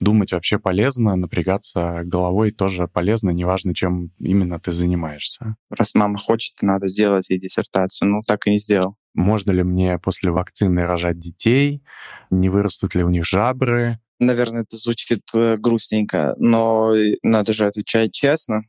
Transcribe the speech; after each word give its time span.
думать 0.00 0.32
вообще 0.32 0.58
полезно, 0.58 1.16
напрягаться 1.16 2.02
головой 2.04 2.50
тоже 2.50 2.88
полезно, 2.88 3.30
неважно, 3.30 3.74
чем 3.74 4.12
именно 4.18 4.60
ты 4.60 4.72
занимаешься. 4.72 5.56
Раз 5.70 5.94
мама 5.94 6.18
хочет, 6.18 6.54
надо 6.62 6.88
сделать 6.88 7.30
ей 7.30 7.38
диссертацию. 7.38 8.08
Ну, 8.08 8.20
так 8.26 8.46
и 8.46 8.50
не 8.50 8.58
сделал. 8.58 8.96
Можно 9.14 9.50
ли 9.50 9.62
мне 9.62 9.98
после 9.98 10.30
вакцины 10.30 10.86
рожать 10.86 11.18
детей? 11.18 11.82
Не 12.30 12.48
вырастут 12.48 12.94
ли 12.94 13.02
у 13.02 13.08
них 13.08 13.24
жабры? 13.24 13.98
Наверное, 14.20 14.62
это 14.62 14.76
звучит 14.76 15.22
э, 15.34 15.56
грустненько, 15.58 16.34
но 16.38 16.92
надо 17.22 17.52
же 17.52 17.66
отвечать 17.66 18.12
честно. 18.12 18.62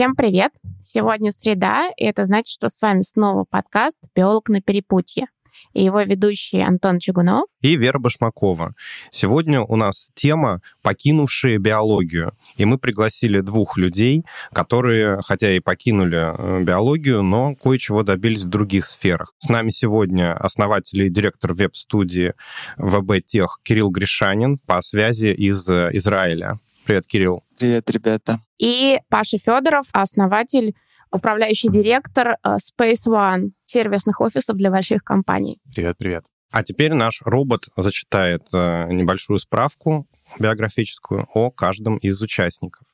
Всем 0.00 0.16
привет! 0.16 0.50
Сегодня 0.82 1.30
среда, 1.30 1.90
и 1.94 2.04
это 2.04 2.24
значит, 2.24 2.48
что 2.48 2.70
с 2.70 2.80
вами 2.80 3.02
снова 3.02 3.44
подкаст 3.44 3.98
«Биолог 4.16 4.48
на 4.48 4.62
перепутье» 4.62 5.26
и 5.74 5.84
его 5.84 6.00
ведущие 6.00 6.66
Антон 6.66 7.00
Чугунов 7.00 7.44
и 7.60 7.76
Вера 7.76 7.98
Башмакова. 7.98 8.72
Сегодня 9.10 9.60
у 9.60 9.76
нас 9.76 10.10
тема 10.14 10.62
«Покинувшие 10.80 11.58
биологию». 11.58 12.32
И 12.56 12.64
мы 12.64 12.78
пригласили 12.78 13.40
двух 13.40 13.76
людей, 13.76 14.24
которые, 14.54 15.20
хотя 15.20 15.52
и 15.52 15.60
покинули 15.60 16.32
э, 16.34 16.62
биологию, 16.62 17.22
но 17.22 17.54
кое-чего 17.54 18.02
добились 18.02 18.44
в 18.44 18.48
других 18.48 18.86
сферах. 18.86 19.34
С 19.36 19.50
нами 19.50 19.68
сегодня 19.68 20.32
основатель 20.32 21.02
и 21.02 21.10
директор 21.10 21.52
веб-студии 21.52 22.32
ВБ 22.78 23.22
Тех 23.26 23.60
Кирилл 23.62 23.90
Гришанин 23.90 24.56
по 24.66 24.80
связи 24.80 25.26
из 25.26 25.68
э, 25.68 25.90
Израиля. 25.92 26.58
Привет, 26.90 27.06
Кирилл. 27.06 27.44
Привет, 27.56 27.88
ребята. 27.88 28.40
И 28.58 28.98
Паша 29.08 29.38
Федоров, 29.38 29.86
основатель, 29.92 30.74
управляющий 31.12 31.68
директор 31.68 32.30
э, 32.42 32.56
Space 32.56 33.06
One, 33.06 33.50
сервисных 33.64 34.20
офисов 34.20 34.56
для 34.56 34.72
больших 34.72 35.04
компаний. 35.04 35.60
Привет, 35.72 35.98
привет. 35.98 36.24
А 36.50 36.64
теперь 36.64 36.92
наш 36.92 37.22
робот 37.24 37.68
зачитает 37.76 38.42
э, 38.52 38.92
небольшую 38.92 39.38
справку 39.38 40.08
биографическую 40.40 41.28
о 41.32 41.52
каждом 41.52 41.96
из 41.98 42.20
участников. 42.22 42.88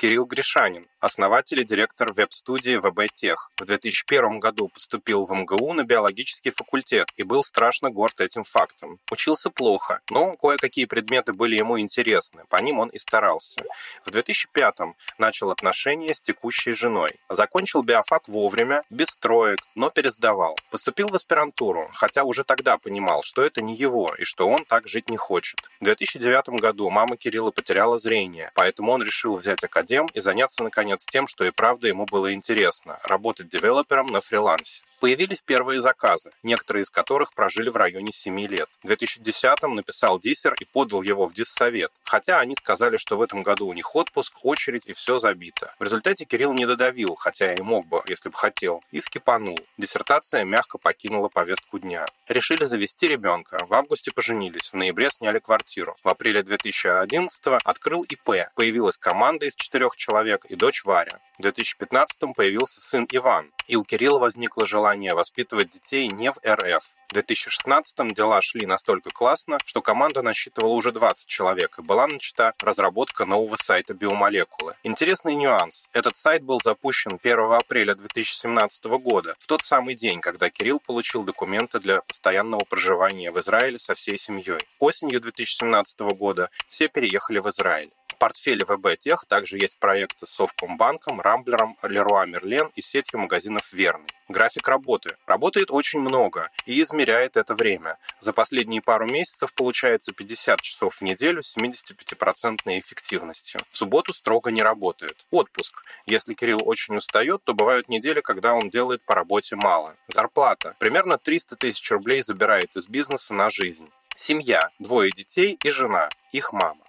Кирилл 0.00 0.24
Гришанин, 0.24 0.86
основатель 0.98 1.60
и 1.60 1.64
директор 1.64 2.10
веб-студии 2.14 2.76
ВБ-Тех. 2.76 3.50
В 3.58 3.66
2001 3.66 4.40
году 4.40 4.68
поступил 4.68 5.26
в 5.26 5.30
МГУ 5.30 5.74
на 5.74 5.84
биологический 5.84 6.52
факультет 6.52 7.08
и 7.18 7.22
был 7.22 7.44
страшно 7.44 7.90
горд 7.90 8.18
этим 8.22 8.44
фактом. 8.44 8.98
Учился 9.10 9.50
плохо, 9.50 10.00
но 10.08 10.38
кое-какие 10.38 10.86
предметы 10.86 11.34
были 11.34 11.56
ему 11.56 11.78
интересны, 11.78 12.44
по 12.48 12.56
ним 12.62 12.78
он 12.78 12.88
и 12.88 12.98
старался. 12.98 13.62
В 14.06 14.10
2005 14.10 14.96
начал 15.18 15.50
отношения 15.50 16.14
с 16.14 16.20
текущей 16.22 16.72
женой. 16.72 17.10
Закончил 17.28 17.82
биофак 17.82 18.26
вовремя, 18.28 18.82
без 18.88 19.08
строек, 19.08 19.58
но 19.74 19.90
пересдавал. 19.90 20.56
Поступил 20.70 21.08
в 21.08 21.14
аспирантуру, 21.14 21.90
хотя 21.92 22.24
уже 22.24 22.44
тогда 22.44 22.78
понимал, 22.78 23.22
что 23.22 23.42
это 23.42 23.62
не 23.62 23.74
его 23.74 24.08
и 24.18 24.24
что 24.24 24.48
он 24.48 24.64
так 24.64 24.88
жить 24.88 25.10
не 25.10 25.18
хочет. 25.18 25.60
В 25.78 25.84
2009 25.84 26.58
году 26.58 26.88
мама 26.88 27.18
Кирилла 27.18 27.50
потеряла 27.50 27.98
зрение, 27.98 28.50
поэтому 28.54 28.92
он 28.92 29.02
решил 29.02 29.36
взять 29.36 29.62
академию 29.62 29.89
академ 29.90 30.06
и 30.14 30.20
заняться, 30.20 30.62
наконец, 30.62 31.04
тем, 31.04 31.26
что 31.26 31.44
и 31.44 31.50
правда 31.50 31.88
ему 31.88 32.06
было 32.06 32.32
интересно– 32.32 32.98
работать 33.04 33.48
девелопером 33.48 34.06
на 34.06 34.20
фрилансе. 34.20 34.82
Появились 35.00 35.40
первые 35.40 35.80
заказы, 35.80 36.30
некоторые 36.42 36.82
из 36.82 36.90
которых 36.90 37.32
прожили 37.32 37.70
в 37.70 37.76
районе 37.76 38.12
7 38.12 38.38
лет. 38.40 38.68
В 38.82 38.90
2010-м 38.90 39.74
написал 39.74 40.20
диссер 40.20 40.54
и 40.60 40.66
подал 40.66 41.00
его 41.00 41.26
в 41.26 41.32
диссовет, 41.32 41.90
хотя 42.04 42.38
они 42.38 42.54
сказали, 42.54 42.98
что 42.98 43.16
в 43.16 43.22
этом 43.22 43.42
году 43.42 43.66
у 43.66 43.72
них 43.72 43.96
отпуск, 43.96 44.34
очередь 44.42 44.82
и 44.84 44.92
все 44.92 45.18
забито. 45.18 45.74
В 45.78 45.84
результате 45.84 46.26
Кирилл 46.26 46.52
не 46.52 46.66
додавил, 46.66 47.14
хотя 47.14 47.54
и 47.54 47.62
мог 47.62 47.86
бы, 47.86 48.02
если 48.08 48.28
бы 48.28 48.36
хотел, 48.36 48.84
и 48.90 49.00
скипанул. 49.00 49.58
Диссертация 49.78 50.44
мягко 50.44 50.76
покинула 50.76 51.28
повестку 51.28 51.78
дня. 51.78 52.04
Решили 52.28 52.64
завести 52.64 53.06
ребенка. 53.06 53.56
В 53.66 53.72
августе 53.72 54.10
поженились, 54.14 54.68
в 54.70 54.74
ноябре 54.74 55.08
сняли 55.10 55.38
квартиру. 55.38 55.96
В 56.04 56.08
апреле 56.08 56.42
2011 56.42 57.42
открыл 57.64 58.02
ИП. 58.02 58.50
Появилась 58.54 58.98
команда 58.98 59.46
из 59.46 59.54
четырех 59.54 59.96
человек 59.96 60.44
и 60.50 60.56
дочь 60.56 60.84
Варя. 60.84 61.20
В 61.38 61.42
2015 61.42 62.34
появился 62.36 62.82
сын 62.82 63.06
Иван, 63.10 63.50
и 63.66 63.76
у 63.76 63.82
Кирилла 63.82 64.18
возникло 64.18 64.66
желание 64.66 64.89
воспитывать 65.14 65.70
детей 65.70 66.08
не 66.08 66.32
в 66.32 66.38
РФ. 66.46 66.82
В 67.08 67.12
2016 67.12 68.14
дела 68.14 68.40
шли 68.40 68.66
настолько 68.66 69.10
классно, 69.10 69.58
что 69.64 69.82
команда 69.82 70.22
насчитывала 70.22 70.72
уже 70.74 70.92
20 70.92 71.26
человек, 71.26 71.78
и 71.78 71.82
была 71.82 72.06
начата 72.06 72.54
разработка 72.62 73.24
нового 73.24 73.56
сайта 73.56 73.94
биомолекулы. 73.94 74.76
Интересный 74.84 75.34
нюанс. 75.34 75.86
Этот 75.92 76.14
сайт 76.14 76.44
был 76.44 76.60
запущен 76.62 77.18
1 77.20 77.38
апреля 77.52 77.96
2017 77.96 78.84
года, 79.02 79.34
в 79.40 79.46
тот 79.46 79.62
самый 79.62 79.96
день, 79.96 80.20
когда 80.20 80.50
Кирилл 80.50 80.78
получил 80.78 81.24
документы 81.24 81.80
для 81.80 82.00
постоянного 82.02 82.64
проживания 82.64 83.32
в 83.32 83.40
Израиле 83.40 83.80
со 83.80 83.96
всей 83.96 84.16
семьей. 84.16 84.60
Осенью 84.78 85.20
2017 85.20 86.00
года 86.16 86.48
все 86.68 86.86
переехали 86.86 87.40
в 87.40 87.48
Израиль 87.48 87.90
портфеле 88.20 88.64
ВБ 88.66 88.98
Тех 88.98 89.24
также 89.26 89.56
есть 89.56 89.78
проекты 89.78 90.26
с 90.26 90.30
Совкомбанком, 90.30 91.20
Рамблером, 91.20 91.76
Леруа 91.82 92.26
Мерлен 92.26 92.70
и 92.76 92.82
сетью 92.82 93.18
магазинов 93.18 93.72
Верный. 93.72 94.06
График 94.28 94.68
работы. 94.68 95.16
Работает 95.26 95.70
очень 95.70 96.00
много 96.00 96.50
и 96.66 96.80
измеряет 96.82 97.36
это 97.36 97.54
время. 97.54 97.96
За 98.20 98.32
последние 98.32 98.82
пару 98.82 99.06
месяцев 99.06 99.52
получается 99.54 100.12
50 100.12 100.60
часов 100.60 100.96
в 100.96 101.02
неделю 101.02 101.42
с 101.42 101.56
75% 101.56 102.60
эффективностью. 102.78 103.58
В 103.72 103.76
субботу 103.76 104.12
строго 104.12 104.50
не 104.50 104.62
работает. 104.62 105.26
Отпуск. 105.30 105.82
Если 106.06 106.34
Кирилл 106.34 106.60
очень 106.62 106.96
устает, 106.96 107.42
то 107.42 107.54
бывают 107.54 107.88
недели, 107.88 108.20
когда 108.20 108.52
он 108.54 108.68
делает 108.68 109.02
по 109.02 109.14
работе 109.14 109.56
мало. 109.56 109.96
Зарплата. 110.08 110.76
Примерно 110.78 111.16
300 111.16 111.56
тысяч 111.56 111.90
рублей 111.90 112.22
забирает 112.22 112.76
из 112.76 112.86
бизнеса 112.86 113.32
на 113.32 113.48
жизнь. 113.48 113.88
Семья. 114.14 114.60
Двое 114.78 115.10
детей 115.10 115.58
и 115.64 115.70
жена. 115.70 116.10
Их 116.32 116.52
мама. 116.52 116.84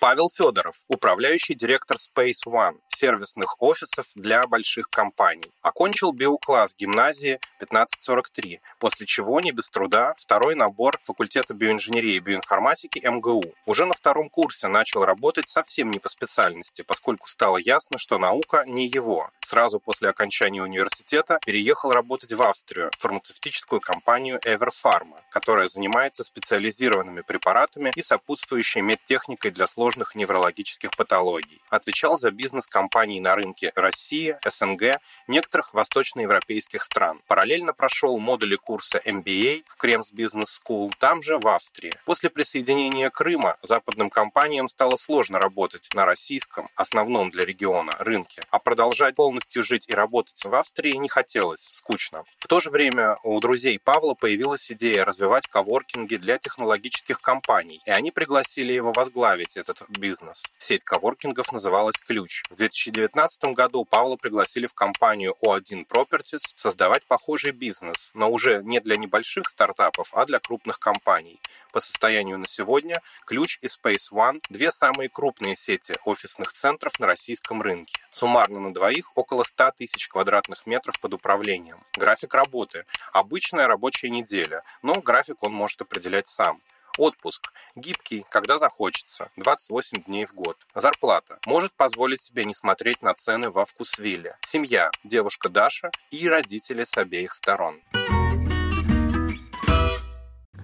Павел 0.00 0.30
Федоров, 0.30 0.76
управляющий 0.86 1.56
директор 1.56 1.96
Space 1.96 2.46
One, 2.46 2.76
сервисных 2.88 3.60
офисов 3.60 4.06
для 4.14 4.42
больших 4.46 4.90
компаний. 4.90 5.50
Окончил 5.60 6.12
биокласс 6.12 6.74
гимназии 6.78 7.40
1543, 7.56 8.60
после 8.78 9.06
чего 9.06 9.40
не 9.40 9.50
без 9.50 9.68
труда 9.70 10.14
второй 10.16 10.54
набор 10.54 10.98
факультета 11.04 11.52
биоинженерии 11.52 12.14
и 12.14 12.20
биоинформатики 12.20 13.00
МГУ. 13.04 13.42
Уже 13.66 13.86
на 13.86 13.92
втором 13.92 14.30
курсе 14.30 14.68
начал 14.68 15.04
работать 15.04 15.48
совсем 15.48 15.90
не 15.90 15.98
по 15.98 16.08
специальности, 16.08 16.82
поскольку 16.82 17.28
стало 17.28 17.58
ясно, 17.58 17.98
что 17.98 18.18
наука 18.18 18.64
не 18.66 18.86
его. 18.86 19.30
Сразу 19.40 19.80
после 19.80 20.10
окончания 20.10 20.62
университета 20.62 21.40
переехал 21.44 21.90
работать 21.90 22.32
в 22.32 22.42
Австрию, 22.42 22.90
в 22.96 23.00
фармацевтическую 23.00 23.80
компанию 23.80 24.38
Everpharma, 24.44 25.18
которая 25.30 25.68
занимается 25.68 26.22
специализированными 26.22 27.22
препаратами 27.22 27.90
и 27.96 28.02
сопутствующей 28.02 28.80
медтехникой 28.80 29.50
для 29.50 29.66
сложных 29.66 29.87
сложных 29.88 30.14
неврологических 30.14 30.90
патологий. 30.90 31.62
Отвечал 31.70 32.18
за 32.18 32.30
бизнес 32.30 32.66
компаний 32.66 33.20
на 33.20 33.34
рынке 33.34 33.72
России, 33.74 34.36
СНГ, 34.46 35.00
некоторых 35.28 35.72
восточноевропейских 35.72 36.84
стран. 36.84 37.22
Параллельно 37.26 37.72
прошел 37.72 38.18
модули 38.18 38.56
курса 38.56 39.00
MBA 39.02 39.64
в 39.66 39.76
Кремс 39.76 40.12
Business 40.12 40.60
School, 40.60 40.92
там 40.98 41.22
же 41.22 41.38
в 41.38 41.48
Австрии. 41.48 41.90
После 42.04 42.28
присоединения 42.28 43.08
Крыма 43.08 43.56
западным 43.62 44.10
компаниям 44.10 44.68
стало 44.68 44.98
сложно 44.98 45.40
работать 45.40 45.88
на 45.94 46.04
российском, 46.04 46.68
основном 46.74 47.30
для 47.30 47.46
региона, 47.46 47.92
рынке, 47.98 48.42
а 48.50 48.58
продолжать 48.58 49.14
полностью 49.14 49.64
жить 49.64 49.86
и 49.88 49.94
работать 49.94 50.44
в 50.44 50.54
Австрии 50.54 50.96
не 50.96 51.08
хотелось, 51.08 51.70
скучно. 51.72 52.24
В 52.40 52.46
то 52.46 52.60
же 52.60 52.68
время 52.68 53.16
у 53.22 53.40
друзей 53.40 53.78
Павла 53.78 54.12
появилась 54.12 54.70
идея 54.70 55.06
развивать 55.06 55.46
коворкинги 55.46 56.16
для 56.16 56.36
технологических 56.36 57.22
компаний, 57.22 57.80
и 57.86 57.90
они 57.90 58.10
пригласили 58.10 58.74
его 58.74 58.92
возглавить 58.92 59.56
этот 59.56 59.77
этот 59.82 59.98
бизнес. 59.98 60.44
Сеть 60.58 60.84
коворкингов 60.84 61.52
называлась 61.52 61.96
«Ключ». 61.96 62.42
В 62.50 62.56
2019 62.56 63.54
году 63.54 63.84
Павла 63.84 64.16
пригласили 64.16 64.66
в 64.66 64.74
компанию 64.74 65.34
O1 65.44 65.86
Properties 65.86 66.42
создавать 66.54 67.04
похожий 67.06 67.52
бизнес, 67.52 68.10
но 68.14 68.30
уже 68.30 68.62
не 68.64 68.80
для 68.80 68.96
небольших 68.96 69.48
стартапов, 69.48 70.08
а 70.12 70.26
для 70.26 70.38
крупных 70.38 70.78
компаний. 70.78 71.40
По 71.72 71.80
состоянию 71.80 72.38
на 72.38 72.46
сегодня 72.46 72.94
«Ключ» 73.26 73.58
и 73.62 73.66
Space 73.66 74.10
One– 74.12 74.40
две 74.48 74.72
самые 74.72 75.08
крупные 75.08 75.56
сети 75.56 75.94
офисных 76.04 76.52
центров 76.52 76.98
на 76.98 77.06
российском 77.06 77.62
рынке. 77.62 78.00
Суммарно 78.10 78.60
на 78.60 78.72
двоих 78.72 79.16
около 79.16 79.44
100 79.44 79.72
тысяч 79.78 80.08
квадратных 80.08 80.66
метров 80.66 80.98
под 80.98 81.14
управлением. 81.14 81.78
График 81.96 82.34
работы– 82.34 82.84
обычная 83.12 83.66
рабочая 83.66 84.10
неделя, 84.10 84.62
но 84.82 85.00
график 85.00 85.42
он 85.42 85.52
может 85.52 85.80
определять 85.82 86.28
сам. 86.28 86.60
Отпуск. 86.98 87.52
Гибкий, 87.76 88.26
когда 88.28 88.58
захочется. 88.58 89.30
28 89.36 90.02
дней 90.02 90.26
в 90.26 90.34
год. 90.34 90.56
Зарплата. 90.74 91.38
Может 91.46 91.72
позволить 91.72 92.20
себе 92.20 92.44
не 92.44 92.54
смотреть 92.54 93.02
на 93.02 93.14
цены 93.14 93.50
во 93.50 93.64
вкусвилле. 93.64 94.36
Семья. 94.44 94.90
Девушка 95.04 95.48
Даша 95.48 95.90
и 96.10 96.28
родители 96.28 96.82
с 96.82 96.96
обеих 96.98 97.34
сторон. 97.34 97.80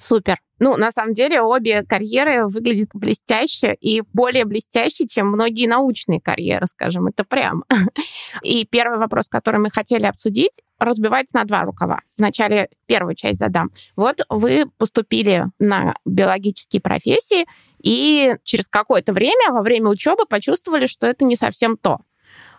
Супер. 0.04 0.38
Ну, 0.58 0.76
на 0.76 0.92
самом 0.92 1.14
деле, 1.14 1.40
обе 1.40 1.82
карьеры 1.82 2.46
выглядят 2.46 2.90
блестяще 2.92 3.74
и 3.80 4.02
более 4.12 4.44
блестяще, 4.44 5.08
чем 5.08 5.28
многие 5.28 5.66
научные 5.66 6.20
карьеры, 6.20 6.66
скажем, 6.66 7.06
это 7.06 7.24
прямо. 7.24 7.64
И 8.42 8.66
первый 8.66 8.98
вопрос, 8.98 9.28
который 9.30 9.60
мы 9.60 9.70
хотели 9.70 10.04
обсудить, 10.04 10.60
разбивается 10.78 11.38
на 11.38 11.44
два 11.44 11.62
рукава. 11.62 12.00
Вначале 12.18 12.68
первую 12.86 13.14
часть 13.14 13.38
задам. 13.38 13.70
Вот 13.96 14.20
вы 14.28 14.66
поступили 14.76 15.46
на 15.58 15.94
биологические 16.04 16.82
профессии, 16.82 17.46
и 17.82 18.34
через 18.44 18.68
какое-то 18.68 19.14
время, 19.14 19.52
во 19.52 19.62
время 19.62 19.88
учебы, 19.88 20.26
почувствовали, 20.26 20.86
что 20.86 21.06
это 21.06 21.24
не 21.24 21.36
совсем 21.36 21.78
то. 21.78 22.00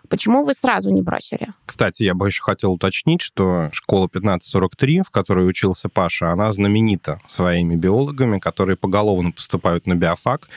Почему 0.08 0.44
вы 0.44 0.54
сразу 0.54 0.90
не 0.90 1.02
бросили? 1.02 1.48
Кстати, 1.64 2.02
я 2.02 2.14
бы 2.14 2.26
еще 2.26 2.42
хотел 2.42 2.72
уточнить, 2.72 3.20
что 3.20 3.68
школа 3.72 4.06
1543, 4.06 5.02
в 5.02 5.10
которой 5.10 5.48
учился 5.48 5.88
Паша, 5.88 6.30
она 6.30 6.52
знаменита 6.52 7.20
своими 7.26 7.74
биологами, 7.76 8.38
которые 8.38 8.76
поголовно 8.76 9.32
поступают 9.32 9.86
на 9.86 9.94
биофак. 9.94 10.48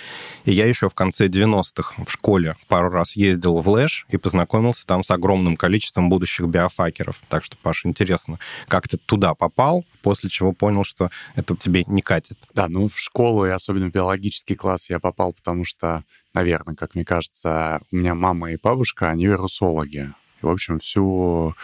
И 0.45 0.51
я 0.51 0.65
еще 0.65 0.89
в 0.89 0.93
конце 0.93 1.27
90-х 1.27 2.03
в 2.03 2.11
школе 2.11 2.55
пару 2.67 2.89
раз 2.89 3.15
ездил 3.15 3.57
в 3.57 3.69
Лэш 3.69 4.05
и 4.09 4.17
познакомился 4.17 4.85
там 4.85 5.03
с 5.03 5.09
огромным 5.09 5.55
количеством 5.57 6.09
будущих 6.09 6.47
биофакеров. 6.47 7.21
Так 7.29 7.43
что, 7.43 7.57
Паша, 7.61 7.87
интересно, 7.87 8.39
как 8.67 8.87
ты 8.87 8.97
туда 8.97 9.33
попал, 9.33 9.85
после 10.01 10.29
чего 10.29 10.53
понял, 10.53 10.83
что 10.83 11.09
это 11.35 11.55
тебе 11.55 11.83
не 11.87 12.01
катит? 12.01 12.37
Да, 12.53 12.67
ну 12.67 12.87
в 12.87 12.99
школу 12.99 13.45
и 13.45 13.49
особенно 13.49 13.87
в 13.87 13.91
биологический 13.91 14.55
класс 14.55 14.89
я 14.89 14.99
попал, 14.99 15.33
потому 15.33 15.65
что 15.65 16.03
наверное, 16.33 16.75
как 16.75 16.95
мне 16.95 17.05
кажется, 17.05 17.81
у 17.91 17.95
меня 17.95 18.15
мама 18.15 18.51
и 18.51 18.57
бабушка, 18.61 19.09
они 19.09 19.25
вирусологи. 19.25 20.13
И, 20.41 20.45
в 20.45 20.49
общем, 20.49 20.79
всю 20.79 21.55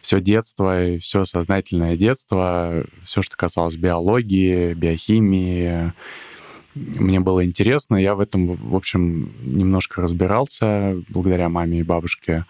все 0.00 0.20
детство 0.20 0.86
и 0.86 0.98
все 0.98 1.24
сознательное 1.24 1.96
детство, 1.96 2.84
все, 3.04 3.22
что 3.22 3.36
касалось 3.36 3.76
биологии, 3.76 4.74
биохимии, 4.74 5.92
мне 6.74 7.20
было 7.20 7.44
интересно. 7.44 7.96
Я 7.96 8.14
в 8.14 8.20
этом, 8.20 8.54
в 8.54 8.74
общем, 8.74 9.32
немножко 9.42 10.02
разбирался 10.02 11.00
благодаря 11.08 11.48
маме 11.48 11.80
и 11.80 11.82
бабушке. 11.82 12.44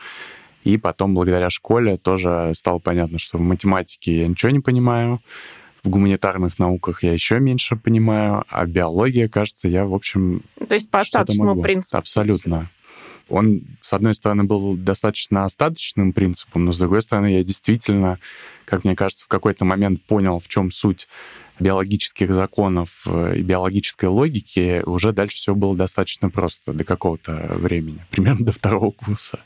И 0.64 0.78
потом, 0.78 1.14
благодаря 1.14 1.50
школе, 1.50 1.98
тоже 1.98 2.52
стало 2.54 2.78
понятно, 2.78 3.18
что 3.18 3.36
в 3.36 3.42
математике 3.42 4.20
я 4.20 4.28
ничего 4.28 4.50
не 4.50 4.60
понимаю, 4.60 5.20
в 5.84 5.90
гуманитарных 5.90 6.58
науках 6.58 7.02
я 7.02 7.12
еще 7.12 7.38
меньше 7.38 7.76
понимаю, 7.76 8.44
а 8.48 8.64
биология, 8.64 9.28
кажется, 9.28 9.68
я, 9.68 9.84
в 9.84 9.94
общем... 9.94 10.42
То 10.66 10.74
есть 10.74 10.90
по 10.90 11.00
остаточному 11.00 11.60
принципу. 11.62 11.98
Абсолютно. 11.98 12.68
Он, 13.28 13.62
с 13.80 13.92
одной 13.92 14.14
стороны, 14.14 14.44
был 14.44 14.76
достаточно 14.76 15.44
остаточным 15.44 16.12
принципом, 16.12 16.64
но 16.64 16.72
с 16.72 16.78
другой 16.78 17.02
стороны, 17.02 17.34
я 17.34 17.44
действительно, 17.44 18.18
как 18.64 18.84
мне 18.84 18.96
кажется, 18.96 19.26
в 19.26 19.28
какой-то 19.28 19.64
момент 19.64 20.02
понял, 20.02 20.40
в 20.40 20.48
чем 20.48 20.70
суть 20.70 21.06
биологических 21.60 22.34
законов 22.34 23.02
э, 23.06 23.36
и 23.36 23.42
биологической 23.42 24.06
логики, 24.06 24.82
уже 24.84 25.12
дальше 25.12 25.36
все 25.36 25.54
было 25.54 25.76
достаточно 25.76 26.28
просто 26.28 26.72
до 26.72 26.84
какого-то 26.84 27.54
времени, 27.56 28.00
примерно 28.10 28.44
до 28.44 28.52
второго 28.52 28.90
курса. 28.90 29.38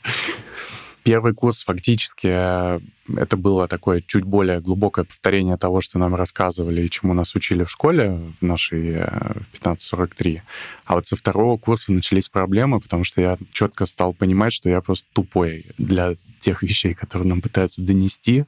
Первый 1.03 1.33
курс 1.33 1.63
фактически 1.63 2.27
э, 2.27 2.79
это 3.17 3.37
было 3.37 3.67
такое 3.67 4.03
чуть 4.05 4.23
более 4.23 4.59
глубокое 4.59 5.05
повторение 5.05 5.57
того, 5.57 5.81
что 5.81 5.99
нам 5.99 6.15
рассказывали 6.15 6.81
и 6.81 6.89
чему 6.89 7.13
нас 7.13 7.35
учили 7.35 7.63
в 7.63 7.71
школе 7.71 8.19
в 8.39 8.45
нашей 8.45 8.91
э, 8.95 9.05
в 9.53 9.59
1543. 9.59 10.41
А 10.85 10.95
вот 10.95 11.07
со 11.07 11.15
второго 11.15 11.57
курса 11.57 11.91
начались 11.91 12.29
проблемы, 12.29 12.79
потому 12.79 13.03
что 13.03 13.21
я 13.21 13.37
четко 13.51 13.85
стал 13.85 14.13
понимать, 14.13 14.53
что 14.53 14.69
я 14.69 14.81
просто 14.81 15.07
тупой 15.13 15.65
для 15.77 16.15
тех 16.39 16.63
вещей, 16.63 16.93
которые 16.93 17.27
нам 17.27 17.41
пытаются 17.41 17.81
донести. 17.81 18.45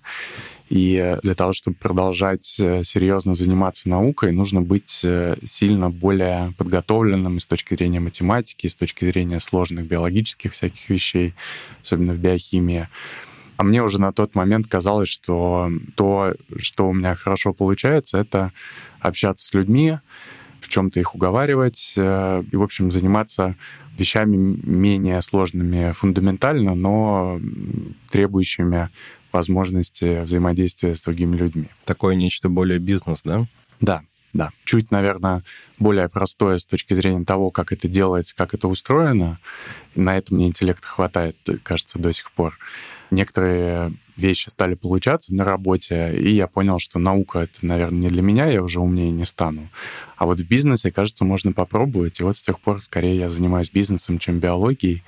И 0.69 1.17
для 1.21 1.35
того, 1.35 1.51
чтобы 1.51 1.75
продолжать 1.75 2.55
э, 2.57 2.83
серьезно 2.85 3.35
заниматься 3.35 3.89
наукой, 3.89 4.31
нужно 4.31 4.61
быть 4.61 5.01
э, 5.03 5.35
сильно 5.45 5.89
более 5.89 6.53
подготовленным 6.57 7.41
с 7.41 7.45
точки 7.45 7.75
зрения 7.75 7.99
математики, 7.99 8.67
с 8.67 8.75
точки 8.75 9.03
зрения 9.03 9.41
сложных 9.41 9.85
биологических 9.85 10.53
всяких 10.53 10.89
вещей, 10.89 11.33
особенно 11.81 12.13
в 12.13 12.19
биохимии. 12.19 12.87
А 13.61 13.63
мне 13.63 13.83
уже 13.83 14.01
на 14.01 14.11
тот 14.11 14.33
момент 14.33 14.65
казалось, 14.65 15.09
что 15.09 15.69
то, 15.93 16.33
что 16.57 16.89
у 16.89 16.93
меня 16.93 17.13
хорошо 17.13 17.53
получается, 17.53 18.17
это 18.17 18.51
общаться 18.99 19.45
с 19.45 19.53
людьми, 19.53 19.99
в 20.61 20.67
чем-то 20.67 20.99
их 20.99 21.13
уговаривать 21.13 21.93
э, 21.95 22.43
и, 22.51 22.55
в 22.55 22.63
общем, 22.63 22.89
заниматься 22.89 23.55
вещами 23.99 24.35
менее 24.35 25.21
сложными 25.21 25.91
фундаментально, 25.91 26.73
но 26.73 27.39
требующими 28.09 28.89
возможности 29.31 30.23
взаимодействия 30.23 30.95
с 30.95 31.01
другими 31.03 31.37
людьми. 31.37 31.67
Такое 31.85 32.15
нечто 32.15 32.49
более 32.49 32.79
бизнес, 32.79 33.21
да? 33.23 33.45
Да, 33.79 34.01
да. 34.33 34.51
Чуть, 34.63 34.91
наверное, 34.91 35.43
более 35.79 36.07
простое 36.09 36.57
с 36.57 36.65
точки 36.65 36.93
зрения 36.93 37.25
того, 37.25 37.51
как 37.51 37.71
это 37.71 37.87
делается, 37.87 38.35
как 38.35 38.53
это 38.53 38.67
устроено. 38.67 39.39
на 39.95 40.17
этом 40.17 40.37
мне 40.37 40.47
интеллекта 40.47 40.87
хватает, 40.87 41.35
кажется, 41.63 41.99
до 41.99 42.13
сих 42.13 42.31
пор. 42.31 42.57
Некоторые 43.09 43.93
вещи 44.15 44.49
стали 44.49 44.75
получаться 44.75 45.33
на 45.33 45.43
работе, 45.43 46.13
и 46.17 46.29
я 46.31 46.47
понял, 46.47 46.79
что 46.79 46.99
наука— 46.99 47.39
это, 47.41 47.65
наверное, 47.65 47.99
не 47.99 48.07
для 48.09 48.21
меня, 48.21 48.45
я 48.45 48.63
уже 48.63 48.79
умнее 48.79 49.11
не 49.11 49.25
стану. 49.25 49.67
А 50.15 50.25
вот 50.25 50.39
в 50.39 50.47
бизнесе, 50.47 50.91
кажется, 50.91 51.25
можно 51.25 51.51
попробовать. 51.51 52.19
И 52.19 52.23
вот 52.23 52.37
с 52.37 52.41
тех 52.41 52.59
пор 52.59 52.81
скорее 52.81 53.17
я 53.17 53.29
занимаюсь 53.29 53.69
бизнесом, 53.69 54.19
чем 54.19 54.39
биологией 54.39 55.03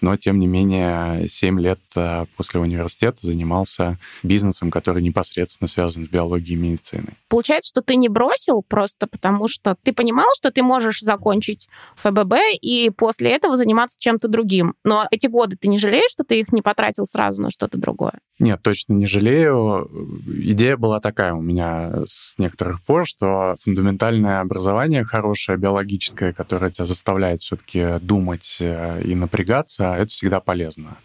но, 0.00 0.16
тем 0.16 0.38
не 0.38 0.46
менее, 0.46 1.28
7 1.28 1.60
лет 1.60 1.80
э, 1.96 2.26
после 2.36 2.60
университета 2.60 3.18
занимался 3.22 3.98
бизнесом, 4.22 4.70
который 4.70 5.02
непосредственно 5.02 5.68
связан 5.68 6.06
с 6.06 6.08
биологией 6.08 6.58
и 6.58 6.60
медициной. 6.60 7.14
Получается, 7.28 7.68
что 7.68 7.82
ты 7.82 7.96
не 7.96 8.08
бросил 8.08 8.62
просто 8.66 9.06
потому, 9.06 9.48
что 9.48 9.76
ты 9.82 9.92
понимал, 9.92 10.26
что 10.36 10.50
ты 10.50 10.62
можешь 10.62 11.00
закончить 11.00 11.68
ФББ 11.96 12.34
и 12.60 12.90
после 12.96 13.30
этого 13.30 13.56
заниматься 13.56 13.96
чем-то 13.98 14.28
другим. 14.28 14.74
Но 14.84 15.06
эти 15.10 15.26
годы 15.26 15.56
ты 15.56 15.68
не 15.68 15.78
жалеешь, 15.78 16.10
что 16.10 16.24
ты 16.24 16.40
их 16.40 16.52
не 16.52 16.62
потратил 16.62 17.06
сразу 17.06 17.42
на 17.42 17.50
что-то 17.50 17.78
другое? 17.78 18.20
Нет, 18.38 18.62
точно 18.62 18.92
не 18.92 19.06
жалею. 19.06 19.90
Идея 20.26 20.76
была 20.76 21.00
такая 21.00 21.34
у 21.34 21.42
меня 21.42 22.04
с 22.06 22.34
некоторых 22.38 22.80
пор, 22.82 23.04
что 23.06 23.56
фундаментальное 23.64 24.40
образование 24.40 25.02
хорошее, 25.02 25.58
биологическое, 25.58 26.32
которое 26.32 26.70
тебя 26.70 26.84
заставляет 26.84 27.40
все-таки 27.40 27.98
думать 28.00 28.58
э, 28.60 29.02
и 29.02 29.14
напрягаться, 29.16 29.87
это 29.96 30.10
всегда 30.12 30.40
полезно. 30.40 30.96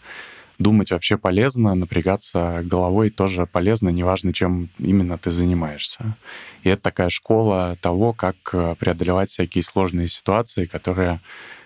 Думать 0.59 0.91
вообще 0.91 1.17
полезно, 1.17 1.73
напрягаться 1.75 2.61
головой 2.63 3.09
тоже 3.09 3.45
полезно, 3.45 3.89
неважно, 3.89 4.33
чем 4.33 4.69
именно 4.77 5.17
ты 5.17 5.31
занимаешься. 5.31 6.15
И 6.63 6.69
это 6.69 6.83
такая 6.83 7.09
школа 7.09 7.75
того, 7.81 8.13
как 8.13 8.35
э, 8.53 8.75
преодолевать 8.77 9.29
всякие 9.29 9.63
сложные 9.63 10.07
ситуации, 10.07 10.65
которые, 10.65 11.21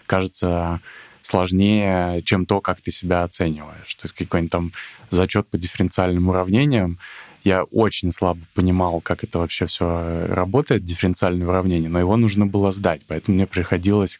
кажется, 0.05 0.79
сложнее, 1.21 2.21
чем 2.23 2.45
то, 2.45 2.61
как 2.61 2.79
ты 2.79 2.91
себя 2.91 3.23
оцениваешь. 3.23 3.94
То 3.95 4.06
есть 4.06 4.15
какой-нибудь 4.15 4.51
там 4.51 4.71
зачет 5.09 5.47
по 5.47 5.57
дифференциальным 5.57 6.30
уравнениям, 6.30 6.97
я 7.44 7.63
очень 7.63 8.11
слабо 8.11 8.42
понимал, 8.53 8.99
как 8.99 9.23
это 9.23 9.39
вообще 9.39 9.68
все 9.68 10.27
работает, 10.27 10.83
дифференциальное 10.83 11.47
уравнение, 11.47 11.89
но 11.89 11.99
его 11.99 12.18
нужно 12.18 12.45
было 12.45 12.71
сдать, 12.71 13.01
поэтому 13.07 13.35
мне 13.35 13.47
приходилось 13.47 14.19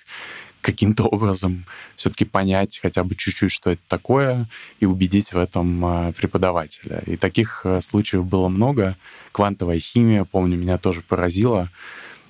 каким-то 0.67 1.05
образом 1.05 1.63
все-таки 1.95 2.25
понять 2.25 2.79
хотя 2.81 3.05
бы 3.05 3.15
чуть-чуть, 3.15 3.51
что 3.51 3.71
это 3.71 3.81
такое, 3.88 4.47
и 4.81 4.86
убедить 4.86 5.31
в 5.31 5.38
этом 5.38 5.86
а, 5.86 6.12
преподавателя. 6.12 7.01
И 7.05 7.15
таких 7.15 7.62
э, 7.63 7.79
случаев 7.79 8.25
было 8.25 8.50
много. 8.50 8.97
Квантовая 9.31 9.79
химия, 9.79 10.25
помню, 10.25 10.57
меня 10.57 10.77
тоже 10.77 11.01
поразила. 11.01 11.69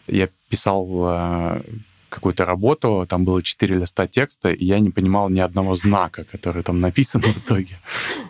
Я 0.05 0.29
писал 0.49 0.87
а, 1.01 1.61
какую-то 2.09 2.45
работу, 2.45 3.07
там 3.09 3.25
было 3.25 3.41
четыре 3.41 3.79
листа 3.79 4.05
текста, 4.05 4.51
и 4.51 4.63
я 4.63 4.79
не 4.79 4.91
понимал 4.91 5.29
ни 5.29 5.39
одного 5.39 5.73
знака, 5.73 6.23
который 6.23 6.61
там 6.61 6.79
написан 6.79 7.23
в 7.23 7.37
итоге. 7.39 7.79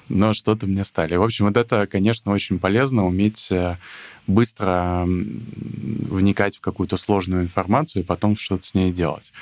Но 0.07 0.33
что-то 0.33 0.67
мне 0.67 0.85
стали. 0.85 1.17
В 1.17 1.23
общем, 1.23 1.47
вот 1.47 1.57
это, 1.57 1.85
конечно, 1.85 2.31
очень 2.31 2.59
полезно, 2.59 3.05
уметь 3.05 3.51
э, 3.51 3.75
быстро 4.25 5.03
вникать 5.05 6.55
в 6.55 6.61
какую-то 6.61 6.95
сложную 6.95 7.43
информацию 7.43 8.03
и 8.03 8.05
потом 8.05 8.37
что-то 8.37 8.65
с 8.65 8.73
ней 8.73 8.93
делать. 8.93 9.33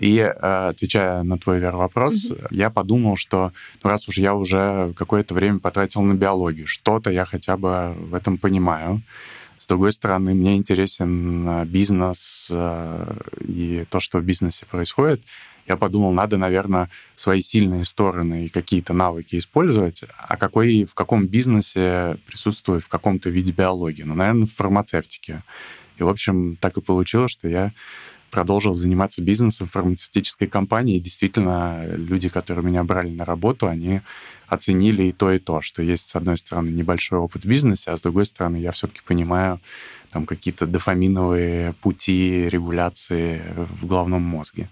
И 0.00 0.16
э, 0.16 0.68
отвечая 0.70 1.22
на 1.22 1.38
твой 1.38 1.60
Вер 1.60 1.76
вопрос, 1.76 2.26
mm-hmm. 2.26 2.48
я 2.50 2.70
подумал, 2.70 3.16
что 3.16 3.52
ну, 3.84 3.90
раз 3.90 4.08
уж 4.08 4.16
я 4.16 4.34
уже 4.34 4.94
какое-то 4.96 5.34
время 5.34 5.58
потратил 5.58 6.00
на 6.00 6.14
биологию, 6.14 6.66
что-то 6.66 7.10
я 7.10 7.26
хотя 7.26 7.58
бы 7.58 7.94
в 7.98 8.14
этом 8.14 8.38
понимаю. 8.38 9.02
С 9.58 9.66
другой 9.66 9.92
стороны, 9.92 10.32
мне 10.32 10.56
интересен 10.56 11.46
э, 11.46 11.64
бизнес 11.66 12.48
э, 12.50 13.16
и 13.46 13.84
то, 13.90 14.00
что 14.00 14.18
в 14.18 14.24
бизнесе 14.24 14.64
происходит. 14.64 15.20
Я 15.68 15.76
подумал, 15.76 16.12
надо, 16.12 16.38
наверное, 16.38 16.88
свои 17.14 17.42
сильные 17.42 17.84
стороны 17.84 18.46
и 18.46 18.48
какие-то 18.48 18.94
навыки 18.94 19.36
использовать. 19.36 20.04
А 20.16 20.38
какой, 20.38 20.84
в 20.84 20.94
каком 20.94 21.26
бизнесе 21.26 22.16
присутствует 22.26 22.82
в 22.82 22.88
каком-то 22.88 23.28
виде 23.28 23.52
биологии? 23.52 24.02
Ну, 24.02 24.14
наверное, 24.14 24.46
в 24.46 24.54
фармацевтике. 24.54 25.42
И, 25.98 26.02
в 26.02 26.08
общем, 26.08 26.56
так 26.56 26.78
и 26.78 26.80
получилось, 26.80 27.32
что 27.32 27.46
я 27.46 27.72
продолжил 28.30 28.74
заниматься 28.74 29.22
бизнесом 29.22 29.66
в 29.66 29.72
фармацевтической 29.72 30.48
компании. 30.48 30.96
И 30.96 31.00
действительно, 31.00 31.84
люди, 31.86 32.28
которые 32.28 32.64
меня 32.64 32.84
брали 32.84 33.10
на 33.10 33.24
работу, 33.24 33.66
они 33.66 34.00
оценили 34.46 35.04
и 35.04 35.12
то, 35.12 35.30
и 35.30 35.38
то, 35.38 35.60
что 35.60 35.82
есть, 35.82 36.08
с 36.08 36.16
одной 36.16 36.38
стороны, 36.38 36.70
небольшой 36.70 37.18
опыт 37.18 37.44
в 37.44 37.48
бизнесе, 37.48 37.90
а 37.90 37.96
с 37.96 38.00
другой 38.00 38.26
стороны, 38.26 38.56
я 38.56 38.72
все-таки 38.72 39.00
понимаю 39.06 39.60
там 40.10 40.26
какие-то 40.26 40.66
дофаминовые 40.66 41.74
пути 41.74 42.48
регуляции 42.48 43.42
в 43.56 43.86
головном 43.86 44.22
мозге. 44.22 44.68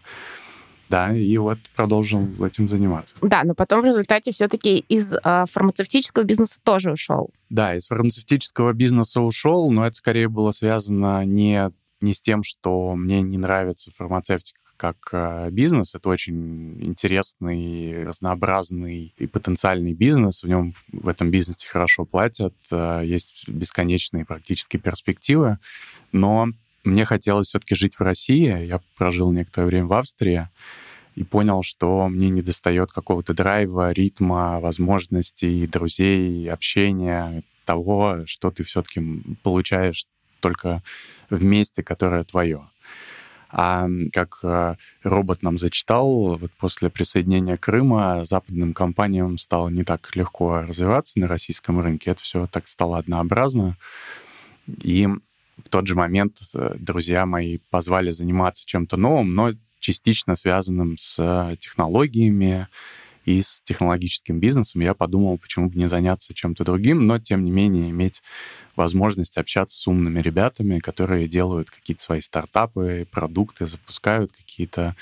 Да, 0.88 1.14
и 1.14 1.36
вот 1.36 1.58
продолжил 1.76 2.26
этим 2.44 2.68
заниматься. 2.68 3.14
Да, 3.20 3.44
но 3.44 3.54
потом 3.54 3.82
в 3.82 3.84
результате 3.84 4.32
все-таки 4.32 4.78
из 4.78 5.12
э, 5.12 5.44
фармацевтического 5.50 6.22
бизнеса 6.22 6.60
тоже 6.64 6.92
ушел. 6.92 7.30
Да, 7.50 7.74
из 7.74 7.88
фармацевтического 7.88 8.72
бизнеса 8.72 9.20
ушел, 9.20 9.70
но 9.70 9.86
это 9.86 9.96
скорее 9.96 10.28
было 10.28 10.50
связано 10.50 11.26
не, 11.26 11.70
не 12.00 12.14
с 12.14 12.20
тем, 12.20 12.42
что 12.42 12.94
мне 12.94 13.22
не 13.22 13.38
нравится 13.38 13.90
фармацевтика 13.96 14.60
как 14.78 14.96
э, 15.12 15.50
бизнес. 15.50 15.94
Это 15.94 16.08
очень 16.08 16.82
интересный, 16.82 18.04
разнообразный 18.04 19.12
и 19.18 19.26
потенциальный 19.26 19.92
бизнес. 19.92 20.42
В 20.42 20.48
нем 20.48 20.72
в 20.92 21.08
этом 21.08 21.30
бизнесе 21.30 21.68
хорошо 21.68 22.04
платят, 22.04 22.54
э, 22.70 23.02
есть 23.04 23.46
бесконечные 23.48 24.24
практически 24.24 24.76
перспективы. 24.76 25.58
Но 26.12 26.48
мне 26.84 27.04
хотелось 27.04 27.48
все-таки 27.48 27.74
жить 27.74 27.96
в 27.96 28.02
России. 28.02 28.66
Я 28.66 28.80
прожил 28.96 29.32
некоторое 29.32 29.66
время 29.66 29.86
в 29.86 29.92
Австрии 29.94 30.48
и 31.16 31.24
понял, 31.24 31.64
что 31.64 32.08
мне 32.08 32.30
не 32.30 32.42
достает 32.42 32.92
какого-то 32.92 33.34
драйва, 33.34 33.90
ритма, 33.90 34.60
возможностей, 34.60 35.66
друзей, 35.66 36.48
общения, 36.50 37.42
того, 37.64 38.20
что 38.24 38.50
ты 38.50 38.62
все-таки 38.62 39.02
получаешь 39.42 40.06
только 40.40 40.82
в 41.30 41.44
месте, 41.44 41.82
которое 41.82 42.24
твое. 42.24 42.68
А 43.50 43.86
как 44.12 44.40
э, 44.42 44.74
робот 45.02 45.42
нам 45.42 45.58
зачитал, 45.58 46.36
вот 46.36 46.50
после 46.58 46.90
присоединения 46.90 47.56
Крыма 47.56 48.24
западным 48.24 48.74
компаниям 48.74 49.38
стало 49.38 49.68
не 49.68 49.84
так 49.84 50.14
легко 50.16 50.62
развиваться 50.62 51.18
на 51.18 51.28
российском 51.28 51.80
рынке. 51.80 52.10
Это 52.10 52.20
все 52.20 52.46
так 52.46 52.68
стало 52.68 52.98
однообразно. 52.98 53.76
И 54.82 55.06
в 55.06 55.68
тот 55.70 55.86
же 55.86 55.94
момент 55.94 56.40
э, 56.54 56.74
друзья 56.78 57.24
мои 57.24 57.58
позвали 57.70 58.10
заниматься 58.10 58.66
чем-то 58.66 58.98
новым, 58.98 59.34
но 59.34 59.52
частично 59.78 60.36
связанным 60.36 60.96
с 60.98 61.56
технологиями 61.60 62.66
и 63.28 63.42
с 63.42 63.60
технологическим 63.62 64.40
бизнесом. 64.40 64.80
Я 64.80 64.94
подумал, 64.94 65.36
почему 65.36 65.68
бы 65.68 65.78
не 65.78 65.86
заняться 65.86 66.32
чем-то 66.32 66.64
другим, 66.64 67.06
но 67.06 67.18
тем 67.18 67.44
не 67.44 67.50
менее 67.50 67.90
иметь 67.90 68.22
возможность 68.74 69.36
общаться 69.36 69.78
с 69.78 69.86
умными 69.86 70.20
ребятами, 70.20 70.78
которые 70.78 71.28
делают 71.28 71.68
какие-то 71.68 72.02
свои 72.02 72.22
стартапы, 72.22 73.06
продукты, 73.10 73.66
запускают 73.66 74.32
какие-то 74.32 74.96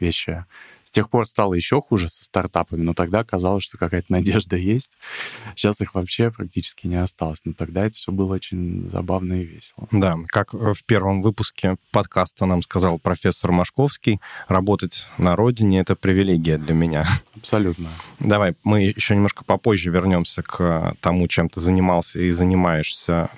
вещи 0.00 0.44
с 0.88 0.90
тех 0.90 1.10
пор 1.10 1.26
стало 1.26 1.52
еще 1.52 1.82
хуже 1.82 2.08
со 2.08 2.24
стартапами, 2.24 2.80
но 2.80 2.94
тогда 2.94 3.22
казалось, 3.22 3.62
что 3.62 3.76
какая-то 3.76 4.10
надежда 4.10 4.56
есть. 4.56 4.92
Сейчас 5.54 5.82
их 5.82 5.94
вообще 5.94 6.30
практически 6.30 6.86
не 6.86 6.94
осталось. 6.94 7.40
Но 7.44 7.52
тогда 7.52 7.84
это 7.84 7.94
все 7.94 8.10
было 8.10 8.36
очень 8.36 8.88
забавно 8.88 9.34
и 9.34 9.44
весело. 9.44 9.86
Да, 9.92 10.16
как 10.28 10.54
в 10.54 10.82
первом 10.86 11.20
выпуске 11.20 11.76
подкаста 11.90 12.46
нам 12.46 12.62
сказал 12.62 12.98
профессор 12.98 13.52
Машковский, 13.52 14.18
работать 14.48 15.08
на 15.18 15.36
родине— 15.36 15.80
это 15.80 15.94
привилегия 15.94 16.56
для 16.56 16.72
меня. 16.72 17.06
Абсолютно. 17.36 17.90
Давай, 18.18 18.54
мы 18.64 18.84
еще 18.84 19.14
немножко 19.14 19.44
попозже 19.44 19.90
вернемся 19.90 20.42
к 20.42 20.94
тому, 21.02 21.28
чем 21.28 21.50
ты 21.50 21.60
занимался 21.60 22.18
и 22.18 22.30
занимаешься 22.30 23.28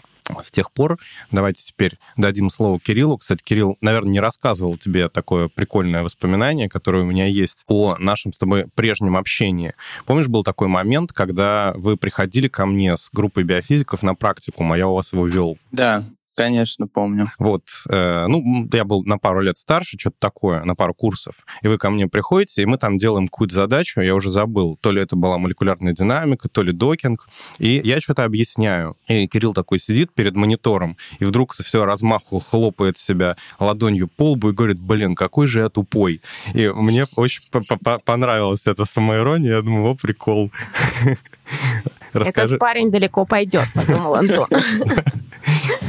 с 0.43 0.51
тех 0.51 0.73
пор. 0.73 0.99
Давайте 1.31 1.63
теперь 1.63 1.99
дадим 2.17 2.51
слово 2.51 2.79
Кириллу. 2.79 3.19
Кстати, 3.19 3.43
Кирилл, 3.43 3.77
наверное, 3.81 4.13
не 4.13 4.21
рассказывал 4.21 4.77
тебе 4.77 5.09
такое 5.09 5.49
прикольное 5.49 6.03
воспоминание, 6.03 6.69
которое 6.69 7.03
у 7.03 7.07
меня 7.07 7.27
есть 7.27 7.65
о 7.67 7.97
нашем 7.99 8.33
с 8.33 8.39
тобой 8.39 8.67
прежнем 8.75 9.17
общении. 9.17 9.75
Помнишь, 10.07 10.29
был 10.29 10.45
такой 10.45 10.69
момент, 10.69 11.13
когда 11.13 11.73
вы 11.77 11.97
приходили 11.97 12.49
ко 12.49 12.67
мне 12.67 12.97
с 12.97 13.11
группой 13.13 13.45
биофизиков 13.45 14.03
на 14.03 14.15
практику, 14.15 14.65
а 14.71 14.77
я 14.77 14.89
у 14.89 14.95
вас 14.95 15.13
его 15.13 15.27
вел? 15.27 15.59
Да, 15.73 16.05
Конечно, 16.37 16.87
помню. 16.87 17.27
Вот, 17.39 17.63
э, 17.89 18.27
ну, 18.27 18.69
я 18.73 18.85
был 18.85 19.05
на 19.05 19.19
пару 19.19 19.41
лет 19.41 19.59
старше, 19.59 19.99
что-то 19.99 20.17
такое, 20.19 20.65
на 20.65 20.75
пару 20.75 20.95
курсов. 20.95 21.35
И 21.63 21.69
вы 21.69 21.77
ко 21.77 21.91
мне 21.91 22.09
приходите, 22.09 22.63
и 22.63 22.67
мы 22.67 22.79
там 22.79 22.99
делаем 22.99 23.29
какую-то 23.29 23.55
задачу, 23.55 24.01
я 24.01 24.15
уже 24.15 24.31
забыл, 24.31 24.79
то 24.81 24.91
ли 24.91 25.03
это 25.03 25.17
была 25.17 25.39
молекулярная 25.39 25.93
динамика, 25.93 26.49
то 26.49 26.63
ли 26.63 26.73
докинг, 26.73 27.29
и 27.59 27.81
я 27.85 28.01
что-то 28.01 28.25
объясняю. 28.25 28.97
И 29.07 29.27
Кирилл 29.27 29.55
такой 29.55 29.79
сидит 29.79 30.13
перед 30.15 30.37
монитором, 30.37 30.97
и 31.19 31.25
вдруг 31.25 31.55
все 31.55 31.85
размаху 31.85 32.39
хлопает 32.39 32.97
себя 32.97 33.37
ладонью 33.59 34.09
по 34.09 34.33
лбу 34.33 34.51
и 34.51 34.53
говорит, 34.53 34.79
блин, 34.79 35.15
какой 35.15 35.47
же 35.47 35.61
я 35.61 35.69
тупой. 35.69 36.21
И 36.55 36.69
мне 36.69 37.05
очень 37.17 37.43
понравилась 38.05 38.67
эта 38.67 38.85
самоирония, 38.85 39.57
я 39.57 39.63
думаю, 39.63 39.93
о, 39.93 39.95
прикол. 39.95 40.51
Расскажи. 42.13 42.55
Этот 42.55 42.59
парень 42.59 42.91
далеко 42.91 43.25
пойдет, 43.25 43.67
подумал 43.75 44.17
Антон. 44.17 44.49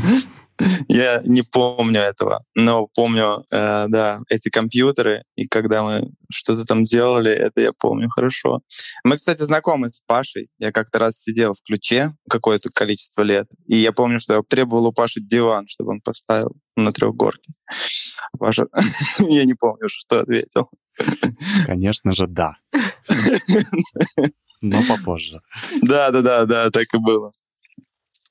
Я 0.88 1.22
не 1.26 1.42
помню 1.42 2.02
этого, 2.02 2.44
но 2.56 2.88
помню, 2.88 3.46
э, 3.52 3.86
да, 3.88 4.20
эти 4.30 4.50
компьютеры, 4.50 5.24
и 5.36 5.48
когда 5.48 5.84
мы 5.84 6.12
что-то 6.32 6.66
там 6.66 6.84
делали, 6.84 7.32
это 7.32 7.62
я 7.62 7.72
помню 7.78 8.10
хорошо. 8.10 8.62
Мы, 9.04 9.16
кстати, 9.16 9.42
знакомы 9.42 9.90
с 9.90 10.02
Пашей. 10.02 10.50
Я 10.60 10.72
как-то 10.72 11.00
раз 11.00 11.22
сидел 11.22 11.54
в 11.54 11.62
ключе 11.64 12.14
какое-то 12.30 12.70
количество 12.74 13.24
лет, 13.24 13.48
и 13.68 13.78
я 13.78 13.92
помню, 13.92 14.20
что 14.20 14.34
я 14.34 14.42
требовал 14.48 14.88
у 14.88 14.94
Паши 14.94 15.22
диван, 15.22 15.68
чтобы 15.68 15.92
он 15.92 16.02
поставил 16.02 16.52
на 16.76 16.92
трехгорке. 16.92 17.54
Паша, 18.40 18.68
я 19.20 19.46
не 19.46 19.54
помню, 19.54 19.88
что 19.88 20.22
ответил. 20.22 20.70
Конечно 21.66 22.12
же, 22.12 22.28
да. 22.28 22.58
Но 24.62 24.80
попозже. 24.88 25.40
Да, 25.82 26.12
да, 26.12 26.22
да, 26.22 26.46
да, 26.46 26.70
так 26.70 26.86
и 26.94 26.98
было. 26.98 27.32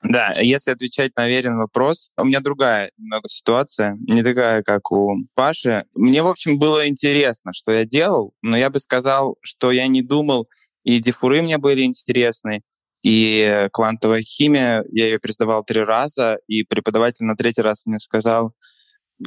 Да, 0.03 0.33
если 0.39 0.71
отвечать 0.71 1.11
на 1.15 1.27
верен 1.27 1.57
вопрос, 1.57 2.11
у 2.17 2.25
меня 2.25 2.39
другая 2.39 2.91
немного 2.97 3.29
ситуация, 3.29 3.97
не 4.07 4.23
такая, 4.23 4.63
как 4.63 4.91
у 4.91 5.15
Паши. 5.35 5.85
Мне, 5.93 6.23
в 6.23 6.27
общем, 6.27 6.57
было 6.57 6.87
интересно, 6.87 7.51
что 7.53 7.71
я 7.71 7.85
делал, 7.85 8.33
но 8.41 8.57
я 8.57 8.71
бы 8.71 8.79
сказал, 8.79 9.37
что 9.41 9.71
я 9.71 9.87
не 9.87 10.01
думал, 10.01 10.47
и 10.83 10.99
дифуры 10.99 11.43
мне 11.43 11.59
были 11.59 11.83
интересны, 11.83 12.61
и 13.03 13.67
квантовая 13.73 14.21
химия, 14.21 14.83
я 14.91 15.05
ее 15.05 15.19
пересдавал 15.19 15.63
три 15.63 15.81
раза, 15.81 16.39
и 16.47 16.63
преподаватель 16.63 17.25
на 17.25 17.35
третий 17.35 17.61
раз 17.61 17.85
мне 17.85 17.99
сказал, 17.99 18.53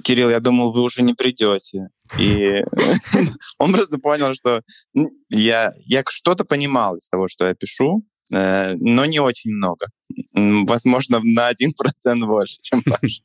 Кирилл, 0.03 0.31
я 0.31 0.41
думал, 0.41 0.73
вы 0.73 0.83
уже 0.83 1.03
не 1.03 1.15
придете. 1.15 1.89
И 2.19 2.63
он 3.59 3.73
просто 3.73 3.99
понял, 3.99 4.35
что 4.35 4.61
я, 5.31 5.73
я 5.85 6.03
что-то 6.09 6.45
понимал 6.45 6.97
из 6.97 7.09
того, 7.09 7.29
что 7.29 7.47
я 7.47 7.55
пишу, 7.55 8.05
но 8.31 9.05
не 9.05 9.21
очень 9.21 9.53
много. 9.53 9.89
Возможно, 10.33 11.21
на 11.23 11.51
1% 11.53 12.27
больше, 12.27 12.57
чем 12.63 12.83
Паша. 12.85 13.23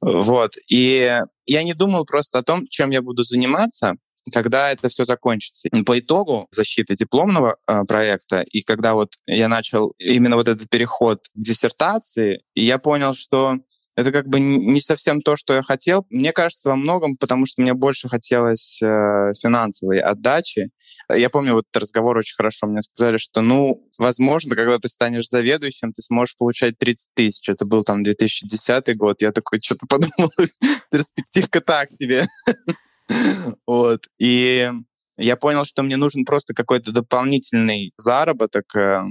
Вот. 0.00 0.52
И 0.68 1.20
я 1.46 1.62
не 1.62 1.74
думал 1.74 2.04
просто 2.04 2.38
о 2.38 2.42
том, 2.42 2.66
чем 2.68 2.90
я 2.90 3.02
буду 3.02 3.22
заниматься, 3.22 3.96
когда 4.32 4.70
это 4.70 4.88
все 4.88 5.04
закончится. 5.04 5.68
По 5.84 5.98
итогу 5.98 6.46
защиты 6.50 6.94
дипломного 6.94 7.56
э, 7.66 7.82
проекта, 7.88 8.42
и 8.42 8.62
когда 8.62 8.94
вот 8.94 9.14
я 9.26 9.48
начал 9.48 9.94
именно 9.98 10.36
вот 10.36 10.48
этот 10.48 10.68
переход 10.68 11.26
к 11.28 11.38
диссертации, 11.38 12.42
я 12.54 12.78
понял, 12.78 13.14
что 13.14 13.56
это 13.96 14.12
как 14.12 14.28
бы 14.28 14.40
не 14.40 14.80
совсем 14.80 15.20
то, 15.20 15.36
что 15.36 15.54
я 15.54 15.62
хотел. 15.62 16.06
Мне 16.10 16.32
кажется, 16.32 16.70
во 16.70 16.76
многом, 16.76 17.16
потому 17.16 17.46
что 17.46 17.62
мне 17.62 17.74
больше 17.74 18.08
хотелось 18.08 18.80
э, 18.82 19.32
финансовой 19.40 20.00
отдачи. 20.00 20.70
Я 21.14 21.30
помню 21.30 21.54
вот 21.54 21.64
разговор 21.74 22.18
очень 22.18 22.36
хорошо. 22.36 22.66
Мне 22.66 22.82
сказали, 22.82 23.18
что, 23.18 23.40
ну, 23.40 23.88
возможно, 23.98 24.54
когда 24.54 24.78
ты 24.78 24.88
станешь 24.88 25.28
заведующим, 25.28 25.92
ты 25.92 26.02
сможешь 26.02 26.36
получать 26.36 26.78
30 26.78 27.10
тысяч. 27.14 27.48
Это 27.48 27.64
был 27.66 27.82
там 27.82 28.02
2010 28.02 28.96
год. 28.96 29.22
Я 29.22 29.32
такой 29.32 29.60
что-то 29.62 29.86
подумал, 29.86 30.30
перспективка 30.90 31.60
так 31.60 31.90
себе. 31.90 32.26
Вот. 33.66 34.06
И 34.20 34.70
я 35.16 35.36
понял, 35.36 35.64
что 35.64 35.82
мне 35.82 35.96
нужен 35.96 36.24
просто 36.24 36.54
какой-то 36.54 36.92
дополнительный 36.92 37.92
заработок, 37.96 38.64
э, 38.76 39.02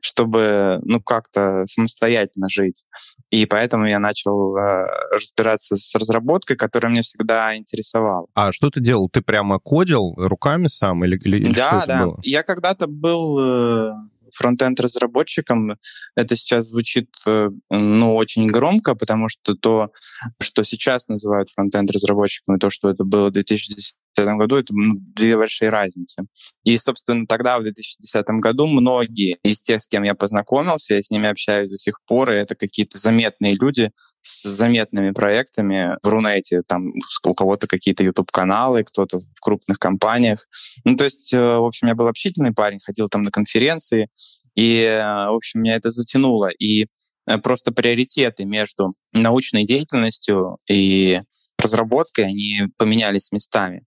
чтобы 0.00 0.80
ну 0.84 1.02
как-то 1.02 1.66
самостоятельно 1.66 2.48
жить. 2.48 2.84
И 3.30 3.46
поэтому 3.46 3.86
я 3.86 4.00
начал 4.00 4.56
э, 4.56 4.86
разбираться 5.12 5.76
с 5.76 5.94
разработкой, 5.94 6.56
которая 6.56 6.90
меня 6.90 7.02
всегда 7.02 7.56
интересовала. 7.56 8.26
А 8.34 8.50
что 8.50 8.70
ты 8.70 8.80
делал? 8.80 9.08
Ты 9.08 9.22
прямо 9.22 9.60
кодил 9.60 10.14
руками 10.16 10.66
сам 10.66 11.04
или, 11.04 11.16
или 11.16 11.52
да, 11.52 11.84
да. 11.86 12.06
Было? 12.06 12.18
Я 12.24 12.42
когда-то 12.42 12.88
был 12.88 13.38
э, 13.38 13.92
фронтенд-разработчиком. 14.34 15.76
Это 16.16 16.36
сейчас 16.36 16.66
звучит, 16.66 17.10
э, 17.28 17.50
ну, 17.70 18.16
очень 18.16 18.46
громко, 18.48 18.94
потому 18.94 19.28
что 19.28 19.54
то, 19.54 19.92
что 20.40 20.64
сейчас 20.64 21.08
называют 21.08 21.50
фронтенд-разработчиком, 21.54 22.56
и 22.56 22.58
то, 22.58 22.70
что 22.70 22.90
это 22.90 23.04
было 23.04 23.28
в 23.28 23.32
2010 23.32 23.94
году, 24.16 24.56
это 24.56 24.72
две 25.14 25.36
большие 25.36 25.70
разницы. 25.70 26.24
И, 26.64 26.76
собственно, 26.78 27.26
тогда, 27.26 27.58
в 27.58 27.62
2010 27.62 28.24
году, 28.40 28.66
многие 28.66 29.38
из 29.42 29.62
тех, 29.62 29.82
с 29.82 29.88
кем 29.88 30.02
я 30.02 30.14
познакомился, 30.14 30.94
я 30.94 31.02
с 31.02 31.10
ними 31.10 31.28
общаюсь 31.28 31.70
до 31.70 31.78
сих 31.78 32.00
пор, 32.06 32.32
и 32.32 32.36
это 32.36 32.54
какие-то 32.54 32.98
заметные 32.98 33.54
люди 33.54 33.90
с 34.20 34.42
заметными 34.48 35.12
проектами 35.12 35.96
в 36.02 36.08
Рунете. 36.08 36.62
Там 36.68 36.92
у 37.24 37.32
кого-то 37.32 37.66
какие-то 37.66 38.04
YouTube-каналы, 38.04 38.84
кто-то 38.84 39.18
в 39.18 39.40
крупных 39.40 39.78
компаниях. 39.78 40.46
Ну, 40.84 40.96
то 40.96 41.04
есть, 41.04 41.32
э, 41.32 41.38
в 41.38 41.64
общем, 41.64 41.88
я 41.88 41.94
был 41.94 42.06
общительный 42.06 42.52
парень, 42.52 42.80
ходил 42.80 43.08
там 43.08 43.22
на 43.22 43.30
конференции, 43.30 44.08
и, 44.54 44.82
э, 44.82 45.02
в 45.02 45.36
общем, 45.36 45.62
меня 45.62 45.76
это 45.76 45.90
затянуло. 45.90 46.50
И 46.58 46.86
э, 47.26 47.38
просто 47.38 47.72
приоритеты 47.72 48.44
между 48.44 48.88
научной 49.12 49.64
деятельностью 49.64 50.58
и 50.68 51.20
разработкой, 51.60 52.26
они 52.26 52.62
поменялись 52.78 53.32
местами. 53.32 53.84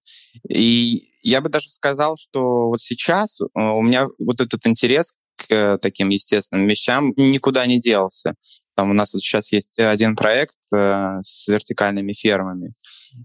И 0.50 1.10
я 1.22 1.42
бы 1.42 1.50
даже 1.50 1.70
сказал, 1.70 2.18
что 2.18 2.68
вот 2.68 2.80
сейчас 2.80 3.42
э, 3.42 3.46
у 3.53 3.82
меня 3.82 4.08
вот 4.20 4.42
этот 4.42 4.65
интерес 4.65 5.13
к 5.36 5.77
таким 5.82 6.10
естественным 6.10 6.68
вещам 6.68 7.13
никуда 7.18 7.65
не 7.65 7.80
делся. 7.80 8.36
Там 8.75 8.89
у 8.89 8.94
нас 8.94 9.13
вот 9.13 9.22
сейчас 9.22 9.51
есть 9.51 9.80
один 9.80 10.15
проект 10.15 10.56
э, 10.74 11.18
с 11.22 11.48
вертикальными 11.48 12.13
фермами. 12.13 12.74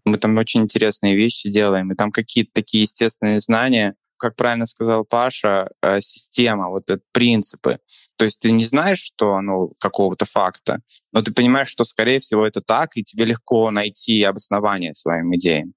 Мы 0.05 0.19
там 0.19 0.37
очень 0.37 0.63
интересные 0.63 1.17
вещи 1.17 1.51
делаем, 1.51 1.91
и 1.93 1.95
там 1.95 2.11
какие-то 2.11 2.51
такие 2.53 2.83
естественные 2.83 3.41
знания, 3.41 3.95
как 4.19 4.37
правильно 4.37 4.67
сказал 4.67 5.05
Паша, 5.05 5.69
э, 5.83 6.01
система, 6.01 6.69
вот 6.69 6.85
это 6.89 7.03
принципы. 7.13 7.79
То 8.17 8.25
есть 8.25 8.41
ты 8.41 8.51
не 8.51 8.65
знаешь, 8.65 9.01
что 9.01 9.41
ну, 9.41 9.73
какого-то 9.81 10.25
факта, 10.25 10.81
но 11.13 11.23
ты 11.23 11.33
понимаешь, 11.33 11.69
что, 11.69 11.85
скорее 11.85 12.19
всего, 12.19 12.47
это 12.47 12.61
так, 12.61 12.97
и 12.97 13.03
тебе 13.03 13.25
легко 13.25 13.71
найти 13.71 14.23
обоснование 14.23 14.93
своим 14.95 15.35
идеям. 15.37 15.75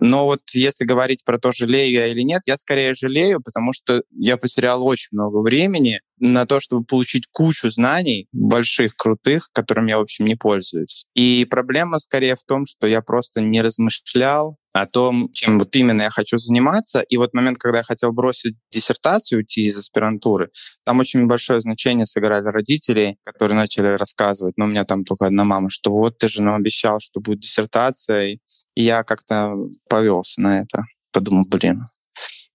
Но 0.00 0.26
вот 0.26 0.40
если 0.52 0.84
говорить 0.84 1.24
про 1.24 1.38
то, 1.38 1.52
жалею 1.52 1.92
я 1.92 2.08
или 2.08 2.22
нет, 2.22 2.42
я 2.46 2.56
скорее 2.56 2.94
жалею, 2.94 3.40
потому 3.42 3.72
что 3.72 4.02
я 4.10 4.36
потерял 4.36 4.84
очень 4.84 5.08
много 5.12 5.38
времени 5.38 6.00
на 6.18 6.46
то, 6.46 6.60
чтобы 6.60 6.84
получить 6.84 7.26
кучу 7.30 7.70
знаний 7.70 8.28
больших, 8.32 8.96
крутых, 8.96 9.50
которыми 9.52 9.90
я, 9.90 9.98
в 9.98 10.02
общем, 10.02 10.26
не 10.26 10.34
пользуюсь. 10.34 11.06
И 11.14 11.46
проблема 11.48 11.98
скорее 12.00 12.34
в 12.34 12.42
том, 12.42 12.66
что 12.66 12.86
я 12.86 13.02
просто 13.02 13.40
не 13.40 13.62
размышлял 13.62 14.58
о 14.74 14.86
том, 14.86 15.30
чем 15.32 15.60
вот 15.60 15.74
именно 15.76 16.02
я 16.02 16.10
хочу 16.10 16.36
заниматься. 16.36 17.00
И 17.00 17.16
вот 17.16 17.32
момент, 17.32 17.58
когда 17.58 17.78
я 17.78 17.84
хотел 17.84 18.12
бросить 18.12 18.56
диссертацию, 18.72 19.38
уйти 19.38 19.66
из 19.66 19.78
аспирантуры, 19.78 20.50
там 20.84 20.98
очень 20.98 21.26
большое 21.26 21.60
значение 21.60 22.06
сыграли 22.06 22.44
родители, 22.46 23.16
которые 23.24 23.56
начали 23.56 23.96
рассказывать, 23.96 24.58
но 24.58 24.64
у 24.64 24.68
меня 24.68 24.84
там 24.84 25.04
только 25.04 25.26
одна 25.26 25.44
мама, 25.44 25.70
что 25.70 25.92
вот 25.92 26.18
ты 26.18 26.26
же 26.26 26.42
нам 26.42 26.56
обещал, 26.56 26.98
что 26.98 27.20
будет 27.20 27.38
диссертация, 27.38 28.38
и 28.74 28.82
я 28.82 29.04
как-то 29.04 29.54
повелся 29.88 30.40
на 30.40 30.62
это. 30.62 30.82
Подумал, 31.12 31.44
блин, 31.48 31.84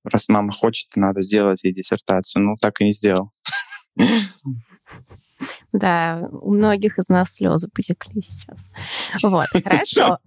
раз 0.03 0.27
мама 0.27 0.51
хочет, 0.51 0.89
надо 0.97 1.21
сделать 1.21 1.63
ей 1.63 1.71
диссертацию. 1.71 2.43
Ну, 2.43 2.55
так 2.61 2.81
и 2.81 2.83
не 2.83 2.91
сделал. 2.91 3.31
Да, 5.71 6.27
у 6.31 6.53
многих 6.53 6.99
из 6.99 7.07
нас 7.07 7.35
слезы 7.35 7.69
потекли 7.69 8.21
сейчас. 8.21 8.59
Вот, 9.23 9.47
хорошо. 9.63 10.17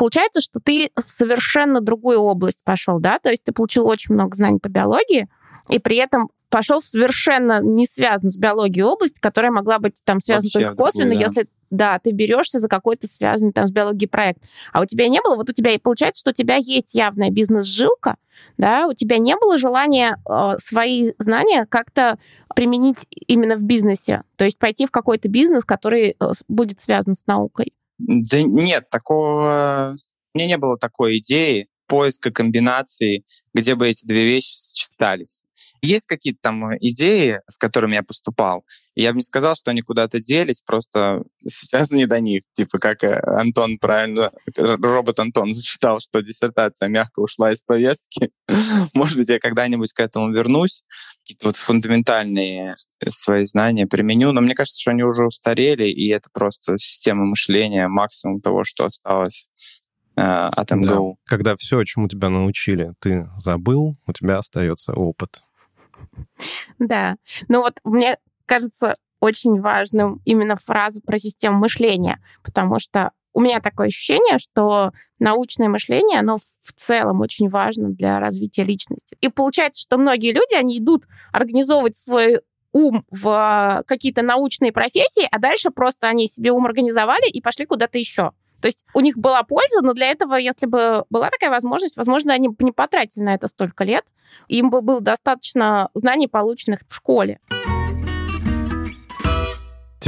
Получается, 0.00 0.40
что 0.40 0.60
ты 0.60 0.92
в 0.96 1.10
совершенно 1.10 1.82
другую 1.82 2.20
область 2.20 2.60
пошел, 2.64 3.00
да? 3.00 3.18
То 3.18 3.28
есть 3.28 3.44
ты 3.44 3.52
получил 3.52 3.86
очень 3.86 4.14
много 4.14 4.34
знаний 4.34 4.58
по 4.58 4.70
биологии, 4.70 5.28
и 5.68 5.78
при 5.78 5.98
этом 5.98 6.30
пошел 6.48 6.80
в 6.80 6.86
совершенно 6.86 7.60
не 7.60 7.86
связанную 7.86 8.32
с 8.32 8.38
биологией 8.38 8.84
область, 8.84 9.20
которая 9.20 9.52
могла 9.52 9.78
быть 9.78 10.00
там 10.02 10.22
связана 10.22 10.46
Вообще 10.46 10.68
только 10.68 10.82
косвенно, 10.82 11.10
другую, 11.10 11.28
да. 11.28 11.40
если 11.40 11.50
да, 11.68 11.98
ты 11.98 12.12
берешься 12.12 12.60
за 12.60 12.68
какой-то 12.68 13.08
связанный 13.08 13.52
там 13.52 13.66
с 13.66 13.72
биологией 13.72 14.08
проект. 14.08 14.42
А 14.72 14.80
у 14.80 14.86
тебя 14.86 15.06
не 15.06 15.20
было, 15.20 15.36
вот 15.36 15.50
у 15.50 15.52
тебя 15.52 15.72
и 15.72 15.78
получается, 15.78 16.20
что 16.20 16.30
у 16.30 16.34
тебя 16.34 16.56
есть 16.56 16.94
явная 16.94 17.28
бизнес-жилка, 17.28 18.16
да, 18.56 18.86
у 18.86 18.94
тебя 18.94 19.18
не 19.18 19.36
было 19.36 19.58
желания 19.58 20.16
э, 20.26 20.56
свои 20.64 21.12
знания 21.18 21.66
как-то 21.68 22.18
применить 22.54 23.06
именно 23.26 23.56
в 23.56 23.64
бизнесе, 23.64 24.22
то 24.36 24.46
есть 24.46 24.58
пойти 24.58 24.86
в 24.86 24.90
какой-то 24.90 25.28
бизнес, 25.28 25.66
который 25.66 26.16
э, 26.18 26.32
будет 26.48 26.80
связан 26.80 27.12
с 27.12 27.26
наукой. 27.26 27.74
Да 28.06 28.42
нет, 28.42 28.88
такого... 28.90 29.96
У 30.34 30.38
меня 30.38 30.48
не 30.48 30.58
было 30.58 30.78
такой 30.78 31.18
идеи 31.18 31.68
поиска 31.86 32.30
комбинаций, 32.30 33.26
где 33.52 33.74
бы 33.74 33.88
эти 33.88 34.06
две 34.06 34.24
вещи 34.24 34.54
сочетались. 34.54 35.44
Есть 35.82 36.06
какие-то 36.06 36.38
там 36.42 36.76
идеи, 36.78 37.40
с 37.48 37.58
которыми 37.58 37.94
я 37.94 38.02
поступал. 38.02 38.64
Я 38.94 39.12
бы 39.12 39.18
не 39.18 39.22
сказал, 39.22 39.54
что 39.56 39.70
они 39.70 39.80
куда-то 39.82 40.20
делись, 40.20 40.62
просто 40.62 41.22
сейчас 41.46 41.90
не 41.90 42.06
до 42.06 42.20
них. 42.20 42.42
Типа 42.52 42.78
как 42.78 43.02
э, 43.02 43.18
Антон 43.24 43.78
правильно, 43.78 44.30
робот 44.56 45.18
Антон 45.18 45.52
зачитал, 45.52 46.00
что 46.00 46.20
диссертация 46.20 46.88
мягко 46.88 47.20
ушла 47.20 47.52
из 47.52 47.62
повестки. 47.62 48.30
Может 48.94 49.16
быть, 49.16 49.28
я 49.28 49.38
когда-нибудь 49.38 49.92
к 49.92 50.00
этому 50.00 50.32
вернусь, 50.32 50.82
какие-то 51.22 51.46
вот 51.46 51.56
фундаментальные 51.56 52.74
свои 53.08 53.46
знания 53.46 53.86
применю, 53.86 54.32
но 54.32 54.40
мне 54.40 54.54
кажется, 54.54 54.80
что 54.80 54.90
они 54.90 55.02
уже 55.02 55.24
устарели, 55.24 55.84
и 55.84 56.08
это 56.10 56.28
просто 56.32 56.76
система 56.78 57.24
мышления, 57.24 57.88
максимум 57.88 58.40
того, 58.40 58.64
что 58.64 58.84
осталось 58.84 59.48
э, 60.16 60.20
от 60.20 60.70
МГУ. 60.72 61.18
Да. 61.24 61.30
Когда 61.30 61.56
все, 61.56 61.82
чему 61.84 62.08
тебя 62.08 62.28
научили, 62.28 62.92
ты 62.98 63.28
забыл, 63.42 63.96
у 64.06 64.12
тебя 64.12 64.38
остается 64.38 64.92
опыт. 64.92 65.42
Да. 66.78 67.16
Ну 67.48 67.60
вот 67.60 67.78
мне 67.84 68.18
кажется 68.46 68.96
очень 69.20 69.60
важным 69.60 70.20
именно 70.24 70.56
фраза 70.56 71.00
про 71.02 71.18
систему 71.18 71.58
мышления, 71.58 72.20
потому 72.42 72.80
что 72.80 73.12
у 73.32 73.40
меня 73.40 73.60
такое 73.60 73.88
ощущение, 73.88 74.38
что 74.38 74.92
научное 75.18 75.68
мышление, 75.68 76.18
оно 76.18 76.38
в 76.38 76.72
целом 76.74 77.20
очень 77.20 77.48
важно 77.48 77.90
для 77.90 78.18
развития 78.18 78.64
личности. 78.64 79.16
И 79.20 79.28
получается, 79.28 79.82
что 79.82 79.98
многие 79.98 80.32
люди, 80.32 80.54
они 80.54 80.78
идут 80.78 81.04
организовывать 81.32 81.96
свой 81.96 82.40
ум 82.72 83.04
в 83.10 83.82
какие-то 83.86 84.22
научные 84.22 84.72
профессии, 84.72 85.28
а 85.30 85.38
дальше 85.38 85.70
просто 85.70 86.08
они 86.08 86.28
себе 86.28 86.50
ум 86.52 86.66
организовали 86.66 87.28
и 87.28 87.40
пошли 87.40 87.66
куда-то 87.66 87.98
еще. 87.98 88.32
То 88.60 88.68
есть 88.68 88.84
у 88.94 89.00
них 89.00 89.16
была 89.16 89.42
польза, 89.42 89.82
но 89.82 89.94
для 89.94 90.10
этого, 90.10 90.34
если 90.34 90.66
бы 90.66 91.04
была 91.10 91.30
такая 91.30 91.50
возможность, 91.50 91.96
возможно, 91.96 92.32
они 92.32 92.48
бы 92.48 92.56
не 92.60 92.72
потратили 92.72 93.22
на 93.22 93.34
это 93.34 93.48
столько 93.48 93.84
лет. 93.84 94.04
Им 94.48 94.70
бы 94.70 94.82
было 94.82 95.00
достаточно 95.00 95.90
знаний, 95.94 96.28
полученных 96.28 96.80
в 96.88 96.94
школе. 96.94 97.40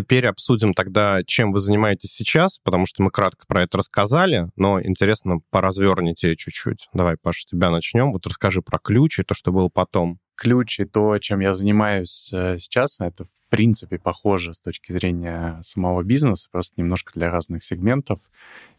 Теперь 0.03 0.27
обсудим 0.27 0.75
тогда, 0.75 1.23
чем 1.25 1.53
вы 1.53 1.61
занимаетесь 1.61 2.11
сейчас, 2.11 2.59
потому 2.59 2.87
что 2.87 3.05
мы 3.05 3.13
кратко 3.13 3.47
про 3.47 3.63
это 3.63 3.79
рассказали, 3.79 4.49
но 4.57 4.83
интересно 4.83 5.37
поразверните 5.51 6.35
чуть-чуть. 6.35 6.89
Давай, 6.93 7.17
Паша, 7.17 7.43
с 7.43 7.45
тебя 7.45 7.71
начнем. 7.71 8.11
Вот 8.11 8.27
расскажи 8.27 8.63
про 8.63 8.81
ключ 8.81 9.21
и 9.21 9.23
то, 9.23 9.35
что 9.35 9.53
было 9.53 9.69
потом. 9.69 10.19
Ключ 10.35 10.81
и 10.81 10.87
то, 10.87 11.17
чем 11.19 11.39
я 11.39 11.53
занимаюсь 11.53 12.33
э, 12.33 12.57
сейчас, 12.59 12.99
это 12.99 13.27
в 13.27 13.29
принципе 13.49 14.01
похоже 14.01 14.55
с 14.55 14.61
точки 14.61 14.91
зрения 14.91 15.61
самого 15.63 16.03
бизнеса, 16.03 16.49
просто 16.51 16.75
немножко 16.79 17.13
для 17.15 17.31
разных 17.31 17.63
сегментов 17.63 18.23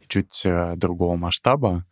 и 0.02 0.06
чуть 0.10 0.42
э, 0.44 0.74
другого 0.76 1.16
масштаба. 1.16 1.86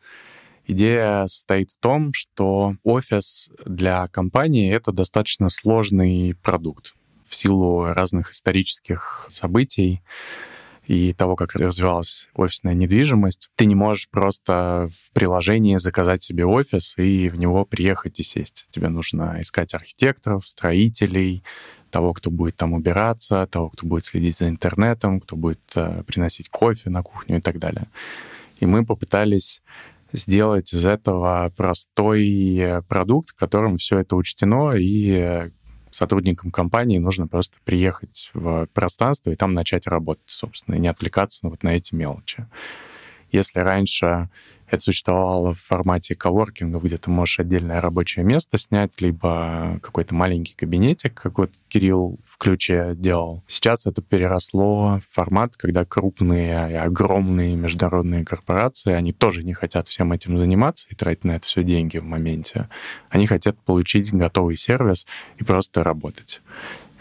Идея 0.66 1.26
состоит 1.28 1.72
в 1.72 1.80
том, 1.80 2.12
что 2.12 2.76
офис 2.84 3.50
для 3.66 4.08
компании— 4.08 4.74
это 4.76 4.92
достаточно 4.92 5.50
сложный 5.50 6.36
продукт 6.44 6.96
в 7.32 7.36
силу 7.36 7.86
разных 7.86 8.32
исторических 8.32 9.26
событий 9.30 10.02
и 10.86 11.14
того, 11.14 11.38
как 11.38 11.56
развивалась 11.56 12.28
офисная 12.34 12.74
недвижимость, 12.74 13.50
ты 13.56 13.66
не 13.66 13.76
можешь 13.76 14.10
просто 14.10 14.90
в 14.92 15.14
приложении 15.14 15.78
заказать 15.78 16.22
себе 16.22 16.46
офис 16.46 16.98
и 16.98 17.30
в 17.30 17.38
него 17.38 17.64
приехать 17.64 18.20
и 18.20 18.24
сесть. 18.24 18.68
Тебе 18.72 18.90
нужно 18.90 19.38
искать 19.40 19.74
архитекторов, 19.74 20.46
строителей, 20.46 21.44
того, 21.90 22.14
кто 22.14 22.30
будет 22.30 22.58
там 22.58 22.74
убираться, 22.74 23.48
того, 23.50 23.70
кто 23.70 23.88
будет 23.88 24.06
следить 24.06 24.38
за 24.38 24.50
интернетом, 24.50 25.22
кто 25.22 25.38
будет 25.38 25.62
э, 25.76 26.04
приносить 26.04 26.50
кофе 26.50 26.90
на 26.90 27.04
кухню 27.04 27.38
и 27.38 27.42
так 27.42 27.60
далее. 27.60 27.88
И 28.60 28.66
мы 28.66 28.86
попытались 28.86 29.62
сделать 30.14 30.74
из 30.74 30.86
этого 30.86 31.52
простой 31.56 32.58
э, 32.58 32.82
продукт, 32.82 33.30
в 33.30 33.36
котором 33.36 33.78
все 33.78 34.00
это 34.00 34.16
учтено 34.16 34.74
и 34.74 35.12
э, 35.12 35.52
сотрудникам 35.92 36.52
компании 36.52 36.98
нужно 36.98 37.28
просто 37.28 37.58
приехать 37.64 38.30
в 38.34 38.68
пространство 38.74 39.32
и 39.32 39.36
там 39.36 39.54
начать 39.54 39.88
работать, 39.88 40.24
собственно, 40.28 40.76
и 40.76 40.80
не 40.80 40.88
отвлекаться 40.88 41.48
вот 41.48 41.64
на 41.64 41.70
эти 41.70 41.94
мелочи. 41.94 42.46
Если 43.32 43.60
раньше 43.60 44.30
это 44.72 44.82
существовало 44.82 45.54
в 45.54 45.60
формате 45.60 46.16
коворкинга, 46.16 46.80
где 46.80 46.98
ты 46.98 47.10
можешь 47.10 47.40
отдельное 47.40 47.82
рабочее 47.82 48.24
место 48.24 48.58
снять, 48.58 49.02
либо 49.02 49.80
какой-то 49.82 50.16
маленький 50.16 50.56
кабинетик, 50.56 51.14
как 51.14 51.38
вот 51.38 51.52
Кирилл 51.68 52.20
в 52.26 52.38
ключе 52.38 52.94
делал. 52.96 53.44
Сейчас 53.48 53.86
это 53.86 54.02
переросло 54.02 55.00
в 55.00 55.14
формат, 55.14 55.58
когда 55.58 55.84
крупные 55.84 56.72
и 56.72 56.76
огромные 56.76 57.56
международные 57.56 58.24
корпорации, 58.24 58.94
они 58.94 59.12
тоже 59.12 59.44
не 59.44 59.54
хотят 59.54 59.90
всем 59.90 60.14
этим 60.14 60.40
заниматься 60.40 60.88
и 60.90 60.96
тратить 60.96 61.26
на 61.26 61.32
это 61.32 61.46
все 61.46 61.64
деньги 61.64 61.98
в 61.98 62.06
моменте. 62.06 62.70
Они 63.10 63.28
хотят 63.28 63.58
получить 63.60 64.14
готовый 64.14 64.56
сервис 64.56 65.06
и 65.38 65.44
просто 65.44 65.84
работать. 65.84 66.42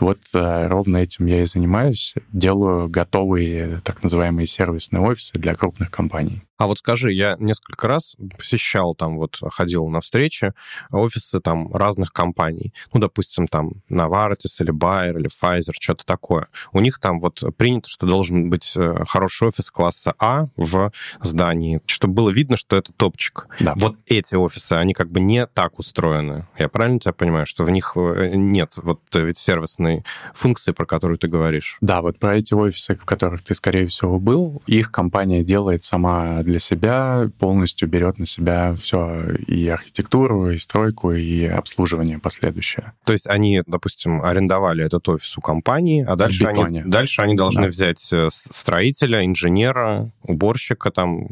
Вот 0.00 0.18
э, 0.34 0.66
ровно 0.66 0.96
этим 0.96 1.26
я 1.26 1.42
и 1.42 1.44
занимаюсь. 1.44 2.14
Делаю 2.32 2.88
готовые 2.88 3.80
так 3.84 4.02
называемые 4.02 4.46
сервисные 4.46 5.02
офисы 5.02 5.38
для 5.38 5.54
крупных 5.54 5.90
компаний. 5.90 6.42
А 6.60 6.66
вот 6.66 6.78
скажи, 6.78 7.10
я 7.10 7.36
несколько 7.38 7.88
раз 7.88 8.18
посещал 8.36 8.94
там, 8.94 9.16
вот 9.16 9.40
ходил 9.50 9.88
на 9.88 10.02
встречи, 10.02 10.52
офисы 10.90 11.40
там 11.40 11.74
разных 11.74 12.12
компаний. 12.12 12.74
Ну, 12.92 13.00
допустим, 13.00 13.48
там 13.48 13.72
Novartis 13.90 14.60
или 14.60 14.70
Bayer 14.70 15.18
или 15.18 15.30
Pfizer, 15.30 15.72
что-то 15.80 16.04
такое. 16.04 16.48
У 16.74 16.80
них 16.80 16.98
там 16.98 17.18
вот 17.18 17.42
принято, 17.56 17.88
что 17.88 18.06
должен 18.06 18.50
быть 18.50 18.74
э, 18.76 19.04
хороший 19.08 19.48
офис 19.48 19.70
класса 19.70 20.12
А 20.18 20.48
в 20.58 20.92
здании, 21.22 21.80
чтобы 21.86 22.12
было 22.12 22.28
видно, 22.28 22.58
что 22.58 22.76
это 22.76 22.92
топчик. 22.92 23.46
Да. 23.58 23.72
Вот 23.76 23.96
эти 24.04 24.34
офисы, 24.34 24.74
они 24.74 24.92
как 24.92 25.10
бы 25.10 25.20
не 25.20 25.46
так 25.46 25.78
устроены. 25.78 26.46
Я 26.58 26.68
правильно 26.68 27.00
тебя 27.00 27.14
понимаю, 27.14 27.46
что 27.46 27.64
в 27.64 27.70
них 27.70 27.92
э, 27.96 28.32
нет 28.34 28.74
вот 28.76 29.00
ведь 29.14 29.38
сервисной 29.38 30.04
функции, 30.34 30.72
про 30.72 30.84
которую 30.84 31.16
ты 31.16 31.26
говоришь? 31.26 31.78
Да, 31.80 32.02
вот 32.02 32.18
про 32.18 32.36
эти 32.36 32.52
офисы, 32.52 32.96
в 32.96 33.06
которых 33.06 33.44
ты, 33.44 33.54
скорее 33.54 33.86
всего, 33.86 34.18
был, 34.18 34.60
их 34.66 34.92
компания 34.92 35.42
делает 35.42 35.84
сама 35.84 36.42
для 36.50 36.58
себя, 36.58 37.30
полностью 37.38 37.88
берет 37.88 38.18
на 38.18 38.26
себя 38.26 38.74
все 38.74 39.34
и 39.46 39.68
архитектуру, 39.68 40.50
и 40.50 40.58
стройку, 40.58 41.12
и 41.12 41.44
обслуживание 41.44 42.18
последующее. 42.18 42.92
То 43.04 43.12
есть 43.12 43.26
они, 43.26 43.62
допустим, 43.66 44.22
арендовали 44.22 44.84
этот 44.84 45.08
офис 45.08 45.38
у 45.38 45.40
компании, 45.40 46.04
а 46.06 46.16
дальше, 46.16 46.44
они, 46.46 46.82
дальше 46.82 47.22
они 47.22 47.36
должны 47.36 47.62
да. 47.62 47.68
взять 47.68 48.12
э, 48.12 48.28
строителя, 48.30 49.24
инженера, 49.24 50.10
уборщика, 50.22 50.90
там, 50.90 51.28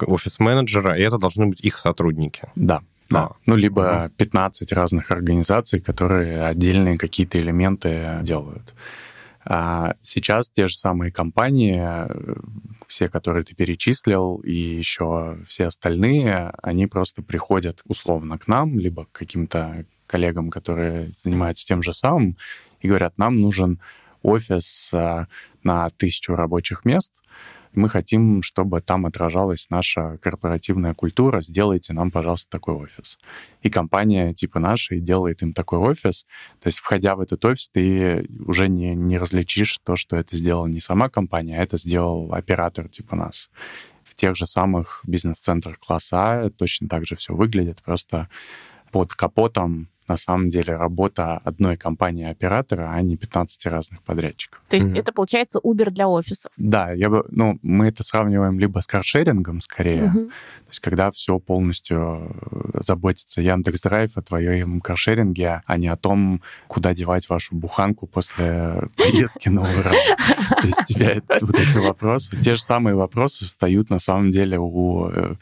офис-менеджера, 0.00 0.98
и 0.98 1.02
это 1.02 1.18
должны 1.18 1.46
быть 1.46 1.60
их 1.60 1.78
сотрудники. 1.78 2.42
Да. 2.54 2.82
Да. 3.10 3.20
А, 3.20 3.30
ну, 3.46 3.56
либо 3.56 4.04
угу. 4.04 4.14
15 4.18 4.72
разных 4.72 5.10
организаций, 5.10 5.80
которые 5.80 6.44
отдельные 6.44 6.98
какие-то 6.98 7.40
элементы 7.40 8.18
делают. 8.22 8.74
А 9.50 9.94
сейчас 10.02 10.50
те 10.50 10.68
же 10.68 10.76
самые 10.76 11.10
компании, 11.10 11.82
все, 12.86 13.08
которые 13.08 13.44
ты 13.44 13.54
перечислил, 13.54 14.36
и 14.44 14.52
еще 14.52 15.38
все 15.48 15.68
остальные, 15.68 16.52
они 16.62 16.86
просто 16.86 17.22
приходят 17.22 17.80
условно 17.86 18.38
к 18.38 18.46
нам, 18.46 18.78
либо 18.78 19.06
к 19.06 19.12
каким-то 19.12 19.86
коллегам, 20.06 20.50
которые 20.50 21.12
занимаются 21.12 21.66
тем 21.66 21.82
же 21.82 21.94
самым, 21.94 22.36
и 22.80 22.88
говорят, 22.88 23.16
нам 23.16 23.40
нужен 23.40 23.80
офис 24.20 24.90
а, 24.92 25.28
на 25.62 25.88
тысячу 25.90 26.34
рабочих 26.34 26.84
мест— 26.84 27.12
мы 27.78 27.88
хотим, 27.88 28.42
чтобы 28.42 28.80
там 28.80 29.06
отражалась 29.06 29.70
наша 29.70 30.18
корпоративная 30.18 30.94
культура, 30.94 31.40
сделайте 31.40 31.92
нам, 31.92 32.10
пожалуйста, 32.10 32.50
такой 32.50 32.74
офис. 32.74 33.18
И 33.62 33.70
компания 33.70 34.34
типа 34.34 34.58
нашей 34.58 35.00
делает 35.00 35.42
им 35.42 35.52
такой 35.52 35.78
офис. 35.78 36.26
То 36.60 36.66
есть, 36.66 36.78
входя 36.78 37.14
в 37.14 37.20
этот 37.20 37.44
офис, 37.44 37.68
ты 37.70 38.26
уже 38.46 38.68
не, 38.68 38.94
не 38.94 39.18
различишь 39.18 39.78
то, 39.84 39.96
что 39.96 40.16
это 40.16 40.36
сделала 40.36 40.66
не 40.66 40.80
сама 40.80 41.08
компания, 41.08 41.58
а 41.58 41.62
это 41.62 41.78
сделал 41.78 42.32
оператор 42.34 42.88
типа 42.88 43.16
нас. 43.16 43.48
В 44.02 44.14
тех 44.14 44.36
же 44.36 44.46
самых 44.46 45.02
бизнес-центрах 45.06 45.78
класса 45.78 46.50
точно 46.56 46.88
так 46.88 47.06
же 47.06 47.16
все 47.16 47.34
выглядит, 47.34 47.82
просто 47.82 48.28
под 48.90 49.14
капотом 49.14 49.88
на 50.08 50.16
самом 50.16 50.50
деле 50.50 50.76
работа 50.76 51.38
одной 51.44 51.76
компании-оператора, 51.76 52.90
а 52.92 53.02
не 53.02 53.16
15 53.16 53.66
разных 53.66 54.02
подрядчиков. 54.02 54.60
То 54.68 54.76
есть 54.76 54.88
mm-hmm. 54.88 55.00
это 55.00 55.12
получается 55.12 55.60
Uber 55.62 55.90
для 55.90 56.08
офисов? 56.08 56.50
Да, 56.56 56.92
я 56.92 57.08
бы, 57.08 57.24
ну, 57.30 57.58
мы 57.62 57.88
это 57.88 58.02
сравниваем 58.02 58.58
либо 58.58 58.80
с 58.80 58.86
каршерингом 58.86 59.60
скорее, 59.60 60.04
mm-hmm. 60.04 60.28
то 60.28 60.68
есть 60.68 60.80
когда 60.80 61.10
все 61.10 61.38
полностью 61.38 62.32
э, 62.50 62.80
заботится 62.84 63.40
Яндекс 63.40 63.82
Драйв 63.82 64.16
о 64.16 64.22
твоем 64.22 64.80
каршеринге, 64.80 65.62
а 65.66 65.76
не 65.76 65.88
о 65.88 65.96
том, 65.96 66.42
куда 66.66 66.94
девать 66.94 67.28
вашу 67.28 67.54
буханку 67.54 68.06
после 68.06 68.88
поездки 68.96 69.48
на 69.48 69.62
Урал. 69.62 69.94
То 70.60 70.66
есть 70.66 70.84
тебя 70.86 71.20
вот 71.40 71.58
эти 71.58 71.78
вопросы, 71.78 72.36
те 72.40 72.54
же 72.54 72.62
самые 72.62 72.94
вопросы 72.94 73.46
встают 73.46 73.90
на 73.90 73.98
самом 73.98 74.32
деле 74.32 74.58
у 74.58 75.08
э, 75.10 75.34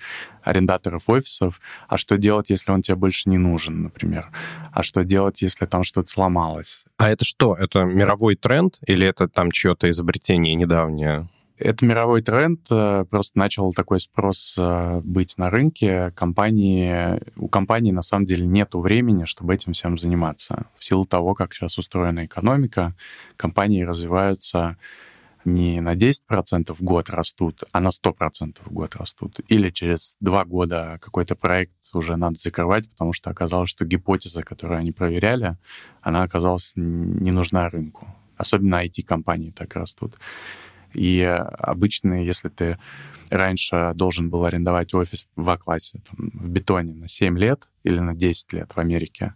арендаторов 0.47 1.03
офисов, 1.09 1.61
а 1.89 1.99
что 1.99 2.17
делать, 2.17 2.51
если 2.51 2.71
он 2.71 2.83
тебе 2.83 2.95
больше 2.95 3.29
не 3.29 3.37
нужен, 3.37 3.83
например? 3.83 4.31
А 4.73 4.83
что 4.83 5.03
делать, 5.05 5.43
если 5.43 5.67
там 5.67 5.83
что-то 5.83 6.09
сломалось? 6.09 6.85
А 6.99 7.11
это 7.11 7.25
что? 7.25 7.55
Это 7.55 7.85
мировой 7.85 8.37
тренд 8.37 8.79
или 8.87 9.07
это 9.07 9.29
там 9.29 9.51
чье-то 9.51 9.91
изобретение 9.91 10.55
недавнее? 10.55 11.29
Это 11.59 11.87
мировой 11.87 12.21
тренд, 12.21 12.61
э, 12.71 13.07
просто 13.09 13.39
начал 13.39 13.73
такой 13.73 13.99
спрос 13.99 14.55
э, 14.59 15.01
быть 15.03 15.39
на 15.39 15.49
рынке. 15.49 16.11
Компании, 16.11 17.19
у 17.37 17.49
компании 17.49 17.93
на 17.93 18.03
самом 18.03 18.27
деле 18.27 18.47
нет 18.47 18.75
времени, 18.75 19.25
чтобы 19.25 19.55
этим 19.55 19.73
всем 19.73 19.99
заниматься. 19.99 20.67
В 20.79 20.85
силу 20.85 21.07
того, 21.07 21.35
как 21.35 21.55
сейчас 21.55 21.79
устроена 21.79 22.27
экономика, 22.27 22.95
компании 23.39 23.83
развиваются 23.83 24.77
не 25.47 25.81
на 25.81 25.95
10% 25.95 26.75
в 26.75 26.83
год 26.83 27.09
растут, 27.09 27.65
а 27.73 27.81
на 27.81 27.89
100% 27.89 28.59
в 28.65 28.73
год 28.73 28.97
растут. 28.97 29.41
Или 29.49 29.71
через 29.71 30.17
два 30.21 30.45
года 30.45 30.99
какой-то 31.01 31.37
проект 31.37 31.73
уже 31.95 32.17
надо 32.17 32.39
закрывать, 32.39 32.91
потому 32.91 33.13
что 33.13 33.31
оказалось, 33.31 33.71
что 33.71 33.85
гипотеза, 33.85 34.43
которую 34.43 34.79
они 34.81 34.93
проверяли, 34.93 35.57
она 36.03 36.23
оказалась 36.25 36.73
не 36.75 37.31
нужна 37.31 37.69
рынку. 37.69 38.07
Особенно 38.37 38.85
IT-компании 38.85 39.51
так 39.51 39.75
растут. 39.77 40.19
И 40.93 41.23
обычно, 41.23 42.25
если 42.25 42.49
ты 42.49 42.79
раньше 43.31 43.93
должен 43.95 44.31
был 44.31 44.45
арендовать 44.45 44.95
офис 44.95 45.29
в 45.37 45.49
А-классе, 45.49 46.01
в 46.17 46.51
бетоне 46.51 46.95
на 46.95 47.09
7 47.09 47.39
лет 47.39 47.71
или 47.85 47.99
на 47.99 48.15
10 48.15 48.53
лет 48.53 48.73
в 48.75 48.79
Америке, 48.79 49.35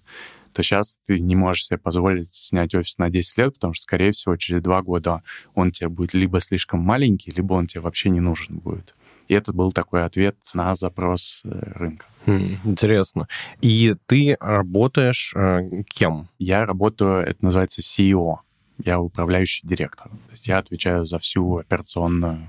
то 0.53 0.63
сейчас 0.63 0.99
ты 1.07 1.21
не 1.21 1.37
можешь 1.37 1.67
себе 1.67 1.79
позволить 1.79 2.33
снять 2.35 2.75
офис 2.75 2.99
на 2.99 3.11
10 3.11 3.39
лет, 3.39 3.55
потому 3.55 3.75
что, 3.75 3.85
скорее 3.85 4.13
всего, 4.13 4.37
через 4.37 4.61
два 4.63 4.83
года 4.83 5.23
он 5.55 5.71
тебе 5.71 5.89
будет 5.89 6.15
либо 6.15 6.41
слишком 6.41 6.81
маленький, 6.81 7.31
либо 7.31 7.55
он 7.55 7.67
тебе 7.67 7.81
вообще 7.81 8.11
не 8.11 8.21
нужен 8.21 8.59
будет. 8.59 8.95
И 9.29 9.35
это 9.35 9.53
был 9.53 9.71
такой 9.71 10.05
ответ 10.05 10.37
на 10.55 10.75
запрос 10.75 11.43
э, 11.45 11.49
рынка. 11.77 12.07
Хм, 12.27 12.57
интересно. 12.65 13.29
И 13.61 13.95
ты 14.07 14.37
работаешь 14.41 15.33
э, 15.37 15.83
кем? 15.89 16.29
Я 16.41 16.67
работаю, 16.67 17.23
это 17.25 17.45
называется 17.45 17.81
CEO. 17.81 18.39
Я 18.85 18.99
управляющий 18.99 19.65
директор. 19.65 20.09
То 20.09 20.33
есть 20.33 20.49
я 20.49 20.59
отвечаю 20.59 21.07
за 21.07 21.21
всю 21.21 21.59
операционную 21.59 22.49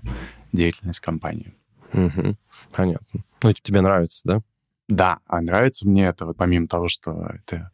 деятельность 0.52 1.02
компании. 1.02 1.54
Угу, 1.94 2.36
понятно. 2.72 3.24
Ну, 3.44 3.54
тебе 3.54 3.82
нравится, 3.82 4.22
да? 4.26 4.42
Да, 4.91 5.19
а 5.25 5.39
нравится 5.39 5.88
мне 5.88 6.08
это, 6.08 6.25
вот 6.25 6.36
помимо 6.36 6.67
того, 6.67 6.89
что 6.89 7.32
это 7.34 7.71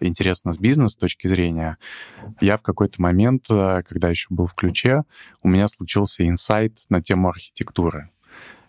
интересно 0.00 0.54
с 0.54 0.56
бизнес 0.56 0.96
точки 0.96 1.26
зрения. 1.26 1.76
Я 2.40 2.56
в 2.56 2.62
какой-то 2.62 3.02
момент, 3.02 3.44
э, 3.50 3.82
когда 3.86 4.08
еще 4.08 4.28
был 4.30 4.46
в 4.46 4.54
ключе, 4.54 5.02
у 5.42 5.48
меня 5.48 5.68
случился 5.68 6.26
инсайт 6.26 6.78
на 6.88 7.02
тему 7.02 7.28
архитектуры. 7.28 8.08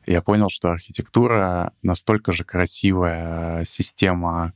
Я 0.06 0.22
понял, 0.22 0.50
что 0.50 0.72
архитектура 0.72 1.72
настолько 1.84 2.34
же 2.34 2.44
красивая 2.44 3.64
система 3.64 4.52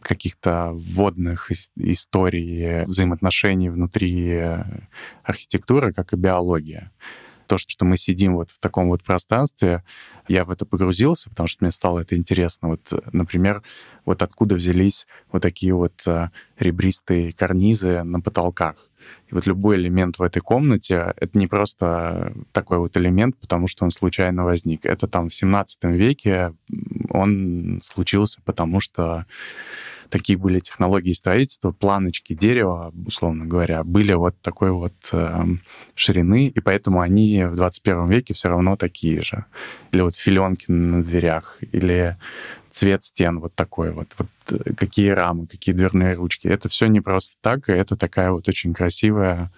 каких-то 0.00 0.70
вводных 0.72 1.50
историй, 1.74 2.84
взаимоотношений 2.84 3.68
внутри 3.68 4.42
архитектуры, 5.24 5.92
как 5.92 6.12
и 6.12 6.16
биология 6.16 6.92
то, 7.46 7.58
что 7.58 7.84
мы 7.84 7.96
сидим 7.96 8.34
вот 8.34 8.50
в 8.50 8.58
таком 8.58 8.88
вот 8.88 9.02
пространстве, 9.02 9.82
я 10.28 10.44
в 10.44 10.50
это 10.50 10.66
погрузился, 10.66 11.30
потому 11.30 11.46
что 11.46 11.64
мне 11.64 11.70
стало 11.70 12.00
это 12.00 12.16
интересно. 12.16 12.68
Вот, 12.68 12.92
например, 13.12 13.62
вот 14.04 14.22
откуда 14.22 14.54
взялись 14.54 15.06
вот 15.32 15.42
такие 15.42 15.74
вот 15.74 16.02
э, 16.06 16.30
ребристые 16.58 17.32
карнизы 17.32 18.02
на 18.02 18.20
потолках. 18.20 18.90
И 19.28 19.34
вот 19.34 19.46
любой 19.46 19.76
элемент 19.76 20.18
в 20.18 20.22
этой 20.22 20.40
комнате— 20.40 21.14
это 21.16 21.38
не 21.38 21.46
просто 21.46 22.32
такой 22.52 22.78
вот 22.78 22.96
элемент, 22.96 23.36
потому 23.38 23.68
что 23.68 23.84
он 23.84 23.90
случайно 23.90 24.44
возник. 24.44 24.84
Это 24.84 25.06
там 25.06 25.28
в 25.28 25.34
17 25.34 25.84
веке 25.84 26.54
он 27.10 27.80
случился, 27.84 28.40
потому 28.44 28.80
что 28.80 29.26
такие 30.10 30.38
были 30.38 30.60
технологии 30.60 31.12
строительства, 31.12 31.72
планочки 31.72 32.34
дерева, 32.34 32.92
условно 33.06 33.46
говоря, 33.46 33.84
были 33.84 34.12
вот 34.12 34.40
такой 34.40 34.70
вот 34.70 34.94
э, 35.12 35.44
ширины, 35.94 36.48
и 36.48 36.60
поэтому 36.60 37.00
они 37.00 37.44
в 37.44 37.56
21 37.56 38.08
веке 38.08 38.34
все 38.34 38.48
равно 38.48 38.76
такие 38.76 39.22
же. 39.22 39.44
Или 39.92 40.02
вот 40.02 40.16
филенки 40.16 40.70
на 40.70 41.02
дверях, 41.02 41.58
или 41.72 42.16
цвет 42.70 43.04
стен 43.04 43.40
вот 43.40 43.54
такой 43.54 43.92
вот, 43.92 44.14
вот 44.18 44.28
э, 44.50 44.74
какие 44.74 45.10
рамы, 45.10 45.46
какие 45.46 45.74
дверные 45.74 46.14
ручки. 46.14 46.46
Это 46.46 46.68
все 46.68 46.86
не 46.86 47.00
просто 47.00 47.34
так, 47.40 47.68
это 47.68 47.96
такая 47.96 48.30
вот 48.30 48.48
очень 48.48 48.74
красивая 48.74 49.50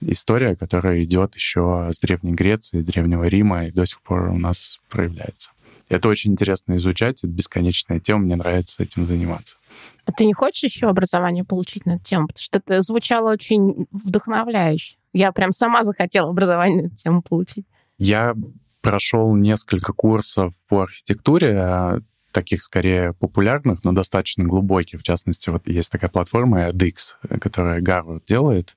история, 0.00 0.56
которая 0.56 1.02
идет 1.02 1.34
еще 1.34 1.88
с 1.92 1.98
Древней 2.00 2.32
Греции, 2.32 2.82
Древнего 2.82 3.24
Рима 3.24 3.66
и 3.66 3.72
до 3.72 3.86
сих 3.86 4.00
пор 4.02 4.28
у 4.28 4.38
нас 4.38 4.78
проявляется. 4.88 5.50
Это 5.88 6.08
очень 6.08 6.32
интересно 6.32 6.76
изучать, 6.76 7.18
это 7.18 7.28
бесконечная 7.32 8.00
тема, 8.00 8.20
мне 8.20 8.36
нравится 8.36 8.82
этим 8.82 9.06
заниматься. 9.06 9.56
А 10.04 10.12
ты 10.12 10.24
не 10.26 10.34
хочешь 10.34 10.64
еще 10.64 10.88
образование 10.88 11.44
получить 11.44 11.86
на 11.86 11.92
эту 11.92 12.04
тему? 12.04 12.26
Потому 12.28 12.42
что 12.42 12.58
это 12.58 12.82
звучало 12.82 13.32
очень 13.32 13.86
вдохновляюще. 13.92 14.96
Я 15.12 15.32
прям 15.32 15.52
сама 15.52 15.84
захотела 15.84 16.30
образование 16.30 16.82
на 16.82 16.86
эту 16.86 16.96
тему 16.96 17.22
получить. 17.22 17.66
Я 17.98 18.34
прошел 18.80 19.34
несколько 19.36 19.92
курсов 19.92 20.54
по 20.68 20.82
архитектуре, 20.82 21.56
а, 21.56 22.00
таких 22.32 22.62
скорее 22.62 23.12
популярных, 23.12 23.84
но 23.84 23.92
достаточно 23.92 24.44
глубоких. 24.44 25.00
В 25.00 25.02
частности, 25.02 25.50
вот 25.50 25.68
есть 25.68 25.92
такая 25.92 26.10
платформа 26.10 26.70
edX, 26.70 27.14
которая 27.40 27.80
Гарвард 27.80 28.24
делает. 28.24 28.76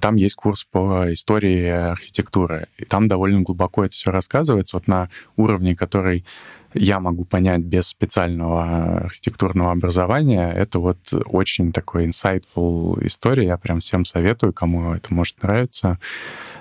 Там 0.00 0.16
есть 0.16 0.34
курс 0.34 0.64
по 0.64 1.12
истории 1.12 1.66
архитектуры, 1.66 2.68
и 2.78 2.84
там 2.84 3.08
довольно 3.08 3.42
глубоко 3.42 3.84
это 3.84 3.94
все 3.94 4.10
рассказывается, 4.10 4.76
вот 4.76 4.86
на 4.88 5.10
уровне, 5.36 5.76
который 5.76 6.24
я 6.72 7.00
могу 7.00 7.24
понять 7.24 7.62
без 7.62 7.88
специального 7.88 8.98
архитектурного 8.98 9.72
образования. 9.72 10.52
Это 10.52 10.78
вот 10.78 10.98
очень 11.26 11.72
такой 11.72 12.06
insightful 12.06 13.04
история. 13.06 13.46
Я 13.46 13.58
прям 13.58 13.80
всем 13.80 14.04
советую, 14.04 14.52
кому 14.52 14.92
это 14.94 15.12
может 15.12 15.42
нравиться. 15.42 15.98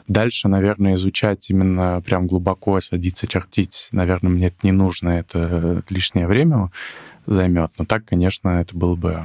Дальше, 0.08 0.47
наверное, 0.47 0.95
изучать 0.95 1.47
именно 1.52 2.02
прям 2.04 2.25
глубоко, 2.25 2.80
садиться, 2.80 3.28
чертить, 3.28 3.89
наверное, 3.91 4.32
мне 4.32 4.47
это 4.47 4.58
не 4.63 4.71
нужно, 4.71 5.10
это 5.10 5.84
лишнее 5.89 6.25
время 6.25 6.71
займет. 7.28 7.71
Но 7.78 7.86
так, 7.86 8.06
конечно, 8.06 8.62
это 8.62 8.75
было 8.75 8.95
бы... 8.95 9.21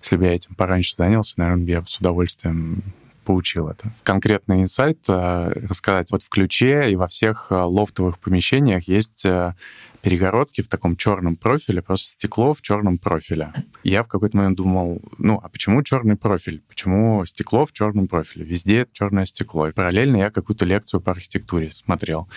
Если 0.00 0.16
бы 0.16 0.24
я 0.26 0.36
этим 0.36 0.54
пораньше 0.54 0.94
занялся, 0.94 1.34
наверное, 1.38 1.66
я 1.66 1.80
бы 1.80 1.88
с 1.88 1.98
удовольствием 1.98 2.84
получил 3.22 3.68
это. 3.68 3.92
Конкретный 4.02 4.62
инсайт 4.62 4.98
э, 5.08 5.52
рассказать. 5.68 6.10
Вот 6.10 6.22
в 6.22 6.28
ключе 6.28 6.90
и 6.90 6.96
во 6.96 7.06
всех 7.06 7.48
э, 7.50 7.54
лофтовых 7.54 8.18
помещениях 8.18 8.88
есть 8.88 9.24
э, 9.24 9.54
перегородки 10.02 10.60
в 10.60 10.68
таком 10.68 10.96
черном 10.96 11.36
профиле, 11.36 11.80
просто 11.80 12.12
стекло 12.12 12.52
в 12.54 12.60
черном 12.60 12.98
профиле. 12.98 13.52
Я 13.84 14.02
в 14.02 14.08
какой-то 14.08 14.36
момент 14.36 14.56
думал, 14.56 15.00
ну, 15.18 15.40
а 15.42 15.48
почему 15.48 15.82
черный 15.82 16.16
профиль? 16.16 16.62
Почему 16.68 17.24
стекло 17.24 17.64
в 17.64 17.72
черном 17.72 18.08
профиле? 18.08 18.44
Везде 18.44 18.86
черное 18.92 19.26
стекло. 19.26 19.68
И 19.68 19.72
параллельно 19.72 20.16
я 20.16 20.30
какую-то 20.30 20.64
лекцию 20.64 21.00
по 21.00 21.12
архитектуре 21.12 21.70
смотрел. 21.70 22.28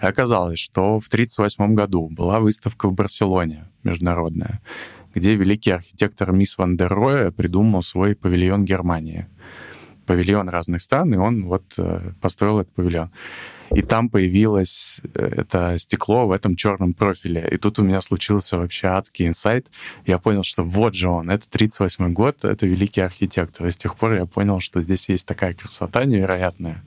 И 0.00 0.04
оказалось, 0.04 0.58
что 0.58 1.00
в 1.00 1.08
1938 1.08 1.74
году 1.74 2.08
была 2.08 2.40
выставка 2.40 2.88
в 2.88 2.92
Барселоне 2.92 3.66
международная, 3.82 4.60
где 5.14 5.34
великий 5.34 5.70
архитектор 5.70 6.32
Мисс 6.32 6.56
Ван 6.58 6.76
дер 6.76 6.92
Роя 6.92 7.30
придумал 7.30 7.82
свой 7.82 8.14
павильон 8.14 8.64
Германии— 8.64 9.26
павильон 10.10 10.48
разных 10.48 10.82
стран, 10.82 11.14
и 11.14 11.16
он 11.16 11.44
вот 11.44 11.62
э, 11.78 12.10
построил 12.20 12.58
этот 12.58 12.74
павильон. 12.74 13.10
И 13.72 13.82
там 13.82 14.08
появилось 14.08 14.98
э, 15.14 15.24
это 15.42 15.78
стекло 15.78 16.26
в 16.26 16.32
этом 16.32 16.56
черном 16.56 16.94
профиле. 16.94 17.48
И 17.48 17.56
тут 17.58 17.78
у 17.78 17.84
меня 17.84 18.00
случился 18.00 18.58
вообще 18.58 18.88
адский 18.88 19.28
инсайт. 19.28 19.68
Я 20.06 20.18
понял, 20.18 20.42
что 20.42 20.64
вот 20.64 20.96
же 20.96 21.08
он, 21.08 21.30
это 21.30 21.48
38 21.48 22.12
год, 22.12 22.44
это 22.44 22.66
великий 22.66 23.02
архитектор. 23.02 23.68
И 23.68 23.70
с 23.70 23.76
тех 23.76 23.94
пор 23.94 24.14
я 24.14 24.26
понял, 24.26 24.58
что 24.58 24.82
здесь 24.82 25.08
есть 25.08 25.26
такая 25.26 25.54
красота 25.54 26.04
невероятная, 26.04 26.82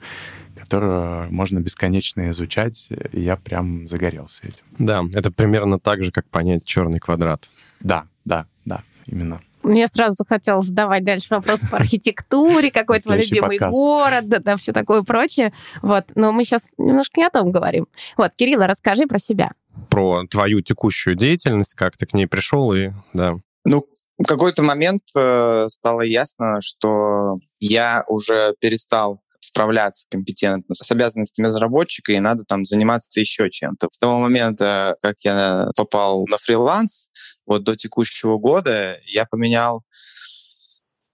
которую 0.60 1.32
можно 1.32 1.60
бесконечно 1.60 2.30
изучать, 2.32 2.90
и 3.14 3.22
я 3.22 3.38
прям 3.38 3.88
загорелся 3.88 4.48
этим. 4.48 4.66
Да, 4.80 5.02
это 5.14 5.32
примерно 5.32 5.80
так 5.80 6.04
же, 6.04 6.12
как 6.12 6.26
понять 6.28 6.66
черный 6.66 7.00
квадрат. 7.00 7.50
Да, 7.80 8.04
да, 8.26 8.48
да, 8.66 8.84
именно. 9.06 9.40
Мне 9.64 9.88
сразу 9.88 10.16
захотелось 10.16 10.68
задавать 10.68 11.04
дальше 11.04 11.28
вопрос 11.32 11.62
по 11.70 11.78
архитектуре, 11.78 12.72
какой 12.74 13.00
твой 13.00 13.18
любимый 13.18 13.58
город, 13.58 14.28
да, 14.28 14.40
да, 14.40 14.58
все 14.58 14.74
такое 14.74 15.04
прочее. 15.04 15.54
Вот, 15.82 16.06
но 16.16 16.32
мы 16.32 16.44
сейчас 16.44 16.70
немножко 16.78 17.20
не 17.20 17.26
о 17.26 17.30
том 17.30 17.52
говорим. 17.52 17.88
Вот, 18.18 18.32
Кирилла, 18.36 18.68
расскажи 18.68 19.08
про 19.08 19.20
себя. 19.20 19.52
Про 19.90 20.26
твою 20.28 20.62
текущую 20.62 21.16
деятельность, 21.16 21.74
как 21.74 21.98
ты 21.98 22.06
к 22.06 22.14
ней 22.14 22.28
пришел 22.28 22.74
и, 22.74 22.90
да. 23.14 23.36
Ну, 23.66 23.80
в 24.18 24.26
какой-то 24.28 24.62
момент 24.62 25.04
э, 25.18 25.68
стало 25.70 26.02
ясно, 26.02 26.60
что 26.62 27.34
я 27.60 28.04
уже 28.10 28.56
перестал 28.60 29.22
справляться 29.40 30.08
компетентно 30.10 30.74
с 30.74 30.92
обязанностями 30.92 31.48
разработчика, 31.48 32.14
и 32.14 32.20
надо 32.20 32.44
там 32.46 32.66
заниматься 32.66 33.20
еще 33.20 33.50
чем-то. 33.50 33.88
С 33.92 34.00
того 34.00 34.20
момента, 34.20 34.96
как 35.02 35.16
я 35.24 35.68
попал 35.76 36.26
на 36.28 36.38
фриланс, 36.38 37.08
вот 37.46 37.64
до 37.64 37.76
текущего 37.76 38.38
года 38.38 39.00
я 39.06 39.26
поменял 39.26 39.84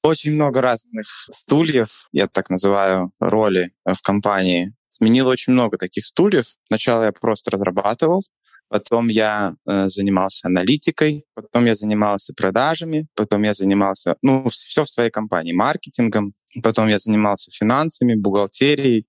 очень 0.04 0.34
много 0.34 0.62
разных 0.62 1.08
стульев, 1.30 2.08
я 2.12 2.28
так 2.28 2.50
называю, 2.50 3.12
роли 3.20 3.74
в 3.86 4.02
компании. 4.02 4.74
Сменил 4.88 5.28
очень 5.28 5.54
много 5.54 5.78
таких 5.78 6.06
стульев. 6.06 6.46
Сначала 6.64 7.04
я 7.04 7.12
просто 7.12 7.52
разрабатывал, 7.52 8.22
потом 8.70 9.08
я 9.08 9.56
э, 9.68 9.90
занимался 9.90 10.48
аналитикой, 10.48 11.26
потом 11.34 11.66
я 11.66 11.76
занимался 11.76 12.34
продажами, 12.34 13.08
потом 13.16 13.44
я 13.44 13.54
занимался, 13.54 14.16
ну, 14.22 14.48
все 14.50 14.84
в 14.84 14.90
своей 14.90 15.10
компании, 15.10 15.54
маркетингом, 15.54 16.34
потом 16.64 16.88
я 16.88 17.00
занимался 17.00 17.52
финансами, 17.52 18.16
бухгалтерией, 18.16 19.06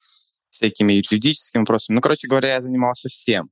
всякими 0.50 0.94
юридическими 0.94 1.61
вопросами. 1.61 1.96
Ну, 1.96 2.00
короче 2.00 2.28
говоря, 2.28 2.54
я 2.54 2.61
занимался 2.61 3.09
всем. 3.09 3.50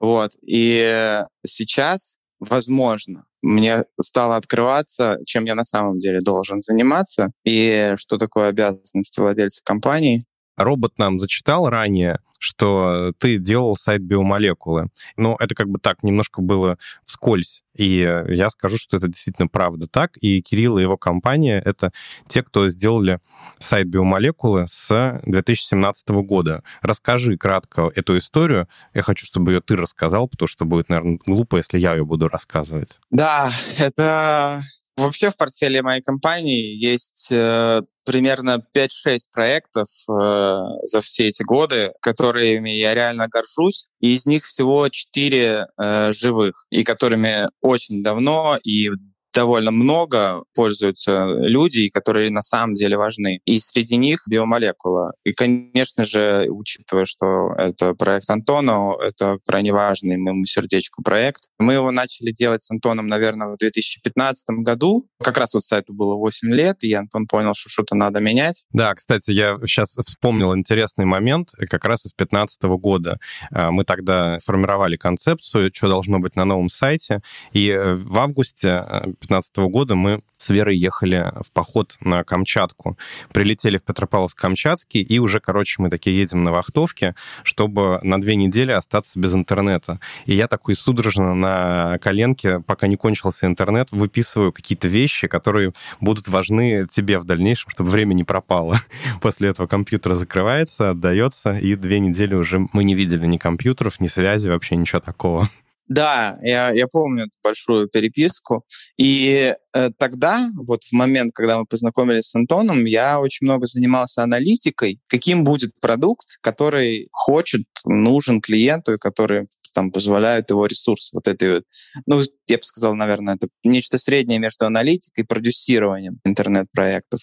Вот. 0.00 0.32
И 0.42 1.22
сейчас 1.46 2.16
возможно, 2.48 3.24
мне 3.42 3.84
стало 4.00 4.36
открываться, 4.36 5.18
чем 5.26 5.44
я 5.44 5.54
на 5.54 5.64
самом 5.64 5.98
деле 5.98 6.20
должен 6.20 6.62
заниматься 6.62 7.30
и 7.44 7.94
что 7.96 8.18
такое 8.18 8.48
обязанности 8.48 9.20
владельца 9.20 9.62
компании. 9.64 10.24
Робот 10.56 10.98
нам 10.98 11.18
зачитал 11.18 11.68
ранее, 11.68 12.20
что 12.38 13.12
ты 13.18 13.38
делал 13.38 13.76
сайт 13.76 14.02
биомолекулы. 14.02 14.88
Но 15.16 15.36
это 15.38 15.54
как 15.54 15.68
бы 15.68 15.78
так, 15.78 16.02
немножко 16.02 16.42
было 16.42 16.76
вскользь. 17.04 17.62
И 17.74 17.98
я 18.28 18.50
скажу, 18.50 18.78
что 18.78 18.96
это 18.96 19.06
действительно 19.06 19.48
правда 19.48 19.86
так. 19.86 20.16
И 20.20 20.42
Кирилл 20.42 20.78
и 20.78 20.82
его 20.82 20.96
компания— 20.96 21.62
это 21.64 21.92
те, 22.26 22.42
кто 22.42 22.68
сделали 22.68 23.20
сайт 23.58 23.86
биомолекулы 23.86 24.66
с 24.68 25.20
2017 25.24 26.08
года. 26.24 26.64
Расскажи 26.80 27.38
кратко 27.38 27.90
эту 27.94 28.18
историю. 28.18 28.68
Я 28.92 29.02
хочу, 29.02 29.24
чтобы 29.24 29.52
ее 29.52 29.60
ты 29.60 29.76
рассказал, 29.76 30.26
потому 30.26 30.48
что 30.48 30.64
будет, 30.64 30.88
наверное, 30.88 31.18
глупо, 31.24 31.56
если 31.56 31.78
я 31.78 31.94
ее 31.94 32.04
буду 32.04 32.28
рассказывать. 32.28 32.98
Да, 33.10 33.50
это 33.78 34.62
Вообще 35.02 35.30
в 35.30 35.36
портфеле 35.36 35.82
моей 35.82 36.02
компании 36.02 36.76
есть 36.76 37.30
э, 37.30 37.80
примерно 38.04 38.62
5-6 38.76 39.18
проектов 39.32 39.88
э, 40.08 40.58
за 40.84 41.00
все 41.00 41.28
эти 41.28 41.42
годы, 41.42 41.92
которыми 42.00 42.70
я 42.70 42.94
реально 42.94 43.28
горжусь, 43.28 43.86
и 44.00 44.14
из 44.14 44.26
них 44.26 44.44
всего 44.44 44.88
4 44.88 45.66
э, 45.66 46.12
живых, 46.12 46.66
и 46.70 46.84
которыми 46.84 47.48
очень 47.60 48.02
давно 48.02 48.58
и 48.62 48.90
довольно 49.32 49.70
много 49.70 50.44
пользуются 50.54 51.24
люди, 51.24 51.88
которые 51.88 52.30
на 52.30 52.42
самом 52.42 52.74
деле 52.74 52.96
важны. 52.96 53.40
И 53.44 53.58
среди 53.60 53.96
них 53.96 54.22
биомолекула. 54.28 55.12
И, 55.24 55.32
конечно 55.32 56.04
же, 56.04 56.46
учитывая, 56.50 57.04
что 57.04 57.52
это 57.56 57.94
проект 57.94 58.28
Антона, 58.30 58.94
это 59.02 59.38
крайне 59.46 59.72
важный 59.72 60.16
моему 60.16 60.44
сердечку 60.46 61.02
проект. 61.02 61.48
Мы 61.58 61.74
его 61.74 61.90
начали 61.90 62.32
делать 62.32 62.62
с 62.62 62.70
Антоном, 62.70 63.06
наверное, 63.06 63.48
в 63.48 63.56
2015 63.58 64.46
году. 64.58 65.06
Как 65.22 65.38
раз 65.38 65.54
вот 65.54 65.64
сайту 65.64 65.92
было 65.92 66.14
8 66.14 66.52
лет, 66.52 66.76
и 66.82 66.92
Антон 66.92 67.26
понял, 67.26 67.54
что 67.54 67.68
что-то 67.68 67.94
надо 67.94 68.20
менять. 68.20 68.64
Да, 68.72 68.94
кстати, 68.94 69.30
я 69.30 69.58
сейчас 69.66 69.96
вспомнил 70.04 70.54
интересный 70.56 71.04
момент 71.04 71.50
как 71.70 71.84
раз 71.84 72.06
из 72.06 72.12
2015 72.12 72.62
года. 72.62 73.18
А, 73.52 73.70
мы 73.70 73.84
тогда 73.84 74.38
формировали 74.44 74.96
концепцию, 74.96 75.70
что 75.74 75.88
должно 75.88 76.18
быть 76.18 76.36
на 76.36 76.44
новом 76.44 76.68
сайте, 76.68 77.22
и 77.52 77.68
э, 77.68 77.94
в 77.94 78.18
августе 78.18 78.84
2015 79.22 79.56
года 79.70 79.94
мы 79.94 80.20
с 80.36 80.48
Верой 80.48 80.76
ехали 80.76 81.30
в 81.46 81.52
поход 81.52 81.96
на 82.00 82.24
Камчатку. 82.24 82.98
Прилетели 83.32 83.78
в 83.78 83.82
Петропавловск-Камчатский, 83.82 85.00
и 85.00 85.18
уже, 85.18 85.40
короче, 85.40 85.80
мы 85.80 85.90
такие 85.90 86.18
едем 86.18 86.44
на 86.44 86.52
вахтовке, 86.52 87.14
чтобы 87.44 88.00
на 88.02 88.20
две 88.20 88.36
недели 88.36 88.72
остаться 88.72 89.18
без 89.18 89.34
интернета. 89.34 90.00
И 90.26 90.34
я 90.34 90.48
такой 90.48 90.74
судорожно 90.74 91.34
на 91.34 91.98
коленке, 91.98 92.60
пока 92.60 92.86
не 92.86 92.96
кончился 92.96 93.46
интернет, 93.46 93.92
выписываю 93.92 94.52
какие-то 94.52 94.88
вещи, 94.88 95.28
которые 95.28 95.72
будут 96.00 96.28
важны 96.28 96.86
тебе 96.90 97.18
в 97.18 97.24
дальнейшем, 97.24 97.70
чтобы 97.70 97.90
время 97.90 98.14
не 98.14 98.24
пропало. 98.24 98.80
После 99.20 99.50
этого 99.50 99.66
компьютер 99.66 100.14
закрывается, 100.14 100.90
отдается, 100.90 101.58
и 101.58 101.76
две 101.76 102.00
недели 102.00 102.34
уже 102.34 102.66
мы 102.72 102.84
не 102.84 102.94
видели 102.94 103.26
ни 103.26 103.36
компьютеров, 103.36 104.00
ни 104.00 104.08
связи, 104.08 104.48
вообще 104.48 104.76
ничего 104.76 105.00
такого. 105.00 105.48
Да, 105.88 106.38
я, 106.42 106.70
я 106.70 106.86
помню 106.86 107.24
эту 107.24 107.32
большую 107.42 107.88
переписку. 107.88 108.64
И 108.96 109.54
э, 109.74 109.90
тогда, 109.98 110.48
вот 110.54 110.84
в 110.84 110.92
момент, 110.92 111.32
когда 111.34 111.58
мы 111.58 111.66
познакомились 111.66 112.28
с 112.28 112.34
Антоном, 112.34 112.84
я 112.84 113.20
очень 113.20 113.46
много 113.46 113.66
занимался 113.66 114.22
аналитикой, 114.22 115.00
каким 115.08 115.44
будет 115.44 115.72
продукт, 115.80 116.26
который 116.40 117.08
хочет, 117.10 117.64
нужен 117.84 118.40
клиенту, 118.40 118.94
и 118.94 118.98
который 118.98 119.48
там 119.74 119.90
позволяют 119.90 120.50
его 120.50 120.66
ресурс 120.66 121.12
вот 121.12 121.26
этой 121.28 121.54
вот, 121.54 121.64
ну, 122.06 122.20
я 122.48 122.58
бы 122.58 122.62
сказал, 122.62 122.94
наверное, 122.94 123.34
это 123.34 123.48
нечто 123.64 123.98
среднее 123.98 124.38
между 124.38 124.66
аналитикой 124.66 125.24
и 125.24 125.26
продюсированием 125.26 126.20
интернет-проектов. 126.24 127.20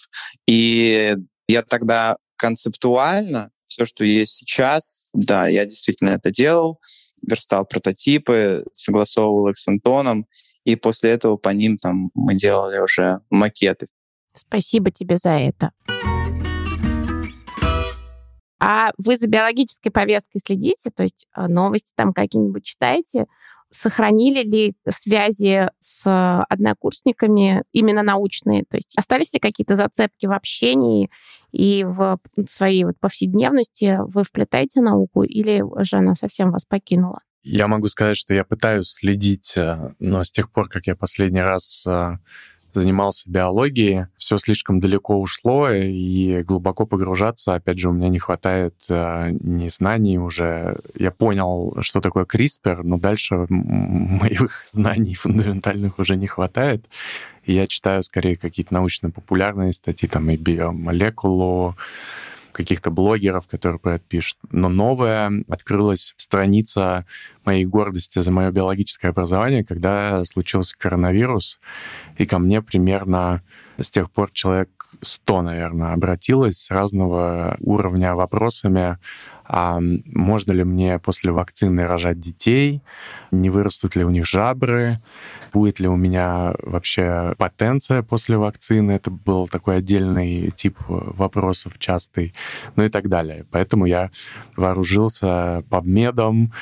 И 0.48 1.16
я 1.48 1.62
тогда 1.64 2.18
концептуально 2.38 3.52
все, 3.68 3.86
что 3.86 4.04
есть 4.04 4.34
сейчас, 4.34 5.10
да, 5.14 5.48
я 5.48 5.66
действительно 5.66 6.10
это 6.10 6.32
делал 6.32 6.80
верстал 7.22 7.66
прототипы, 7.66 8.64
согласовывал 8.74 9.50
их 9.50 9.58
с 9.58 9.68
Антоном, 9.68 10.26
и 10.64 10.76
после 10.76 11.12
этого 11.12 11.38
по 11.38 11.50
ним 11.50 11.78
там 11.78 12.12
мы 12.14 12.36
делали 12.36 12.80
уже 12.80 13.22
макеты. 13.30 13.88
Спасибо 14.36 14.92
тебе 14.92 15.18
за 15.18 15.32
это. 15.32 15.72
А 18.62 18.92
вы 18.98 19.16
за 19.16 19.28
биологической 19.28 19.90
повесткой 19.90 20.40
следите? 20.46 20.92
То 20.94 21.04
есть 21.04 21.28
э, 21.36 21.48
новости 21.48 21.94
там 21.96 22.14
какие-нибудь 22.14 22.66
читаете? 22.66 23.26
Сохранили 23.72 24.44
ли 24.44 24.76
связи 24.90 25.70
с 25.80 26.44
однокурсниками 26.50 27.64
именно 27.72 28.04
научные? 28.04 28.64
То 28.64 28.78
есть 28.78 28.94
остались 28.98 29.34
ли 29.34 29.40
какие-то 29.40 29.76
зацепки 29.76 30.26
в 30.26 30.32
общении? 30.32 31.10
и 31.52 31.84
в 31.84 32.20
своей 32.48 32.84
вот 32.84 33.00
повседневности 33.00 33.98
вы 34.02 34.24
вплетаете 34.24 34.82
науку 34.82 35.24
или 35.24 35.64
же 35.84 35.98
она 35.98 36.16
совсем 36.16 36.52
вас 36.52 36.66
покинула? 36.66 37.22
Я 37.42 37.68
могу 37.68 37.88
сказать, 37.88 38.18
что 38.18 38.34
я 38.34 38.44
пытаюсь 38.44 38.90
следить, 38.90 39.54
э, 39.56 39.94
но 40.00 40.24
с 40.24 40.32
тех 40.32 40.52
пор, 40.52 40.68
как 40.68 40.88
я 40.88 40.96
последний 40.96 41.40
раз 41.40 41.86
э, 41.88 42.18
занимался 42.74 43.30
биологией, 43.30 44.08
все 44.18 44.38
слишком 44.38 44.80
далеко 44.80 45.20
ушло, 45.20 45.70
и 45.72 46.44
глубоко 46.44 46.86
погружаться, 46.86 47.56
опять 47.56 47.80
же, 47.80 47.90
у 47.90 47.94
меня 47.94 48.10
не 48.10 48.20
хватает 48.20 48.76
э, 48.90 49.32
ни 49.32 49.68
знаний 49.70 50.18
уже. 50.20 50.78
Я 50.96 51.12
понял, 51.12 51.78
что 51.82 52.02
такое 52.02 52.26
CRISPR, 52.26 52.82
но 52.84 52.98
дальше 52.98 53.46
моих 53.50 54.64
знаний 54.72 55.16
фундаментальных 55.16 56.00
уже 56.00 56.16
не 56.16 56.28
хватает. 56.28 56.86
И 57.46 57.54
я 57.54 57.68
читаю 57.68 58.04
скорее 58.04 58.38
какие-то 58.38 58.74
научно-популярные 58.74 59.74
статьи, 59.74 60.08
там 60.08 60.30
и 60.30 60.38
биомолекулу, 60.38 61.76
каких-то 62.52 62.92
блогеров, 62.92 63.48
которые 63.48 63.80
про 63.80 63.96
это 63.96 64.06
пишут. 64.08 64.38
Но 64.52 64.70
новая 64.70 65.32
открылась 65.48 66.14
страница 66.18 67.06
моей 67.46 67.66
гордости 67.66 68.20
за 68.20 68.32
мое 68.32 68.52
биологическое 68.52 69.12
образование, 69.12 69.64
когда 69.64 70.24
случился 70.26 70.76
коронавирус, 70.78 71.60
и 72.18 72.26
ко 72.26 72.40
мне 72.40 72.62
примерно 72.62 73.44
с 73.78 73.90
тех 73.90 74.12
пор 74.12 74.32
человек 74.32 74.70
100, 75.02 75.42
наверное, 75.42 75.94
обратилось 75.94 76.58
с 76.58 76.72
разного 76.72 77.58
уровня 77.60 78.16
вопросами 78.16 78.98
а 79.52 79.80
можно 80.06 80.52
ли 80.52 80.64
мне 80.64 81.00
после 81.00 81.32
вакцины 81.32 81.88
рожать 81.88 82.20
детей, 82.20 82.84
не 83.32 83.50
вырастут 83.50 83.96
ли 83.96 84.04
у 84.04 84.12
них 84.12 84.28
жабры, 84.28 85.02
будет 85.52 85.80
ли 85.80 85.88
у 85.88 85.96
меня 85.96 86.54
вообще 86.62 87.34
потенция 87.36 88.04
после 88.04 88.38
вакцины. 88.38 88.92
Это 88.92 89.10
был 89.10 89.48
такой 89.48 89.78
отдельный 89.78 90.52
тип 90.52 90.78
вопросов 90.88 91.74
частый, 91.80 92.36
ну 92.76 92.84
и 92.84 92.90
так 92.90 93.10
далее. 93.10 93.46
Поэтому 93.50 93.86
я 93.86 94.12
вооружился 94.56 95.64
подмедом 95.70 96.54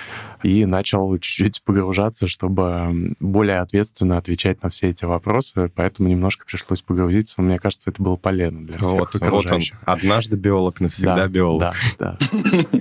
и 0.42 0.66
начал 0.66 1.18
чуть-чуть 1.18 1.64
погружаться, 1.64 2.28
чтобы 2.28 3.16
более 3.20 3.60
ответственно 3.60 4.18
отвечать 4.18 4.64
на 4.64 4.70
все 4.70 4.92
эти 4.92 5.04
вопросы. 5.04 5.70
Поэтому 5.76 6.08
немножко 6.08 6.46
пришлось 6.46 6.82
погрузиться. 6.82 7.42
Мне 7.42 7.60
кажется, 7.60 7.90
это 7.90 8.02
было 8.02 8.16
полезно 8.16 8.66
для 8.66 8.78
всех 8.78 8.92
вот, 8.92 9.16
окружающих. 9.16 9.76
Вот 9.82 9.94
он. 9.94 10.00
Однажды 10.00 10.38
биолог, 10.38 10.80
навсегда 10.80 11.16
да, 11.18 11.28
биолог. 11.28 11.76
Да, 12.00 12.18
да. 12.32 12.58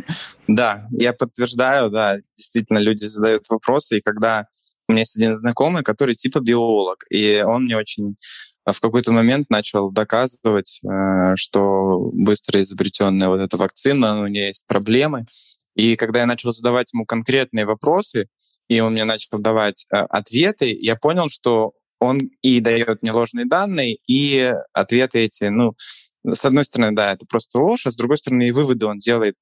Да, 0.47 0.87
я 0.91 1.13
подтверждаю, 1.13 1.91
да, 1.91 2.19
действительно, 2.35 2.79
люди 2.79 3.05
задают 3.05 3.49
вопросы, 3.49 3.99
и 3.99 4.01
когда 4.01 4.47
у 4.89 4.93
меня 4.93 5.03
есть 5.03 5.17
один 5.17 5.37
знакомый, 5.37 5.83
который 5.83 6.15
типа 6.15 6.41
биолог, 6.41 7.05
и 7.11 7.43
он 7.45 7.65
мне 7.65 7.77
очень 7.77 8.17
а, 8.65 8.73
в 8.73 8.81
какой-то 8.81 9.13
момент 9.13 9.51
начал 9.51 9.91
доказывать, 9.91 10.81
э, 10.85 11.35
что 11.37 12.11
быстро 12.13 12.63
изобретенная 12.63 13.29
вот 13.29 13.41
эта 13.41 13.57
вакцина, 13.57 14.23
у 14.23 14.27
нее 14.27 14.49
есть 14.49 14.67
проблемы. 14.67 15.27
И 15.75 15.97
когда 15.97 16.21
я 16.21 16.27
начал 16.27 16.53
задавать 16.53 16.93
ему 16.93 17.05
конкретные 17.05 17.67
вопросы, 17.67 18.29
и 18.69 18.81
он 18.81 18.93
мне 18.93 19.05
начал 19.05 19.39
давать 19.39 19.87
э, 19.93 19.97
ответы, 19.97 20.77
я 20.81 20.97
понял, 20.97 21.29
что 21.29 21.75
он 22.01 22.31
и 22.43 22.61
дает 22.61 23.03
мне 23.03 23.13
ложные 23.13 23.47
данные, 23.47 23.99
и 24.07 24.53
ответы 24.73 25.21
эти, 25.21 25.45
ну, 25.45 25.75
с 26.33 26.45
одной 26.45 26.65
стороны, 26.65 26.95
да, 26.95 27.13
это 27.13 27.27
просто 27.27 27.59
ложь, 27.59 27.87
а 27.87 27.91
с 27.91 27.97
другой 27.97 28.19
стороны, 28.19 28.49
и 28.49 28.53
выводы 28.53 28.87
он 28.87 28.99
делает 28.99 29.35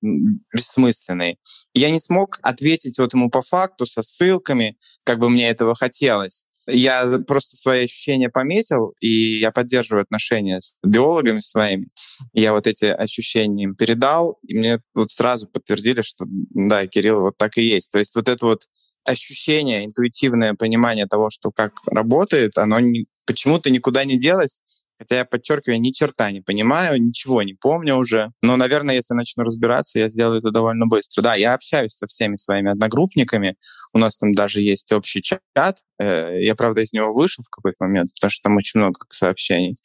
бессмысленные. 0.52 1.36
я 1.74 1.90
не 1.90 2.00
смог 2.00 2.38
ответить 2.42 2.98
вот 2.98 3.14
ему 3.14 3.30
по 3.30 3.42
факту 3.42 3.86
со 3.86 4.02
ссылками, 4.02 4.76
как 5.04 5.18
бы 5.18 5.28
мне 5.28 5.48
этого 5.48 5.74
хотелось. 5.74 6.46
Я 6.66 7.18
просто 7.26 7.56
свои 7.56 7.84
ощущения 7.84 8.30
пометил, 8.30 8.94
и 9.00 9.38
я 9.38 9.50
поддерживаю 9.50 10.02
отношения 10.02 10.60
с 10.60 10.78
биологами 10.82 11.40
своими. 11.40 11.88
Я 12.32 12.52
вот 12.52 12.66
эти 12.66 12.86
ощущения 12.86 13.64
им 13.64 13.74
передал, 13.74 14.38
и 14.46 14.58
мне 14.58 14.80
вот 14.94 15.10
сразу 15.10 15.46
подтвердили, 15.46 16.00
что 16.00 16.24
да, 16.26 16.86
Кирилл, 16.86 17.20
вот 17.20 17.36
так 17.36 17.58
и 17.58 17.62
есть. 17.62 17.90
То 17.90 17.98
есть 17.98 18.14
вот 18.14 18.30
это 18.30 18.46
вот 18.46 18.62
ощущение, 19.04 19.84
интуитивное 19.84 20.54
понимание 20.54 21.06
того, 21.06 21.28
что 21.28 21.50
как 21.50 21.74
работает, 21.86 22.56
оно 22.56 22.78
почему-то 23.26 23.68
никуда 23.68 24.04
не 24.04 24.18
делось, 24.18 24.60
Хотя 25.04 25.18
я 25.18 25.24
подчеркиваю, 25.26 25.80
ни 25.82 25.90
черта 25.90 26.30
не 26.30 26.40
понимаю, 26.40 26.98
ничего 26.98 27.42
не 27.42 27.52
помню 27.52 27.96
уже. 27.96 28.32
Но, 28.40 28.56
наверное, 28.56 28.94
если 28.94 29.12
начну 29.12 29.44
разбираться, 29.44 29.98
я 29.98 30.08
сделаю 30.08 30.38
это 30.38 30.50
довольно 30.50 30.86
быстро. 30.86 31.20
Да, 31.20 31.34
я 31.34 31.52
общаюсь 31.52 31.92
со 31.92 32.06
всеми 32.06 32.36
своими 32.36 32.70
одногруппниками. 32.70 33.56
У 33.92 33.98
нас 33.98 34.16
там 34.16 34.32
даже 34.32 34.62
есть 34.62 34.90
общий 34.92 35.20
чат. 35.20 35.76
Э, 36.00 36.40
я, 36.40 36.54
правда, 36.54 36.80
из 36.80 36.94
него 36.94 37.12
вышел 37.12 37.44
в 37.44 37.50
какой-то 37.50 37.84
момент, 37.84 38.08
потому 38.14 38.30
что 38.30 38.48
там 38.48 38.56
очень 38.56 38.80
много 38.80 38.98
сообщений. 39.10 39.76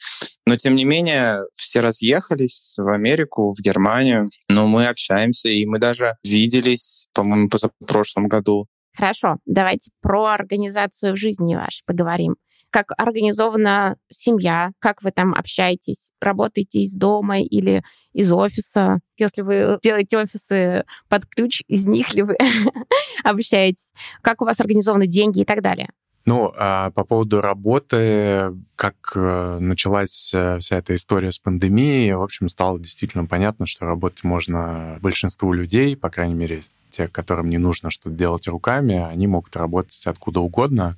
Но, 0.45 0.55
тем 0.55 0.75
не 0.75 0.85
менее, 0.85 1.41
все 1.53 1.81
разъехались 1.81 2.75
в 2.77 2.87
Америку, 2.87 3.51
в 3.51 3.61
Германию. 3.61 4.25
Но 4.47 4.69
мы 4.69 4.87
общаемся, 4.87 5.49
и 5.49 5.65
мы 5.65 5.79
даже 5.79 6.15
виделись, 6.23 7.07
по-моему, 7.13 7.49
в 7.49 7.85
прошлом 7.85 8.29
году. 8.29 8.67
Хорошо, 8.95 9.37
давайте 9.45 9.91
про 10.01 10.27
организацию 10.27 11.17
жизни 11.17 11.55
вашей 11.55 11.83
поговорим 11.85 12.37
как 12.69 12.91
организована 12.97 13.97
семья, 14.09 14.71
как 14.79 15.01
вы 15.01 15.11
там 15.11 15.33
общаетесь, 15.33 16.11
работаете 16.21 16.81
из 16.81 16.93
дома 16.93 17.39
или 17.39 17.83
из 18.13 18.31
офиса. 18.31 18.99
Если 19.17 19.41
вы 19.41 19.79
делаете 19.81 20.17
офисы 20.17 20.85
под 21.07 21.25
ключ, 21.25 21.61
из 21.67 21.85
них 21.85 22.13
ли 22.13 22.23
вы 22.23 22.37
общаетесь, 23.23 23.91
как 24.21 24.41
у 24.41 24.45
вас 24.45 24.59
организованы 24.59 25.07
деньги 25.07 25.41
и 25.41 25.45
так 25.45 25.61
далее. 25.61 25.89
Ну, 26.25 26.53
а 26.55 26.91
по 26.91 27.05
поводу 27.05 27.41
работы, 27.41 28.53
как 28.75 29.13
э, 29.15 29.57
началась 29.59 30.31
э, 30.33 30.59
вся 30.59 30.77
эта 30.77 30.93
история 30.93 31.31
с 31.31 31.39
пандемией, 31.39 32.13
в 32.13 32.21
общем, 32.21 32.49
стало 32.49 32.79
действительно 32.79 33.25
понятно, 33.25 33.65
что 33.65 33.85
работать 33.85 34.23
можно 34.23 34.99
большинству 35.01 35.53
людей, 35.53 35.97
по 35.97 36.09
крайней 36.11 36.35
мере, 36.35 36.61
те, 36.91 37.07
которым 37.07 37.49
не 37.49 37.57
нужно 37.57 37.89
что-то 37.89 38.15
делать 38.15 38.47
руками, 38.47 38.95
они 39.09 39.25
могут 39.25 39.55
работать 39.55 40.05
откуда 40.05 40.41
угодно 40.41 40.97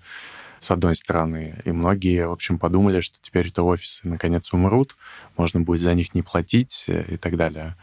с 0.61 0.69
одной 0.69 0.95
стороны. 0.95 1.59
И 1.65 1.71
многие, 1.71 2.27
в 2.27 2.31
общем, 2.31 2.59
подумали, 2.59 3.01
что 3.01 3.17
теперь 3.21 3.47
это 3.47 3.63
офисы 3.63 4.07
наконец 4.07 4.53
умрут, 4.53 4.95
можно 5.35 5.59
будет 5.59 5.81
за 5.81 5.93
них 5.95 6.13
не 6.13 6.21
платить 6.21 6.85
э, 6.87 7.13
и 7.13 7.17
так 7.17 7.35
далее. 7.35 7.75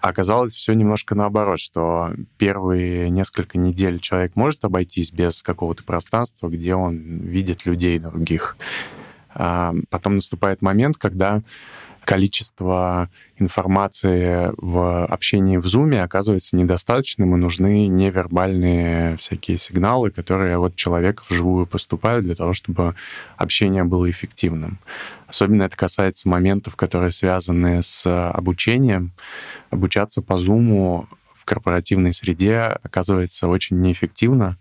Оказалось 0.00 0.54
все 0.54 0.72
немножко 0.72 1.14
наоборот, 1.14 1.60
что 1.60 2.12
первые 2.36 3.10
несколько 3.10 3.58
недель 3.58 4.00
человек 4.00 4.34
может 4.34 4.64
обойтись 4.64 5.12
без 5.12 5.42
какого-то 5.42 5.84
пространства, 5.84 6.48
где 6.48 6.74
он 6.74 7.20
видит 7.20 7.64
людей 7.64 7.98
других. 7.98 8.56
А 9.32 9.72
потом 9.88 10.16
наступает 10.16 10.62
момент, 10.62 10.96
когда 10.96 11.42
количество 12.04 13.08
информации 13.38 14.52
в 14.56 15.04
общении 15.06 15.56
в 15.56 15.66
Zoom 15.66 15.98
оказывается 15.98 16.56
недостаточным, 16.56 17.34
и 17.34 17.38
нужны 17.38 17.86
невербальные 17.86 19.16
всякие 19.16 19.58
сигналы, 19.58 20.10
которые 20.10 20.58
от 20.58 20.76
человека 20.76 21.22
вживую 21.28 21.66
поступают 21.66 22.24
для 22.24 22.34
того, 22.34 22.52
чтобы 22.52 22.94
общение 23.36 23.84
было 23.84 24.10
эффективным. 24.10 24.78
Особенно 25.26 25.62
это 25.64 25.76
касается 25.76 26.28
моментов, 26.28 26.76
которые 26.76 27.12
связаны 27.12 27.82
с 27.82 28.04
обучением. 28.30 29.12
Обучаться 29.70 30.22
по 30.22 30.34
Zoom 30.34 31.06
корпоративной 31.50 32.14
среде 32.14 32.78
оказывается 32.84 33.48
очень 33.48 33.80
неэффективно 33.80 34.56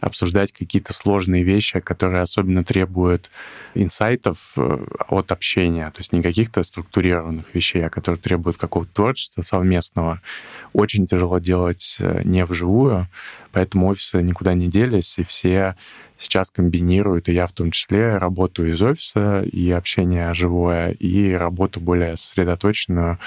обсуждать 0.00 0.52
какие-то 0.52 0.92
сложные 0.92 1.42
вещи, 1.42 1.80
которые 1.80 2.22
особенно 2.22 2.62
требуют 2.62 3.28
инсайтов 3.74 4.52
э, 4.56 4.84
от 5.08 5.32
общения, 5.32 5.90
то 5.90 5.98
есть 5.98 6.12
не 6.12 6.22
каких-то 6.22 6.62
структурированных 6.62 7.52
вещей, 7.54 7.84
а 7.84 7.90
которые 7.90 8.20
требуют 8.20 8.56
какого-то 8.56 8.92
творчества 8.92 9.42
совместного. 9.42 10.20
Очень 10.72 11.08
тяжело 11.08 11.38
делать 11.38 11.96
э, 11.98 12.22
не 12.24 12.44
вживую, 12.44 13.08
поэтому 13.50 13.88
офисы 13.88 14.22
никуда 14.22 14.54
не 14.54 14.68
делись, 14.68 15.18
и 15.18 15.24
все 15.24 15.76
сейчас 16.18 16.50
комбинируют, 16.50 17.28
и 17.28 17.32
я 17.32 17.46
в 17.46 17.52
том 17.52 17.72
числе, 17.72 18.16
работу 18.16 18.64
из 18.64 18.80
офиса 18.80 19.42
и 19.42 19.70
общение 19.70 20.34
живое, 20.34 20.92
и 20.92 21.32
работу 21.32 21.80
более 21.80 22.16
сосредоточенную 22.16 23.18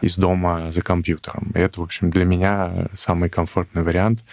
из 0.00 0.16
дома 0.16 0.70
за 0.72 0.82
компьютером. 0.82 1.52
И 1.54 1.58
это, 1.58 1.80
в 1.80 1.84
общем, 1.84 2.10
для 2.10 2.24
меня 2.24 2.88
самый 2.94 3.30
комфортный 3.30 3.82
вариант 3.82 4.24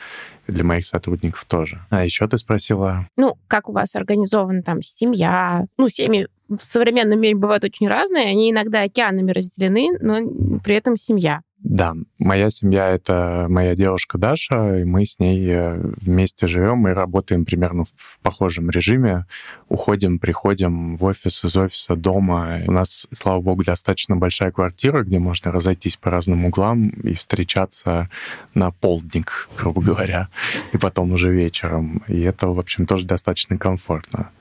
для 0.48 0.64
моих 0.64 0.86
сотрудников 0.86 1.46
тоже. 1.46 1.86
А 1.90 2.04
еще 2.04 2.28
ты 2.28 2.38
спросила... 2.38 3.08
Ну, 3.16 3.38
как 3.48 3.70
у 3.70 3.72
вас 3.72 3.96
организована 3.96 4.62
там 4.62 4.82
семья? 4.82 5.66
Ну, 5.78 5.90
семьи 5.90 6.28
в 6.50 6.64
современном 6.64 7.20
мире 7.20 7.36
бывают 7.36 7.64
очень 7.64 7.88
разные, 7.88 8.28
они 8.28 8.52
иногда 8.52 8.82
океанами 8.82 9.32
разделены, 9.32 9.98
но 10.00 10.60
при 10.60 10.76
этом 10.76 10.98
семья. 10.98 11.42
Да, 11.64 11.96
моя 12.20 12.50
семья— 12.50 12.90
это 12.90 13.48
моя 13.50 13.74
девушка 13.74 14.18
Даша, 14.18 14.82
и 14.82 14.84
мы 14.84 15.06
с 15.06 15.18
ней 15.18 15.48
э, 15.50 15.80
вместе 16.02 16.46
живем 16.46 16.90
и 16.90 16.92
работаем 16.92 17.46
примерно 17.46 17.86
в 17.86 18.20
похожем 18.22 18.70
режиме. 18.70 19.26
Уходим, 19.70 20.20
приходим 20.20 20.98
в 20.98 21.06
офис, 21.06 21.46
из 21.46 21.56
офиса, 21.56 21.96
дома. 21.96 22.60
У 22.68 22.72
нас, 22.72 23.08
слава 23.14 23.40
богу, 23.40 23.64
достаточно 23.64 24.18
большая 24.18 24.52
квартира, 24.52 25.04
где 25.04 25.20
можно 25.20 25.54
разойтись 25.54 25.96
по 25.96 26.12
разным 26.12 26.44
углам 26.44 26.90
и 26.90 27.14
встречаться 27.14 28.10
на 28.54 28.72
полдник, 28.72 29.48
грубо 29.58 29.82
говоря, 29.82 30.28
и 30.74 30.78
потом 30.78 31.14
уже 31.14 31.32
вечером. 31.32 32.04
И 32.10 32.20
это, 32.24 32.48
в 32.48 32.60
общем, 32.60 32.86
тоже 32.86 33.06
достаточно 33.06 33.58
комфортно. 33.58 34.32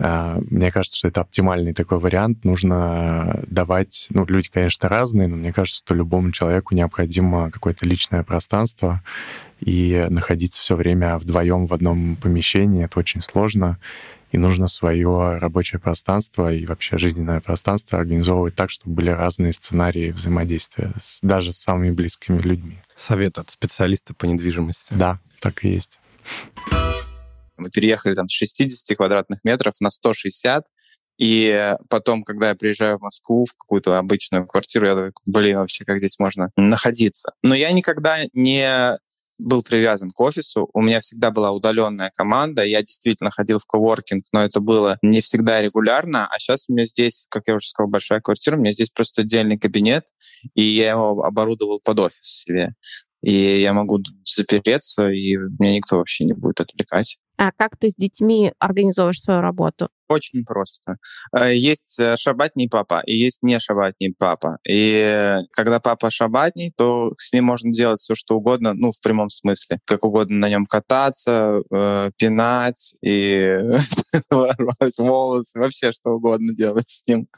А, 0.00 0.38
мне 0.50 0.70
кажется, 0.70 0.98
что 0.98 1.08
это 1.08 1.20
оптимальный 1.20 1.74
такой 1.74 1.98
вариант. 1.98 2.44
Нужно 2.44 3.42
давать... 3.46 4.06
Ну, 4.10 4.24
люди, 4.26 4.50
конечно, 4.52 4.88
разные, 4.88 5.28
но 5.28 5.36
мне 5.36 5.52
кажется, 5.52 5.82
что 5.84 5.94
любому 5.94 6.32
человеку 6.32 6.74
необходимо 6.74 7.50
какое-то 7.50 7.86
личное 7.86 8.22
пространство, 8.22 9.02
и 9.60 10.06
находиться 10.08 10.62
все 10.62 10.76
время 10.76 11.18
вдвоем 11.18 11.66
в 11.66 11.74
одном 11.74 12.16
помещении— 12.16 12.84
это 12.86 12.98
очень 12.98 13.22
сложно 13.22 13.78
и 14.30 14.38
нужно 14.38 14.68
свое 14.68 15.38
рабочее 15.38 15.78
пространство 15.78 16.52
и 16.52 16.66
вообще 16.66 16.98
жизненное 16.98 17.40
пространство 17.40 17.98
организовывать 17.98 18.54
так, 18.54 18.70
чтобы 18.70 18.96
были 18.96 19.10
разные 19.10 19.52
сценарии 19.52 20.10
взаимодействия, 20.10 20.92
с, 21.00 21.20
даже 21.22 21.52
с 21.52 21.58
самыми 21.58 21.90
близкими 21.92 22.38
людьми. 22.38 22.78
Совет 22.94 23.38
от 23.38 23.50
специалиста 23.50 24.14
по 24.14 24.26
недвижимости. 24.26 24.92
Да, 24.94 25.18
так 25.40 25.64
и 25.64 25.70
есть. 25.70 25.98
Мы 27.58 27.70
переехали 27.70 28.14
там 28.14 28.28
с 28.28 28.32
60 28.32 28.96
квадратных 28.96 29.44
метров 29.44 29.74
на 29.80 29.90
160, 29.90 30.64
и 31.18 31.74
потом, 31.90 32.22
когда 32.22 32.50
я 32.50 32.54
приезжаю 32.54 32.98
в 32.98 33.02
Москву, 33.02 33.44
в 33.44 33.56
какую-то 33.56 33.98
обычную 33.98 34.46
квартиру, 34.46 34.86
я 34.86 34.94
думаю, 34.94 35.12
блин, 35.26 35.58
вообще, 35.58 35.84
как 35.84 35.98
здесь 35.98 36.18
можно 36.18 36.50
находиться? 36.56 37.32
Но 37.42 37.54
я 37.54 37.72
никогда 37.72 38.18
не 38.32 38.96
был 39.38 39.62
привязан 39.62 40.10
к 40.10 40.20
офису. 40.20 40.68
У 40.72 40.82
меня 40.82 41.00
всегда 41.00 41.30
была 41.30 41.52
удаленная 41.52 42.10
команда. 42.16 42.64
Я 42.64 42.80
действительно 42.80 43.30
ходил 43.30 43.58
в 43.58 43.66
коворкинг, 43.66 44.24
но 44.32 44.44
это 44.44 44.60
было 44.60 44.98
не 45.02 45.20
всегда 45.20 45.62
регулярно. 45.62 46.26
А 46.26 46.38
сейчас 46.38 46.64
у 46.68 46.72
меня 46.72 46.86
здесь, 46.86 47.26
как 47.28 47.44
я 47.46 47.54
уже 47.54 47.68
сказал, 47.68 47.90
большая 47.90 48.20
квартира. 48.20 48.56
У 48.56 48.60
меня 48.60 48.72
здесь 48.72 48.90
просто 48.90 49.22
отдельный 49.22 49.58
кабинет, 49.58 50.04
и 50.54 50.62
я 50.62 50.90
его 50.90 51.22
оборудовал 51.22 51.80
под 51.84 52.00
офис 52.00 52.20
себе. 52.22 52.74
И 53.22 53.32
я 53.32 53.72
могу 53.72 54.00
запереться, 54.24 55.08
и 55.10 55.36
меня 55.36 55.76
никто 55.76 55.96
вообще 55.96 56.24
не 56.24 56.34
будет 56.34 56.60
отвлекать. 56.60 57.18
А 57.36 57.52
как 57.52 57.76
ты 57.76 57.90
с 57.90 57.94
детьми 57.96 58.52
организовываешь 58.58 59.20
свою 59.20 59.40
работу? 59.40 59.88
Очень 60.08 60.44
просто. 60.44 60.96
Э, 61.36 61.54
есть 61.54 61.98
э, 62.00 62.16
шабатний 62.16 62.68
папа 62.68 63.02
и 63.04 63.14
есть 63.14 63.42
не 63.42 63.60
шабатний 63.60 64.14
папа. 64.18 64.58
И 64.66 65.36
когда 65.52 65.80
папа 65.80 66.10
шабатний, 66.10 66.72
то 66.76 67.12
с 67.18 67.32
ним 67.32 67.44
можно 67.44 67.70
делать 67.72 68.00
все, 68.00 68.14
что 68.14 68.36
угодно, 68.36 68.72
ну, 68.74 68.90
в 68.90 69.00
прямом 69.02 69.28
смысле. 69.28 69.80
Как 69.84 70.04
угодно 70.04 70.38
на 70.38 70.48
нем 70.48 70.64
кататься, 70.64 71.60
э, 71.70 72.10
пинать 72.16 72.94
и 73.02 73.48
рвать 74.30 74.98
волосы, 74.98 75.58
вообще 75.58 75.92
что 75.92 76.12
угодно 76.12 76.54
делать 76.54 76.88
с 76.88 77.02
ним. 77.06 77.28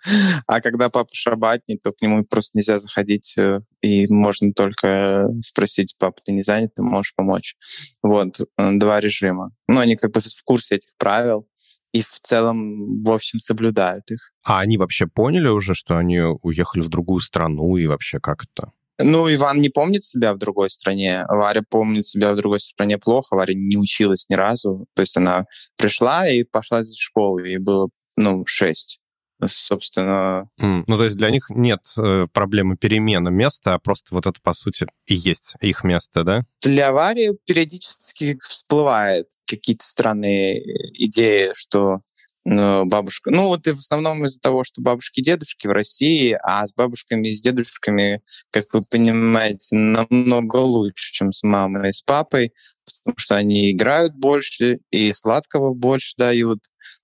А 0.47 0.61
когда 0.61 0.89
папа 0.89 1.11
шабатний, 1.13 1.79
то 1.79 1.93
к 1.93 2.01
нему 2.03 2.25
просто 2.25 2.57
нельзя 2.57 2.79
заходить, 2.79 3.37
э, 3.37 3.61
и 3.83 4.05
можно 4.13 4.53
только 4.53 5.29
спросить, 5.43 5.97
папа, 5.99 6.21
ты 6.25 6.33
не 6.33 6.43
занят, 6.43 6.75
ты 6.75 6.83
можешь 6.83 7.15
помочь. 7.17 7.57
Вот, 8.03 8.39
два 8.57 9.01
режима. 9.01 9.51
Ну, 9.67 9.81
они 9.81 9.97
как 9.97 10.13
бы 10.13 10.21
в 10.21 10.45
курсе 10.45 10.77
этих 10.77 10.93
правил 10.99 11.47
и 11.93 12.03
в 12.03 12.21
целом, 12.21 13.03
в 13.03 13.11
общем, 13.11 13.41
соблюдают 13.41 14.11
их. 14.11 14.33
А 14.45 14.61
они 14.61 14.79
вообще 14.79 15.07
поняли 15.07 15.49
уже, 15.49 15.75
что 15.75 15.97
они 15.97 16.21
уехали 16.21 16.83
в 16.83 16.89
другую 16.89 17.21
страну 17.21 17.77
и 17.77 17.87
вообще 17.87 18.21
как 18.21 18.45
это? 18.45 18.73
Ну, 19.03 19.33
Иван 19.33 19.61
не 19.61 19.71
помнит 19.71 20.05
себя 20.05 20.35
в 20.35 20.39
другой 20.39 20.69
стране. 20.69 21.25
Варя 21.29 21.63
помнит 21.69 22.05
себя 22.07 22.33
в 22.33 22.37
другой 22.37 22.61
стране 22.61 22.99
плохо. 22.99 23.35
Варя 23.35 23.55
не 23.55 23.79
училась 23.79 24.27
ни 24.29 24.35
разу. 24.35 24.87
То 24.95 25.01
есть 25.01 25.17
она 25.17 25.47
пришла 25.79 26.29
и 26.29 26.45
пошла 26.45 26.83
из 26.83 26.95
школы. 26.97 27.49
Ей 27.49 27.59
было, 27.59 27.89
ну, 28.17 28.45
шесть 28.47 29.01
собственно... 29.49 30.49
Mm. 30.61 30.85
Ну, 30.87 30.99
то 30.99 31.05
есть 31.05 31.17
для 31.17 31.31
них 31.31 31.51
нет 31.51 31.81
э, 31.99 32.27
проблемы 32.33 32.77
перемены 32.77 33.31
места, 33.31 33.75
а 33.75 33.79
просто 33.79 34.15
вот 34.15 34.27
это, 34.27 34.41
по 34.41 34.55
сути, 34.55 34.87
и 35.07 35.15
есть 35.15 35.55
их 35.61 35.85
место, 35.85 36.25
да? 36.25 36.45
Для 36.63 36.89
аварии 36.89 37.37
периодически 37.47 38.39
всплывает 38.43 39.29
какие-то 39.47 39.85
странные 39.85 40.61
идеи, 41.07 41.51
что 41.55 42.01
ну, 42.45 42.87
бабушка... 42.87 43.31
Ну, 43.31 43.49
вот 43.49 43.67
и 43.67 43.73
в 43.73 43.79
основном 43.79 44.25
из-за 44.25 44.41
того, 44.41 44.65
что 44.65 44.81
бабушки 44.81 45.21
и 45.21 45.23
дедушки 45.23 45.67
в 45.67 45.73
России, 45.73 46.39
а 46.43 46.67
с 46.67 46.73
бабушками 46.73 47.29
и 47.29 47.35
с 47.35 47.43
дедушками, 47.43 48.23
как 48.51 48.65
вы 48.73 48.81
понимаете, 48.91 49.77
намного 49.77 50.57
лучше, 50.57 51.13
чем 51.13 51.33
с 51.33 51.43
мамой 51.43 51.91
и 51.91 51.93
с 51.93 52.01
папой, 52.01 52.53
потому 52.85 53.19
что 53.19 53.37
они 53.37 53.73
играют 53.73 54.15
больше 54.15 54.79
и 54.91 55.13
сладкого 55.13 55.75
больше 55.75 56.15
дают. 56.17 56.61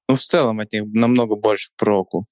Ну, 0.09 0.17
в 0.17 0.21
целом 0.21 0.61
от 0.61 0.73
них 0.73 0.85
намного 0.93 1.35
больше 1.35 1.71
проку, 1.77 2.27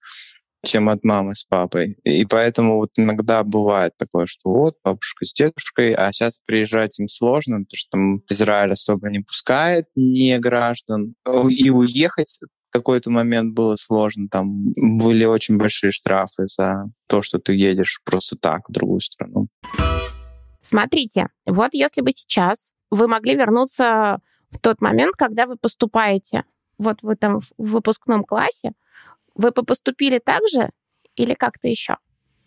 чем 0.64 0.89
от 0.89 1.05
мамы 1.05 1.35
с 1.35 1.45
папой. 1.45 1.97
И 2.05 2.25
поэтому 2.25 2.77
вот 2.77 2.91
иногда 2.97 3.43
бывает 3.43 3.93
такое, 3.97 4.27
что 4.27 4.51
вот 4.51 4.77
бабушка 4.85 5.25
с 5.25 5.33
дедушкой, 5.33 5.93
а 5.93 6.11
сейчас 6.12 6.39
приезжать 6.39 6.99
им 7.01 7.09
сложно, 7.09 7.59
потому 7.59 7.77
что 7.77 7.91
там 7.91 8.22
Израиль 8.31 8.72
особо 8.72 9.11
не 9.11 9.20
пускает 9.20 9.87
не 9.97 10.39
граждан. 10.39 11.14
И 11.49 11.70
уехать 11.70 12.39
какой-то 12.75 13.09
момент 13.09 13.55
было 13.55 13.77
сложно. 13.77 14.27
Там 14.29 14.72
были 14.75 15.25
очень 15.25 15.57
большие 15.57 15.93
штрафы 15.93 16.47
за 16.47 16.87
то, 17.09 17.22
что 17.22 17.39
ты 17.39 17.55
едешь 17.55 18.01
просто 18.05 18.37
так 18.37 18.68
в 18.68 18.72
другую 18.72 18.99
страну. 18.99 19.47
Смотрите, 20.62 21.29
вот 21.47 21.72
если 21.72 22.01
бы 22.01 22.11
сейчас 22.11 22.72
вы 22.91 23.07
могли 23.07 23.37
вернуться 23.37 24.18
в 24.51 24.59
тот 24.61 24.81
момент, 24.81 25.14
когда 25.14 25.47
вы 25.47 25.57
поступаете 25.57 26.43
вот 26.79 27.03
вы 27.03 27.16
там 27.16 27.41
в 27.41 27.53
выпускном 27.59 28.25
классе, 28.25 28.72
вы 29.35 29.51
бы 29.51 29.64
поступили 29.64 30.18
так 30.18 30.43
же 30.53 30.70
или 31.16 31.35
как-то 31.35 31.68
еще? 31.68 31.97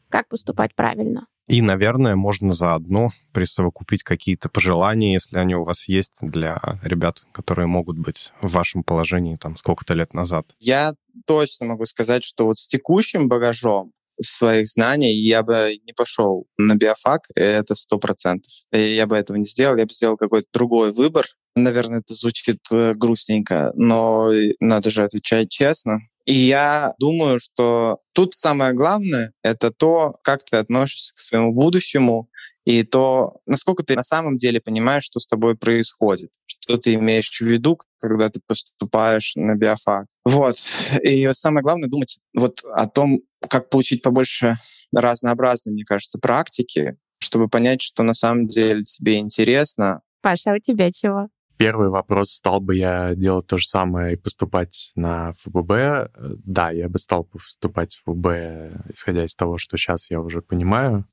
Как 0.09 0.28
поступать 0.30 0.75
правильно? 0.75 1.28
И, 1.47 1.61
наверное, 1.61 2.17
можно 2.17 2.51
заодно 2.51 3.11
присовокупить 3.32 4.03
какие-то 4.03 4.49
пожелания, 4.49 5.13
если 5.13 5.38
они 5.38 5.55
у 5.55 5.63
вас 5.63 5.88
есть, 5.88 6.17
для 6.21 6.59
ребят, 6.84 7.25
которые 7.32 7.67
могут 7.67 7.97
быть 7.97 8.34
в 8.41 8.51
вашем 8.51 8.84
положении 8.84 9.38
там 9.38 9.55
сколько-то 9.55 9.93
лет 9.93 10.13
назад. 10.13 10.45
Я 10.59 10.93
точно 11.25 11.67
могу 11.67 11.86
сказать, 11.86 12.25
что 12.25 12.45
вот 12.45 12.57
с 12.57 12.67
текущим 12.67 13.30
багажом 13.30 13.93
своих 14.22 14.70
знаний 14.70 15.13
я 15.15 15.43
бы 15.43 15.80
не 15.86 15.93
пошел 15.93 16.47
на 16.57 16.76
биофак, 16.76 17.28
это 17.36 17.76
сто 17.76 17.97
процентов. 17.97 18.51
Я 18.72 19.05
бы 19.07 19.18
этого 19.18 19.38
не 19.38 19.45
сделал, 19.45 19.78
я 19.78 19.86
бы 19.86 19.93
сделал 19.93 20.18
какой-то 20.18 20.47
другой 20.53 20.91
выбор, 20.91 21.26
Наверное, 21.57 21.99
это 21.99 22.13
звучит 22.13 22.59
э, 22.72 22.93
грустненько, 22.93 23.72
но 23.76 24.32
надо 24.59 24.91
же 24.91 25.03
отвечать 25.03 25.49
честно. 25.49 26.01
И 26.26 26.34
я 26.34 26.93
думаю, 26.99 27.39
что 27.39 27.99
тут 28.13 28.36
самое 28.36 28.74
главное— 28.74 29.32
это 29.43 29.72
то, 29.72 30.18
как 30.24 30.43
ты 30.43 30.57
относишься 30.57 31.15
к 31.15 31.20
своему 31.20 31.53
будущему, 31.53 32.30
и 32.68 32.84
то, 32.84 33.38
насколько 33.45 33.82
ты 33.82 33.95
на 33.95 34.03
самом 34.03 34.36
деле 34.36 34.59
понимаешь, 34.59 35.05
что 35.05 35.22
с 35.22 35.26
тобой 35.26 35.55
происходит, 35.55 36.32
что 36.47 36.76
ты 36.76 36.95
имеешь 36.95 37.30
в 37.30 37.45
виду, 37.45 37.80
когда 37.97 38.30
ты 38.30 38.41
поступаешь 38.45 39.36
на 39.38 39.55
биофак. 39.55 40.07
Вот. 40.26 40.57
И 41.01 41.32
самое 41.32 41.63
главное 41.63 41.88
думать 41.88 42.20
вот 42.34 42.57
о 42.65 42.89
том, 42.89 43.22
как 43.49 43.70
получить 43.70 44.01
побольше 44.01 44.55
разнообразной, 44.93 45.76
мне 45.76 45.86
кажется, 45.86 46.20
практики, 46.20 46.97
чтобы 47.20 47.47
понять, 47.47 47.82
что 47.82 48.03
на 48.03 48.13
самом 48.13 48.49
деле 48.49 48.84
тебе 48.84 49.20
интересно. 49.20 50.01
Паша, 50.22 50.51
а 50.51 50.55
у 50.55 50.59
тебя 50.59 50.91
чего? 50.91 51.30
Первый 51.55 51.88
вопрос, 51.88 52.32
стал 52.32 52.59
бы 52.59 52.76
я 52.76 53.15
делать 53.15 53.47
то 53.47 53.55
же 53.55 53.65
самое 53.65 54.15
и 54.15 54.18
поступать 54.18 54.91
на 54.95 55.32
ФББ? 55.41 56.11
Да, 56.45 56.72
я 56.72 56.89
бы 56.89 56.99
стал 56.99 57.24
поступать 57.24 57.95
в 57.95 58.11
ФБ, 58.11 58.93
исходя 58.93 59.24
из 59.24 59.36
того, 59.36 59.57
что 59.57 59.78
сейчас 59.78 60.11
я 60.11 60.20
уже 60.20 60.41
понимаю. 60.41 61.05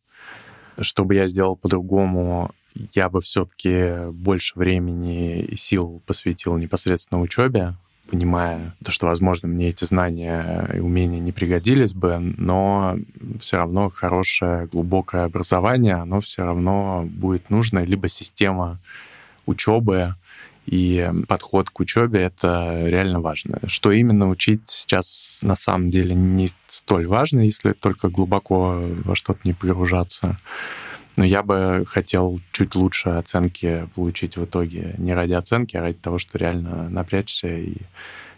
Что 0.81 1.05
бы 1.05 1.15
я 1.15 1.27
сделал 1.27 1.57
по-другому, 1.57 2.51
я 2.93 3.09
бы 3.09 3.21
все-таки 3.21 4.11
больше 4.11 4.59
времени 4.59 5.41
и 5.41 5.57
сил 5.57 6.03
посвятил 6.07 6.57
непосредственно 6.57 7.21
учебе, 7.21 7.75
понимая 8.11 8.75
то, 8.85 8.91
что, 8.91 9.07
возможно, 9.07 9.49
мне 9.49 9.69
эти 9.69 9.85
знания 9.85 10.69
и 10.75 10.81
умения 10.81 11.21
не 11.21 11.33
пригодились 11.33 11.95
бы, 11.95 12.19
но 12.37 12.97
все 13.41 13.57
равно 13.57 13.91
хорошее 13.91 14.67
глубокое 14.67 15.25
образование, 15.25 15.95
оно 15.95 16.21
все 16.21 16.45
равно 16.45 17.07
будет 17.09 17.51
нужно, 17.51 17.85
либо 17.85 18.09
система 18.09 18.79
учебы, 19.47 20.15
и 20.67 21.11
подход 21.29 21.71
к 21.71 21.81
учебе— 21.81 22.21
это 22.23 22.87
реально 22.87 23.21
важно. 23.21 23.59
Что 23.67 23.93
именно 23.93 24.29
учить 24.29 24.63
сейчас 24.67 25.39
на 25.43 25.57
самом 25.57 25.91
деле 25.91 26.15
не 26.15 26.51
столь 26.69 27.07
важно, 27.07 27.41
если 27.41 27.73
только 27.73 28.09
глубоко 28.09 28.81
во 29.05 29.15
что-то 29.15 29.41
не 29.45 29.53
погружаться. 29.53 30.39
Но 31.17 31.25
я 31.25 31.43
бы 31.43 31.85
хотел 31.87 32.41
чуть 32.51 32.75
лучше 32.75 33.11
оценки 33.11 33.89
получить 33.95 34.37
в 34.37 34.45
итоге 34.45 34.95
не 34.99 35.15
ради 35.15 35.35
оценки, 35.35 35.77
а 35.77 35.83
ради 35.83 35.99
того, 35.99 36.19
что 36.19 36.39
реально 36.39 36.89
напрячься 36.89 37.49
и 37.49 37.77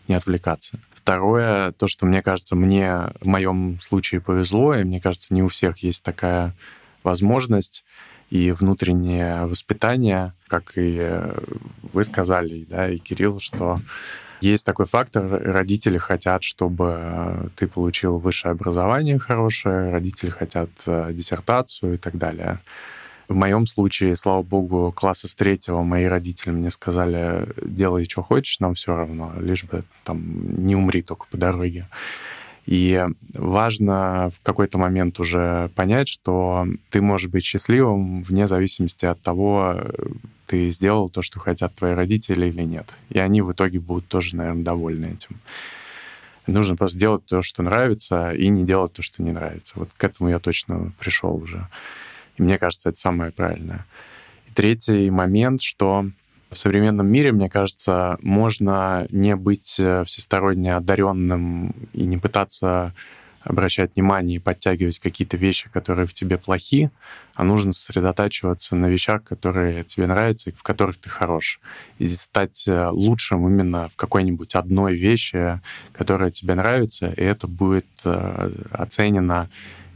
не 0.08 0.14
отвлекаться. 0.14 0.78
Второе, 0.92 1.72
то, 1.72 1.88
что 1.88 2.04
мне 2.04 2.22
кажется, 2.22 2.56
мне 2.56 3.12
в 3.20 3.26
моем 3.26 3.80
случае 3.80 4.20
повезло, 4.20 4.74
и 4.74 4.84
мне 4.84 5.00
кажется, 5.00 5.32
не 5.32 5.42
у 5.42 5.48
всех 5.48 5.78
есть 5.78 6.02
такая 6.02 6.54
возможность, 7.02 7.84
и 8.30 8.50
внутреннее 8.50 9.46
воспитание, 9.46 10.32
как 10.48 10.76
и 10.76 10.98
э, 11.00 11.38
вы 11.92 12.04
сказали, 12.04 12.66
да, 12.68 12.88
и 12.88 12.98
Кирилл, 12.98 13.40
что 13.40 13.80
есть 14.40 14.66
такой 14.66 14.86
фактор, 14.86 15.26
родители 15.28 15.98
хотят, 15.98 16.42
чтобы 16.42 17.50
ты 17.56 17.66
получил 17.66 18.18
высшее 18.18 18.52
образование 18.52 19.18
хорошее, 19.18 19.90
родители 19.90 20.30
хотят 20.30 20.70
э, 20.86 21.10
диссертацию 21.12 21.94
и 21.94 21.98
так 21.98 22.16
далее. 22.16 22.60
В 23.28 23.34
моем 23.34 23.66
случае, 23.66 24.16
слава 24.16 24.42
богу, 24.42 24.92
класса 24.94 25.26
с 25.26 25.34
третьего 25.34 25.82
мои 25.82 26.04
родители 26.04 26.50
мне 26.50 26.70
сказали, 26.70 27.48
делай, 27.64 28.08
что 28.08 28.22
хочешь, 28.22 28.60
нам 28.60 28.74
все 28.74 28.94
равно, 28.94 29.32
лишь 29.40 29.64
бы 29.64 29.82
там 30.04 30.64
не 30.64 30.76
умри 30.76 31.02
только 31.02 31.26
по 31.30 31.36
дороге. 31.36 31.88
И 32.66 33.06
важно 33.32 34.30
в 34.34 34.40
какой-то 34.42 34.76
момент 34.76 35.20
уже 35.20 35.70
понять, 35.76 36.08
что 36.08 36.66
ты 36.90 37.00
можешь 37.00 37.30
быть 37.30 37.44
счастливым 37.44 38.22
вне 38.22 38.48
зависимости 38.48 39.06
от 39.06 39.20
того, 39.22 39.76
ты 40.46 40.70
сделал 40.70 41.08
то, 41.08 41.22
что 41.22 41.38
хотят 41.38 41.74
твои 41.74 41.94
родители 41.94 42.46
или 42.46 42.62
нет. 42.62 42.92
И 43.08 43.18
они 43.18 43.40
в 43.40 43.52
итоге 43.52 43.78
будут 43.78 44.08
тоже, 44.08 44.34
наверное, 44.36 44.64
довольны 44.64 45.06
этим. 45.06 45.40
Нужно 46.48 46.76
просто 46.76 46.98
делать 46.98 47.24
то, 47.26 47.42
что 47.42 47.62
нравится, 47.62 48.32
и 48.32 48.48
не 48.48 48.64
делать 48.64 48.92
то, 48.92 49.02
что 49.02 49.22
не 49.22 49.32
нравится. 49.32 49.72
Вот 49.76 49.90
к 49.96 50.04
этому 50.04 50.30
я 50.30 50.38
точно 50.38 50.92
пришел 50.98 51.34
уже. 51.34 51.68
И 52.36 52.42
мне 52.42 52.58
кажется, 52.58 52.90
это 52.90 53.00
самое 53.00 53.32
правильное. 53.32 53.84
И 54.48 54.54
третий 54.54 55.10
момент, 55.10 55.62
что 55.62 56.08
в 56.50 56.58
современном 56.58 57.06
мире, 57.06 57.32
мне 57.32 57.48
кажется, 57.48 58.16
можно 58.20 59.06
не 59.10 59.36
быть 59.36 59.76
э, 59.78 60.04
всесторонне 60.04 60.74
одаренным 60.76 61.74
и 61.92 62.04
не 62.04 62.18
пытаться 62.18 62.94
обращать 63.46 63.94
внимание 63.94 64.36
и 64.36 64.40
подтягивать 64.40 64.98
какие-то 64.98 65.36
вещи, 65.36 65.70
которые 65.72 66.06
в 66.06 66.14
тебе 66.14 66.36
плохи, 66.36 66.90
а 67.34 67.44
нужно 67.44 67.72
сосредотачиваться 67.72 68.74
на 68.74 68.86
вещах, 68.86 69.22
которые 69.22 69.84
тебе 69.84 70.06
нравятся 70.06 70.50
и 70.50 70.52
в 70.52 70.62
которых 70.62 70.98
ты 70.98 71.08
хорош. 71.08 71.60
И 71.98 72.08
стать 72.08 72.64
э, 72.66 72.88
лучшим 72.88 73.46
именно 73.46 73.88
в 73.88 73.96
какой-нибудь 73.96 74.54
одной 74.54 74.96
вещи, 74.96 75.60
которая 75.92 76.30
тебе 76.30 76.54
нравится, 76.54 77.12
и 77.12 77.22
это 77.22 77.46
будет 77.46 77.86
э, 78.04 78.50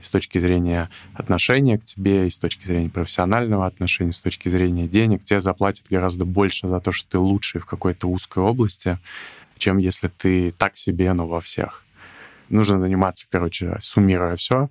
оценено 0.01 0.05
с 0.05 0.11
точки 0.11 0.39
зрения 0.39 0.91
отношения 1.15 1.79
к 1.79 1.85
тебе, 1.85 2.27
и 2.27 2.31
с 2.31 2.39
точки 2.39 2.67
зрения 2.67 2.91
профессионального 2.91 3.67
отношения, 3.67 4.13
с 4.13 4.21
точки 4.21 4.49
зрения 4.49 4.89
денег, 4.89 5.25
тебе 5.25 5.41
заплатят 5.41 5.87
гораздо 5.91 6.25
больше 6.25 6.69
за 6.69 6.81
то, 6.81 6.93
что 6.93 7.09
ты 7.11 7.19
лучший 7.19 7.61
в 7.61 7.67
какой-то 7.67 8.09
узкой 8.09 8.43
области, 8.43 8.99
чем 9.59 9.79
если 9.79 10.09
ты 10.09 10.53
так 10.53 10.77
себе, 10.77 11.13
но 11.13 11.27
во 11.27 11.41
всех. 11.41 11.85
Нужно 12.49 12.81
заниматься, 12.81 13.27
короче, 13.31 13.79
суммируя 13.81 14.35
все, 14.37 14.71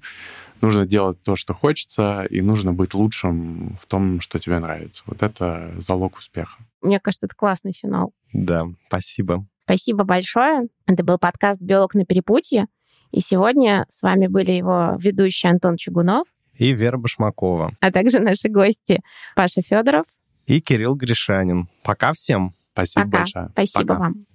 нужно 0.61 0.85
делать 0.85 1.21
то, 1.23 1.37
что 1.37 1.53
хочется, 1.53 2.23
и 2.29 2.41
нужно 2.41 2.73
быть 2.73 2.93
лучшим 2.93 3.77
в 3.79 3.85
том, 3.85 4.19
что 4.19 4.39
тебе 4.39 4.59
нравится. 4.59 5.03
Вот 5.05 5.23
это 5.23 5.71
залог 5.77 6.17
успеха. 6.17 6.57
Мне 6.81 6.99
кажется, 6.99 7.27
это 7.27 7.35
классный 7.35 7.73
финал. 7.73 8.11
Да, 8.33 8.67
спасибо. 8.87 9.45
Спасибо 9.63 10.03
большое. 10.03 10.67
Это 10.87 11.03
был 11.03 11.19
подкаст 11.19 11.61
«Биолог 11.61 11.93
на 11.93 12.03
перепутье». 12.03 12.67
И 13.11 13.21
сегодня 13.21 13.85
с 13.89 14.03
вами 14.03 14.27
были 14.27 14.51
его 14.51 14.95
ведущий 14.99 15.47
Антон 15.47 15.77
Чугунов 15.77 16.27
и 16.57 16.73
Вера 16.73 16.97
Башмакова, 16.97 17.71
а 17.79 17.91
также 17.91 18.19
наши 18.19 18.49
гости 18.49 19.01
Паша 19.35 19.61
Федоров 19.61 20.05
и 20.45 20.61
Кирилл 20.61 20.95
Гришанин. 20.95 21.67
Пока 21.83 22.13
всем. 22.13 22.55
Спасибо 22.73 23.05
Пока. 23.05 23.17
большое. 23.17 23.49
Спасибо 23.53 23.87
Пока. 23.87 23.99
вам. 23.99 24.25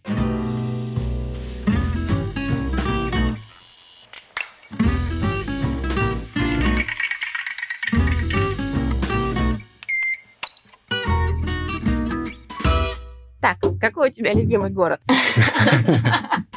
Так, 13.41 13.59
какой 13.81 14.09
у 14.09 14.13
тебя 14.13 14.33
любимый 14.33 14.71
город? 14.71 15.01